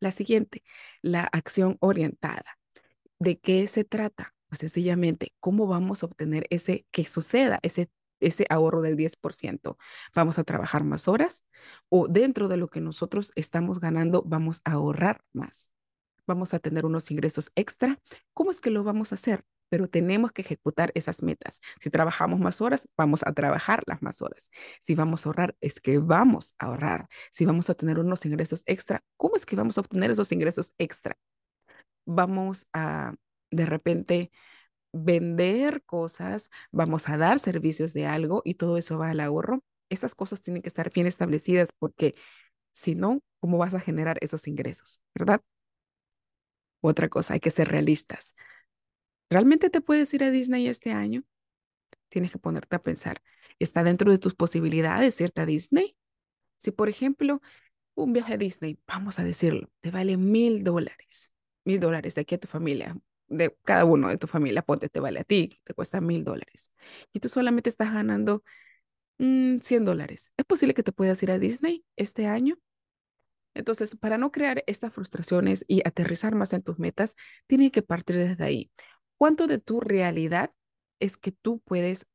La 0.00 0.10
siguiente, 0.10 0.62
la 1.00 1.22
acción 1.22 1.78
orientada. 1.80 2.58
¿De 3.18 3.38
qué 3.38 3.66
se 3.68 3.84
trata? 3.84 4.34
Pues 4.48 4.60
sencillamente, 4.60 5.32
¿cómo 5.40 5.66
vamos 5.66 6.02
a 6.02 6.06
obtener 6.06 6.44
ese, 6.50 6.84
que 6.90 7.04
suceda, 7.04 7.58
ese 7.62 7.88
ese 8.22 8.46
ahorro 8.48 8.82
del 8.82 8.96
10%. 8.96 9.76
Vamos 10.14 10.38
a 10.38 10.44
trabajar 10.44 10.84
más 10.84 11.08
horas 11.08 11.44
o 11.88 12.08
dentro 12.08 12.48
de 12.48 12.56
lo 12.56 12.68
que 12.68 12.80
nosotros 12.80 13.32
estamos 13.34 13.80
ganando 13.80 14.22
vamos 14.24 14.60
a 14.64 14.72
ahorrar 14.72 15.22
más. 15.32 15.70
Vamos 16.26 16.54
a 16.54 16.58
tener 16.58 16.86
unos 16.86 17.10
ingresos 17.10 17.50
extra. 17.56 17.98
¿Cómo 18.32 18.50
es 18.50 18.60
que 18.60 18.70
lo 18.70 18.84
vamos 18.84 19.12
a 19.12 19.16
hacer? 19.16 19.44
Pero 19.68 19.88
tenemos 19.88 20.32
que 20.32 20.42
ejecutar 20.42 20.92
esas 20.94 21.22
metas. 21.22 21.60
Si 21.80 21.90
trabajamos 21.90 22.38
más 22.40 22.60
horas, 22.60 22.88
vamos 22.96 23.22
a 23.26 23.32
trabajar 23.32 23.82
las 23.86 24.02
más 24.02 24.22
horas. 24.22 24.50
Si 24.86 24.94
vamos 24.94 25.26
a 25.26 25.30
ahorrar, 25.30 25.56
es 25.60 25.80
que 25.80 25.98
vamos 25.98 26.54
a 26.58 26.66
ahorrar. 26.66 27.08
Si 27.30 27.44
vamos 27.44 27.70
a 27.70 27.74
tener 27.74 27.98
unos 27.98 28.24
ingresos 28.26 28.62
extra, 28.66 29.02
¿cómo 29.16 29.36
es 29.36 29.46
que 29.46 29.56
vamos 29.56 29.78
a 29.78 29.80
obtener 29.80 30.10
esos 30.10 30.30
ingresos 30.30 30.72
extra? 30.78 31.16
Vamos 32.04 32.68
a 32.72 33.14
de 33.50 33.66
repente 33.66 34.30
vender 34.92 35.82
cosas, 35.84 36.50
vamos 36.70 37.08
a 37.08 37.16
dar 37.16 37.38
servicios 37.38 37.94
de 37.94 38.06
algo 38.06 38.42
y 38.44 38.54
todo 38.54 38.76
eso 38.78 38.98
va 38.98 39.10
al 39.10 39.20
ahorro. 39.20 39.62
Esas 39.88 40.14
cosas 40.14 40.42
tienen 40.42 40.62
que 40.62 40.68
estar 40.68 40.92
bien 40.92 41.06
establecidas 41.06 41.72
porque 41.78 42.14
si 42.72 42.94
no, 42.94 43.22
¿cómo 43.40 43.58
vas 43.58 43.74
a 43.74 43.80
generar 43.80 44.18
esos 44.20 44.48
ingresos? 44.48 45.00
¿Verdad? 45.14 45.42
Otra 46.80 47.08
cosa, 47.08 47.34
hay 47.34 47.40
que 47.40 47.50
ser 47.50 47.68
realistas. 47.68 48.34
¿Realmente 49.30 49.70
te 49.70 49.80
puedes 49.80 50.12
ir 50.14 50.24
a 50.24 50.30
Disney 50.30 50.68
este 50.68 50.92
año? 50.92 51.24
Tienes 52.08 52.32
que 52.32 52.38
ponerte 52.38 52.76
a 52.76 52.82
pensar, 52.82 53.22
¿está 53.58 53.84
dentro 53.84 54.10
de 54.10 54.18
tus 54.18 54.34
posibilidades 54.34 55.20
irte 55.20 55.42
a 55.42 55.46
Disney? 55.46 55.96
Si, 56.58 56.70
por 56.72 56.88
ejemplo, 56.88 57.40
un 57.94 58.12
viaje 58.12 58.34
a 58.34 58.38
Disney, 58.38 58.78
vamos 58.86 59.18
a 59.18 59.24
decirlo, 59.24 59.70
te 59.80 59.90
vale 59.90 60.16
mil 60.16 60.64
dólares, 60.64 61.34
mil 61.64 61.80
dólares 61.80 62.14
de 62.14 62.22
aquí 62.22 62.36
a 62.36 62.40
tu 62.40 62.48
familia, 62.48 62.96
de 63.32 63.56
cada 63.64 63.84
uno 63.84 64.08
de 64.08 64.18
tu 64.18 64.26
familia, 64.26 64.62
ponte, 64.62 64.88
te 64.88 65.00
vale 65.00 65.20
a 65.20 65.24
ti, 65.24 65.58
te 65.64 65.74
cuesta 65.74 66.00
mil 66.00 66.24
dólares. 66.24 66.72
Y 67.12 67.20
tú 67.20 67.28
solamente 67.28 67.68
estás 67.70 67.92
ganando 67.92 68.42
100 69.18 69.82
mm, 69.82 69.84
dólares. 69.84 70.32
¿Es 70.36 70.44
posible 70.44 70.74
que 70.74 70.82
te 70.82 70.92
puedas 70.92 71.22
ir 71.22 71.30
a 71.30 71.38
Disney 71.38 71.84
este 71.96 72.26
año? 72.26 72.58
Entonces, 73.54 73.96
para 73.96 74.18
no 74.18 74.32
crear 74.32 74.64
estas 74.66 74.92
frustraciones 74.94 75.64
y 75.68 75.86
aterrizar 75.86 76.34
más 76.34 76.52
en 76.52 76.62
tus 76.62 76.78
metas, 76.78 77.16
tiene 77.46 77.70
que 77.70 77.82
partir 77.82 78.16
desde 78.16 78.44
ahí. 78.44 78.70
¿Cuánto 79.18 79.46
de 79.46 79.58
tu 79.58 79.80
realidad 79.80 80.52
es 81.00 81.16
que 81.16 81.32
tú 81.32 81.60
puedes 81.60 82.06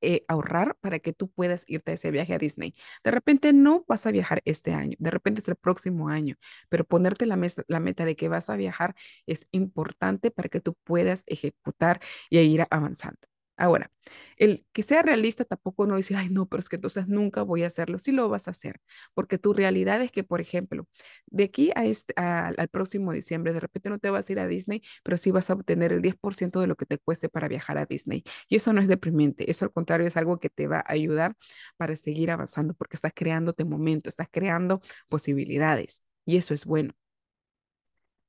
eh, 0.00 0.24
ahorrar 0.28 0.76
para 0.80 0.98
que 0.98 1.12
tú 1.12 1.30
puedas 1.30 1.64
irte 1.68 1.92
a 1.92 1.94
ese 1.94 2.10
viaje 2.10 2.34
a 2.34 2.38
Disney. 2.38 2.74
De 3.04 3.10
repente 3.10 3.52
no 3.52 3.84
vas 3.88 4.06
a 4.06 4.10
viajar 4.12 4.42
este 4.44 4.72
año, 4.72 4.96
de 4.98 5.10
repente 5.10 5.40
es 5.40 5.48
el 5.48 5.56
próximo 5.56 6.08
año, 6.08 6.36
pero 6.68 6.84
ponerte 6.84 7.26
la, 7.26 7.38
la 7.68 7.80
meta 7.80 8.04
de 8.04 8.16
que 8.16 8.28
vas 8.28 8.50
a 8.50 8.56
viajar 8.56 8.94
es 9.26 9.48
importante 9.52 10.30
para 10.30 10.48
que 10.48 10.60
tú 10.60 10.74
puedas 10.84 11.24
ejecutar 11.26 12.00
y 12.30 12.38
ir 12.40 12.66
avanzando. 12.70 13.31
Ahora, 13.56 13.92
el 14.36 14.64
que 14.72 14.82
sea 14.82 15.02
realista 15.02 15.44
tampoco 15.44 15.86
no 15.86 15.96
dice, 15.96 16.16
ay, 16.16 16.28
no, 16.30 16.46
pero 16.48 16.60
es 16.60 16.68
que 16.68 16.76
entonces 16.76 17.06
nunca 17.06 17.42
voy 17.42 17.62
a 17.62 17.66
hacerlo. 17.68 17.98
Sí 17.98 18.10
lo 18.10 18.28
vas 18.28 18.48
a 18.48 18.50
hacer, 18.52 18.80
porque 19.14 19.38
tu 19.38 19.52
realidad 19.52 20.02
es 20.02 20.10
que, 20.10 20.24
por 20.24 20.40
ejemplo, 20.40 20.88
de 21.26 21.44
aquí 21.44 21.70
a 21.76 21.84
este, 21.84 22.14
al 22.16 22.68
próximo 22.68 23.12
diciembre, 23.12 23.52
de 23.52 23.60
repente 23.60 23.90
no 23.90 23.98
te 23.98 24.10
vas 24.10 24.28
a 24.28 24.32
ir 24.32 24.40
a 24.40 24.48
Disney, 24.48 24.82
pero 25.04 25.16
sí 25.18 25.30
vas 25.30 25.50
a 25.50 25.54
obtener 25.54 25.92
el 25.92 26.02
10% 26.02 26.60
de 26.60 26.66
lo 26.66 26.76
que 26.76 26.86
te 26.86 26.98
cueste 26.98 27.28
para 27.28 27.46
viajar 27.48 27.78
a 27.78 27.86
Disney. 27.86 28.24
Y 28.48 28.56
eso 28.56 28.72
no 28.72 28.80
es 28.80 28.88
deprimente, 28.88 29.50
eso 29.50 29.64
al 29.64 29.72
contrario 29.72 30.06
es 30.06 30.16
algo 30.16 30.38
que 30.40 30.48
te 30.50 30.66
va 30.66 30.78
a 30.78 30.92
ayudar 30.92 31.34
para 31.76 31.94
seguir 31.96 32.30
avanzando, 32.30 32.74
porque 32.74 32.96
estás 32.96 33.12
creándote 33.14 33.64
momento, 33.64 34.08
estás 34.08 34.28
creando 34.30 34.80
posibilidades. 35.08 36.02
Y 36.24 36.36
eso 36.36 36.54
es 36.54 36.64
bueno. 36.64 36.92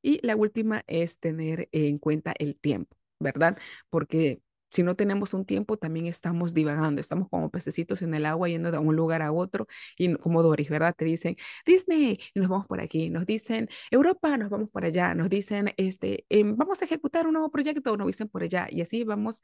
Y 0.01 0.19
la 0.25 0.36
última 0.36 0.83
es 0.88 1.19
tener 1.19 1.69
en 1.71 1.97
cuenta 1.97 2.33
el 2.38 2.57
tiempo, 2.57 2.97
¿verdad? 3.19 3.57
Porque 3.89 4.41
si 4.73 4.81
no 4.83 4.95
tenemos 4.95 5.33
un 5.36 5.45
tiempo, 5.45 5.77
también 5.77 6.07
estamos 6.07 6.53
divagando, 6.55 6.99
estamos 6.99 7.29
como 7.29 7.51
pececitos 7.51 8.01
en 8.01 8.13
el 8.15 8.25
agua 8.25 8.49
yendo 8.49 8.71
de 8.71 8.79
un 8.79 8.95
lugar 8.95 9.21
a 9.21 9.31
otro 9.31 9.67
y 9.97 10.15
como 10.15 10.41
Doris, 10.41 10.69
¿verdad? 10.69 10.95
Te 10.97 11.05
dicen 11.05 11.38
Disney 11.65 12.19
y 12.33 12.39
nos 12.39 12.49
vamos 12.49 12.65
por 12.67 12.81
aquí, 12.81 13.09
nos 13.12 13.27
dicen 13.27 13.69
Europa, 13.91 14.36
nos 14.38 14.49
vamos 14.49 14.69
por 14.71 14.83
allá, 14.83 15.13
nos 15.13 15.29
dicen 15.29 15.73
este, 15.77 16.25
em, 16.29 16.55
vamos 16.55 16.81
a 16.81 16.86
ejecutar 16.86 17.27
un 17.27 17.33
nuevo 17.33 17.51
proyecto, 17.51 17.95
nos 17.97 18.07
dicen 18.07 18.27
por 18.29 18.41
allá 18.41 18.67
y 18.69 18.81
así 18.81 19.03
vamos 19.03 19.41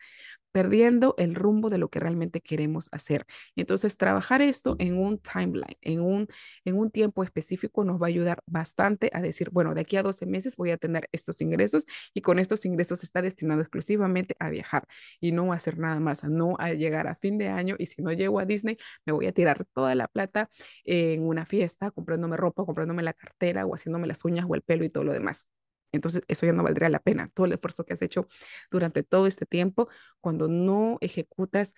perdiendo 0.52 1.14
el 1.20 1.36
rumbo 1.36 1.70
de 1.70 1.78
lo 1.78 1.90
que 1.90 2.00
realmente 2.00 2.42
queremos 2.42 2.90
hacer. 2.92 3.26
Entonces, 3.56 3.98
trabajar 3.98 4.42
esto 4.42 4.76
en 4.80 4.98
un 4.98 5.20
timeline, 5.20 5.78
en 5.82 6.02
un, 6.02 6.28
en 6.66 6.78
un 6.78 6.90
tiempo 6.90 7.24
específico 7.24 7.84
nos 7.84 8.02
va 8.02 8.08
a 8.08 8.10
ayudar 8.10 8.40
bastante 8.48 9.12
a 9.14 9.22
decir, 9.22 9.50
bueno, 9.52 9.76
de 9.76 9.82
aquí 9.82 9.98
a 9.98 10.04
12 10.04 10.26
meses 10.26 10.56
voy 10.56 10.72
a 10.72 10.78
tener 10.78 11.08
estos 11.12 11.42
ingresos 11.42 11.86
y 12.16 12.22
con 12.22 12.40
estos 12.40 12.66
ingresos 12.66 13.04
está 13.04 13.22
destinado 13.22 13.62
exclusivamente 13.62 14.36
a 14.40 14.50
viajar 14.50 14.88
y 15.20 15.32
no 15.32 15.54
hacer 15.54 15.78
nada 15.78 16.00
más, 16.00 16.24
no 16.24 16.56
a 16.60 16.74
llegar 16.74 17.08
a 17.08 17.16
fin 17.16 17.38
de 17.38 17.50
año 17.50 17.76
y 17.80 17.86
si 17.88 18.02
no 18.02 18.12
llego 18.12 18.40
a 18.40 18.46
Disney, 18.46 18.78
me 19.06 19.14
voy 19.14 19.28
a 19.28 19.32
tirar 19.34 19.66
toda 19.74 19.96
la 19.96 20.08
plata 20.08 20.50
en 20.86 21.24
una 21.24 21.46
fiesta, 21.46 21.92
comprándome 21.92 22.38
ropa, 22.38 22.66
comprándome 22.66 23.04
la 23.04 23.14
cartera 23.14 23.66
o 23.66 23.76
haciéndome 23.76 24.08
las 24.08 24.24
uñas 24.26 24.46
o 24.48 24.56
el 24.56 24.62
pelo 24.62 24.84
y 24.86 24.90
todo 24.90 25.04
lo 25.04 25.14
demás. 25.14 25.46
Entonces, 25.92 26.22
eso 26.28 26.46
ya 26.46 26.54
no 26.54 26.64
valdría 26.64 26.90
la 26.90 27.00
pena. 27.00 27.32
Todo 27.34 27.46
el 27.48 27.54
esfuerzo 27.54 27.84
que 27.86 27.94
has 27.94 28.02
hecho 28.02 28.28
durante 28.72 29.04
todo 29.04 29.26
este 29.28 29.46
tiempo, 29.46 29.90
cuando 30.22 30.48
no 30.48 30.98
ejecutas 31.02 31.74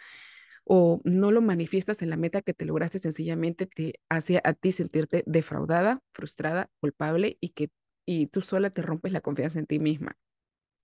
o 0.63 1.01
no 1.03 1.31
lo 1.31 1.41
manifiestas 1.41 2.01
en 2.01 2.09
la 2.09 2.17
meta 2.17 2.41
que 2.41 2.53
te 2.53 2.65
lograste, 2.65 2.99
sencillamente 2.99 3.65
te 3.65 3.95
hace 4.09 4.41
a 4.43 4.53
ti 4.53 4.71
sentirte 4.71 5.23
defraudada, 5.25 6.01
frustrada, 6.13 6.69
culpable 6.79 7.37
y 7.41 7.49
que 7.49 7.69
y 8.05 8.27
tú 8.27 8.41
sola 8.41 8.71
te 8.71 8.81
rompes 8.81 9.11
la 9.11 9.21
confianza 9.21 9.59
en 9.59 9.67
ti 9.67 9.79
misma. 9.79 10.17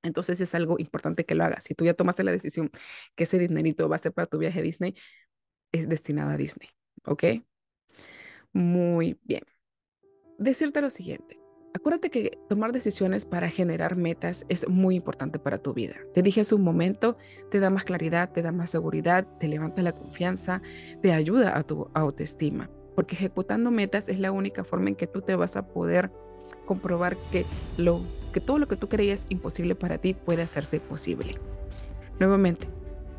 Entonces 0.07 0.41
es 0.41 0.55
algo 0.55 0.77
importante 0.79 1.25
que 1.25 1.35
lo 1.35 1.43
hagas. 1.43 1.63
Si 1.63 1.75
tú 1.75 1.85
ya 1.85 1.93
tomaste 1.93 2.23
la 2.23 2.31
decisión 2.31 2.71
que 3.15 3.25
ese 3.25 3.37
dinerito 3.39 3.87
va 3.89 3.95
a 3.97 3.99
ser 3.99 4.13
para 4.13 4.27
tu 4.27 4.37
viaje 4.37 4.59
a 4.59 4.63
Disney, 4.63 4.95
es 5.71 5.87
destinado 5.87 6.31
a 6.31 6.37
Disney. 6.37 6.69
¿Ok? 7.05 7.23
Muy 8.53 9.19
bien. 9.23 9.43
Decirte 10.39 10.81
lo 10.81 10.89
siguiente. 10.89 11.39
Acuérdate 11.73 12.09
que 12.09 12.39
tomar 12.49 12.71
decisiones 12.71 13.25
para 13.25 13.49
generar 13.49 13.95
metas 13.95 14.45
es 14.49 14.67
muy 14.67 14.95
importante 14.95 15.37
para 15.37 15.59
tu 15.59 15.75
vida. 15.75 15.95
Te 16.13 16.23
dije 16.23 16.41
hace 16.41 16.55
un 16.55 16.63
momento, 16.63 17.17
te 17.51 17.59
da 17.59 17.69
más 17.69 17.83
claridad, 17.83 18.31
te 18.31 18.41
da 18.41 18.51
más 18.51 18.71
seguridad, 18.71 19.27
te 19.39 19.47
levanta 19.47 19.83
la 19.83 19.91
confianza, 19.91 20.61
te 21.03 21.11
ayuda 21.11 21.55
a 21.55 21.61
tu 21.61 21.87
autoestima, 21.93 22.71
porque 22.95 23.15
ejecutando 23.15 23.69
metas 23.69 24.09
es 24.09 24.19
la 24.19 24.31
única 24.31 24.63
forma 24.63 24.89
en 24.89 24.95
que 24.95 25.05
tú 25.05 25.21
te 25.21 25.35
vas 25.35 25.55
a 25.55 25.67
poder 25.67 26.11
comprobar 26.65 27.15
que 27.31 27.45
lo 27.77 28.01
que 28.37 28.41
todo 28.41 28.59
lo 28.59 28.67
que 28.67 28.75
tú 28.75 28.87
creías 28.87 29.25
imposible 29.29 29.73
para 29.73 29.97
ti 29.97 30.13
puede 30.13 30.43
hacerse 30.43 30.79
posible. 30.79 31.39
Nuevamente, 32.19 32.67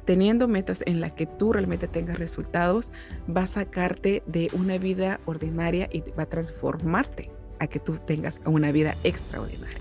teniendo 0.05 0.47
metas 0.47 0.85
en 0.87 1.01
las 1.01 1.11
que 1.11 1.27
tú 1.27 1.53
realmente 1.53 1.89
tengas 1.89 2.21
resultados, 2.21 2.93
va 3.29 3.43
a 3.43 3.47
sacarte 3.49 4.23
de 4.27 4.49
una 4.53 4.79
vida 4.79 5.19
ordinaria 5.27 5.89
y 5.91 6.05
va 6.17 6.23
a 6.23 6.29
transformarte 6.29 7.33
a 7.59 7.67
que 7.67 7.81
tú 7.81 7.99
tengas 7.99 8.41
una 8.45 8.71
vida 8.71 8.95
extraordinaria. 9.03 9.81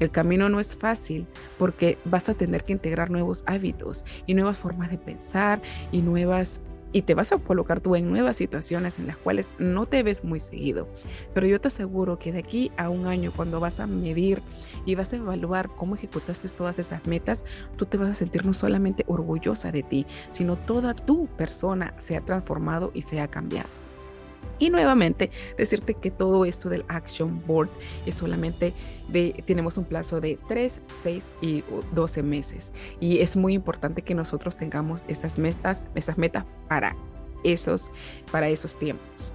El 0.00 0.10
camino 0.10 0.48
no 0.48 0.58
es 0.58 0.74
fácil 0.74 1.28
porque 1.60 1.96
vas 2.04 2.28
a 2.28 2.34
tener 2.34 2.64
que 2.64 2.72
integrar 2.72 3.08
nuevos 3.08 3.44
hábitos 3.46 4.04
y 4.26 4.34
nuevas 4.34 4.58
formas 4.58 4.90
de 4.90 4.98
pensar 4.98 5.62
y 5.92 6.02
nuevas 6.02 6.60
y 6.96 7.02
te 7.02 7.14
vas 7.14 7.30
a 7.30 7.36
colocar 7.36 7.80
tú 7.80 7.94
en 7.94 8.08
nuevas 8.08 8.38
situaciones 8.38 8.98
en 8.98 9.06
las 9.06 9.18
cuales 9.18 9.52
no 9.58 9.84
te 9.84 10.02
ves 10.02 10.24
muy 10.24 10.40
seguido. 10.40 10.88
Pero 11.34 11.46
yo 11.46 11.60
te 11.60 11.68
aseguro 11.68 12.18
que 12.18 12.32
de 12.32 12.38
aquí 12.38 12.72
a 12.78 12.88
un 12.88 13.06
año, 13.06 13.34
cuando 13.36 13.60
vas 13.60 13.80
a 13.80 13.86
medir 13.86 14.40
y 14.86 14.94
vas 14.94 15.12
a 15.12 15.16
evaluar 15.16 15.68
cómo 15.68 15.94
ejecutaste 15.94 16.48
todas 16.48 16.78
esas 16.78 17.06
metas, 17.06 17.44
tú 17.76 17.84
te 17.84 17.98
vas 17.98 18.08
a 18.08 18.14
sentir 18.14 18.46
no 18.46 18.54
solamente 18.54 19.04
orgullosa 19.08 19.72
de 19.72 19.82
ti, 19.82 20.06
sino 20.30 20.56
toda 20.56 20.94
tu 20.94 21.26
persona 21.26 21.92
se 21.98 22.16
ha 22.16 22.22
transformado 22.22 22.92
y 22.94 23.02
se 23.02 23.20
ha 23.20 23.28
cambiado. 23.28 23.68
Y 24.58 24.70
nuevamente 24.70 25.30
decirte 25.56 25.94
que 25.94 26.10
todo 26.10 26.44
esto 26.44 26.68
del 26.68 26.84
Action 26.88 27.42
Board 27.46 27.70
es 28.06 28.16
solamente 28.16 28.72
de, 29.08 29.42
tenemos 29.46 29.78
un 29.78 29.84
plazo 29.84 30.20
de 30.20 30.38
3, 30.48 30.82
6 31.02 31.30
y 31.40 31.64
12 31.94 32.22
meses. 32.22 32.72
Y 33.00 33.18
es 33.18 33.36
muy 33.36 33.54
importante 33.54 34.02
que 34.02 34.14
nosotros 34.14 34.56
tengamos 34.56 35.04
esas 35.08 35.38
metas, 35.38 35.86
esas 35.94 36.18
metas 36.18 36.44
para 36.68 36.96
esos, 37.44 37.90
para 38.30 38.48
esos 38.48 38.78
tiempos 38.78 39.32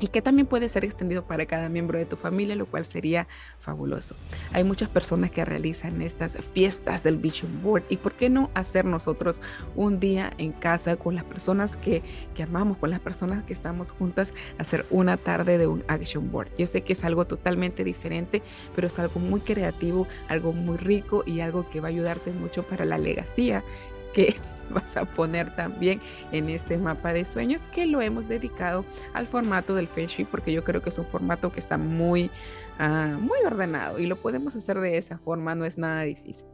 y 0.00 0.08
que 0.08 0.22
también 0.22 0.46
puede 0.46 0.68
ser 0.68 0.84
extendido 0.84 1.24
para 1.24 1.46
cada 1.46 1.68
miembro 1.68 1.98
de 1.98 2.04
tu 2.04 2.16
familia, 2.16 2.56
lo 2.56 2.66
cual 2.66 2.84
sería 2.84 3.26
fabuloso. 3.58 4.16
Hay 4.52 4.64
muchas 4.64 4.88
personas 4.88 5.30
que 5.30 5.44
realizan 5.44 6.02
estas 6.02 6.38
fiestas 6.52 7.02
del 7.02 7.16
Vision 7.16 7.62
Board 7.62 7.84
y 7.88 7.96
por 7.96 8.12
qué 8.14 8.28
no 8.28 8.50
hacer 8.54 8.84
nosotros 8.84 9.40
un 9.76 10.00
día 10.00 10.32
en 10.38 10.52
casa 10.52 10.96
con 10.96 11.14
las 11.14 11.24
personas 11.24 11.76
que, 11.76 12.02
que 12.34 12.42
amamos, 12.42 12.78
con 12.78 12.90
las 12.90 13.00
personas 13.00 13.44
que 13.44 13.52
estamos 13.52 13.92
juntas, 13.92 14.34
hacer 14.58 14.84
una 14.90 15.16
tarde 15.16 15.58
de 15.58 15.66
un 15.66 15.84
Action 15.88 16.30
Board. 16.30 16.50
Yo 16.58 16.66
sé 16.66 16.82
que 16.82 16.92
es 16.92 17.04
algo 17.04 17.26
totalmente 17.26 17.84
diferente, 17.84 18.42
pero 18.74 18.88
es 18.88 18.98
algo 18.98 19.20
muy 19.20 19.40
creativo, 19.40 20.06
algo 20.28 20.52
muy 20.52 20.76
rico 20.76 21.22
y 21.26 21.40
algo 21.40 21.68
que 21.70 21.80
va 21.80 21.88
a 21.88 21.90
ayudarte 21.90 22.32
mucho 22.32 22.62
para 22.64 22.84
la 22.84 22.98
legacía 22.98 23.64
que 24.12 24.36
vas 24.70 24.96
a 24.96 25.04
poner 25.04 25.54
también 25.54 26.00
en 26.32 26.48
este 26.48 26.78
mapa 26.78 27.12
de 27.12 27.24
sueños 27.24 27.68
que 27.68 27.86
lo 27.86 28.00
hemos 28.02 28.28
dedicado 28.28 28.84
al 29.12 29.26
formato 29.26 29.74
del 29.74 29.88
Feng 29.88 30.04
porque 30.30 30.52
yo 30.52 30.64
creo 30.64 30.82
que 30.82 30.90
es 30.90 30.98
un 30.98 31.06
formato 31.06 31.50
que 31.50 31.60
está 31.60 31.78
muy, 31.78 32.30
uh, 32.78 33.18
muy 33.18 33.38
ordenado 33.44 33.98
y 33.98 34.06
lo 34.06 34.16
podemos 34.16 34.54
hacer 34.56 34.78
de 34.80 34.96
esa 34.98 35.18
forma, 35.18 35.54
no 35.54 35.64
es 35.64 35.78
nada 35.78 36.02
difícil. 36.02 36.48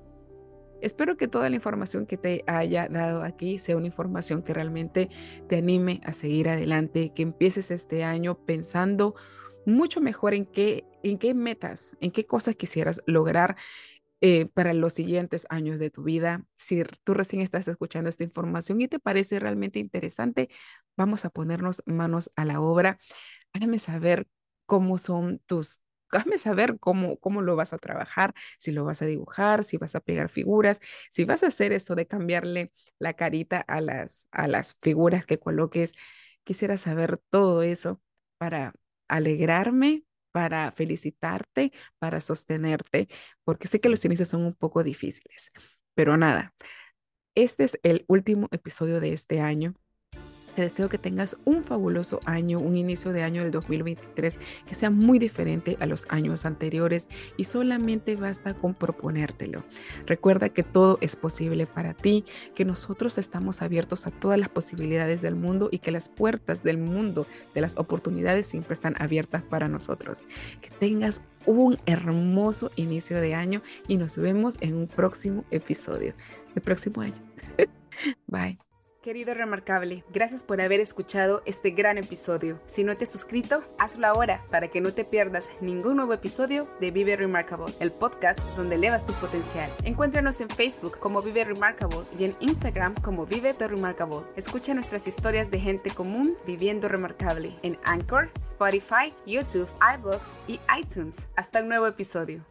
Espero 0.81 1.17
que 1.17 1.29
toda 1.29 1.51
la 1.51 1.57
información 1.57 2.07
que 2.07 2.17
te 2.17 2.43
haya 2.47 2.89
dado 2.89 3.23
aquí 3.23 3.59
sea 3.59 3.77
una 3.77 3.87
información 3.87 4.43
que 4.43 4.55
realmente 4.55 5.11
te 5.47 5.57
anime 5.57 6.01
a 6.05 6.13
seguir 6.13 6.49
adelante, 6.49 7.13
que 7.15 7.23
empieces 7.23 7.71
este 7.71 8.03
año 8.03 8.39
pensando 8.47 9.15
mucho 9.67 10.01
mejor 10.01 10.33
en 10.33 10.47
qué, 10.47 10.85
en 11.03 11.19
qué 11.19 11.35
metas, 11.35 11.97
en 12.01 12.11
qué 12.11 12.25
cosas 12.25 12.57
quisieras 12.57 13.03
lograr 13.07 13.57
eh, 14.21 14.47
para 14.47 14.75
los 14.75 14.93
siguientes 14.95 15.47
años 15.51 15.79
de 15.79 15.91
tu 15.91 16.03
vida. 16.03 16.45
Si 16.57 16.83
tú 17.05 17.15
recién 17.15 17.43
estás 17.43 17.69
escuchando 17.69 18.09
esta 18.11 18.25
información 18.25 18.81
y 18.81 18.89
te 18.89 18.99
parece 18.99 19.39
realmente 19.41 19.79
interesante, 19.79 20.51
vamos 20.97 21.25
a 21.25 21.31
ponernos 21.31 21.83
manos 21.87 22.31
a 22.37 22.45
la 22.45 22.61
obra. 22.61 22.99
Hágame 23.53 23.79
saber 23.79 24.27
cómo 24.67 24.99
son 24.99 25.41
tus 25.47 25.81
Hágame 26.13 26.39
saber 26.39 26.79
cómo, 26.81 27.19
cómo 27.21 27.41
lo 27.41 27.55
vas 27.55 27.73
a 27.73 27.79
trabajar, 27.79 28.35
si 28.59 28.73
lo 28.73 28.85
vas 28.85 29.01
a 29.01 29.07
dibujar, 29.07 29.63
si 29.63 29.77
vas 29.77 29.95
a 29.95 30.01
pegar 30.01 30.29
figuras, 30.29 30.81
si 31.09 31.25
vas 31.25 31.45
a 31.45 31.49
hacer 31.49 31.73
eso 31.73 31.95
de 31.95 32.09
cambiarle 32.09 32.73
la 32.99 33.13
carita 33.15 33.61
a 33.61 33.81
las, 33.81 34.27
a 34.33 34.49
las 34.49 34.77
figuras 34.83 35.25
que 35.25 35.39
coloques. 35.39 35.95
Quisiera 36.43 36.77
saber 36.77 37.19
todo 37.31 37.63
eso 37.63 38.01
para 38.39 38.73
alegrarme, 39.07 40.03
para 40.33 40.73
felicitarte, 40.73 41.73
para 41.99 42.21
sostenerte, 42.21 43.09
porque 43.45 43.69
sé 43.69 43.81
que 43.81 43.89
los 43.89 44.05
inicios 44.05 44.29
son 44.29 44.43
un 44.45 44.55
poco 44.55 44.83
difíciles. 44.85 45.53
Pero 45.95 46.17
nada, 46.17 46.55
este 47.35 47.65
es 47.65 47.79
el 47.83 48.05
último 48.09 48.49
episodio 48.53 49.01
de 49.01 49.13
este 49.13 49.41
año. 49.41 49.75
Te 50.55 50.63
deseo 50.63 50.89
que 50.89 50.99
tengas 50.99 51.37
un 51.45 51.63
fabuloso 51.63 52.21
año, 52.25 52.59
un 52.59 52.77
inicio 52.77 53.13
de 53.13 53.23
año 53.23 53.43
del 53.43 53.51
2023 53.53 54.39
que 54.67 54.75
sea 54.75 54.91
muy 54.91 55.19
diferente 55.19 55.77
a 55.81 55.87
los 55.87 56.07
años 56.11 56.45
anteriores 56.45 57.09
y 57.37 57.45
solamente 57.45 58.17
basta 58.17 58.55
con 58.55 58.75
proponértelo. 58.75 59.65
Recuerda 60.07 60.49
que 60.49 60.63
todo 60.63 60.99
es 61.01 61.17
posible 61.17 61.67
para 61.67 61.95
ti, 61.95 62.25
que 62.55 62.65
nosotros 62.65 63.19
estamos 63.19 63.63
abiertos 63.63 64.07
a 64.07 64.11
todas 64.11 64.39
las 64.39 64.49
posibilidades 64.49 65.23
del 65.23 65.37
mundo 65.37 65.69
y 65.71 65.79
que 65.79 65.91
las 65.91 66.09
puertas 66.09 66.63
del 66.63 66.79
mundo, 66.79 67.27
de 67.55 67.61
las 67.61 67.77
oportunidades 67.77 68.47
siempre 68.47 68.75
están 68.75 68.95
abiertas 68.99 69.43
para 69.43 69.69
nosotros. 69.69 70.27
Que 70.61 70.71
tengas 70.71 71.23
un 71.47 71.79
hermoso 71.87 72.71
inicio 72.77 73.21
de 73.21 73.35
año 73.35 73.63
y 73.89 73.97
nos 73.97 74.17
vemos 74.17 74.57
en 74.61 74.75
un 74.75 74.87
próximo 74.87 75.45
episodio. 75.51 76.15
El 76.55 76.63
próximo 76.63 77.03
año. 77.03 77.15
Bye. 78.27 78.70
Querido 79.03 79.33
Remarcable, 79.33 80.05
gracias 80.13 80.43
por 80.43 80.61
haber 80.61 80.79
escuchado 80.79 81.41
este 81.47 81.71
gran 81.71 81.97
episodio. 81.97 82.61
Si 82.67 82.85
no 82.85 82.99
te 82.99 83.05
has 83.05 83.13
suscrito, 83.13 83.65
hazlo 83.79 84.07
ahora 84.07 84.43
para 84.51 84.69
que 84.69 84.83
no 84.83 84.93
te 84.93 85.07
pierdas 85.07 85.49
ningún 85.63 85.97
nuevo 85.97 86.13
episodio 86.13 86.69
de 86.81 86.91
Vive 86.91 87.17
Remarkable, 87.17 87.73
el 87.81 87.93
podcast 87.93 88.41
donde 88.59 88.75
elevas 88.75 89.07
tu 89.07 89.15
potencial. 89.15 89.71
Encuéntranos 89.85 90.43
en 90.43 90.51
Facebook 90.51 90.99
como 90.99 91.23
Vive 91.23 91.45
Remarkable 91.45 92.05
y 92.19 92.25
en 92.25 92.37
Instagram 92.41 92.95
como 92.97 93.25
Vive 93.25 93.55
The 93.55 93.69
Remarkable. 93.69 94.27
Escucha 94.37 94.75
nuestras 94.75 95.09
historias 95.09 95.51
de 95.51 95.61
gente 95.61 95.89
común 95.89 96.37
viviendo 96.47 96.87
remarcable 96.87 97.59
en 97.63 97.79
Anchor, 97.85 98.29
Spotify, 98.43 99.15
YouTube, 99.25 99.69
iBooks 99.97 100.29
y 100.47 100.61
iTunes. 100.79 101.27
Hasta 101.37 101.61
el 101.61 101.69
nuevo 101.69 101.87
episodio. 101.87 102.45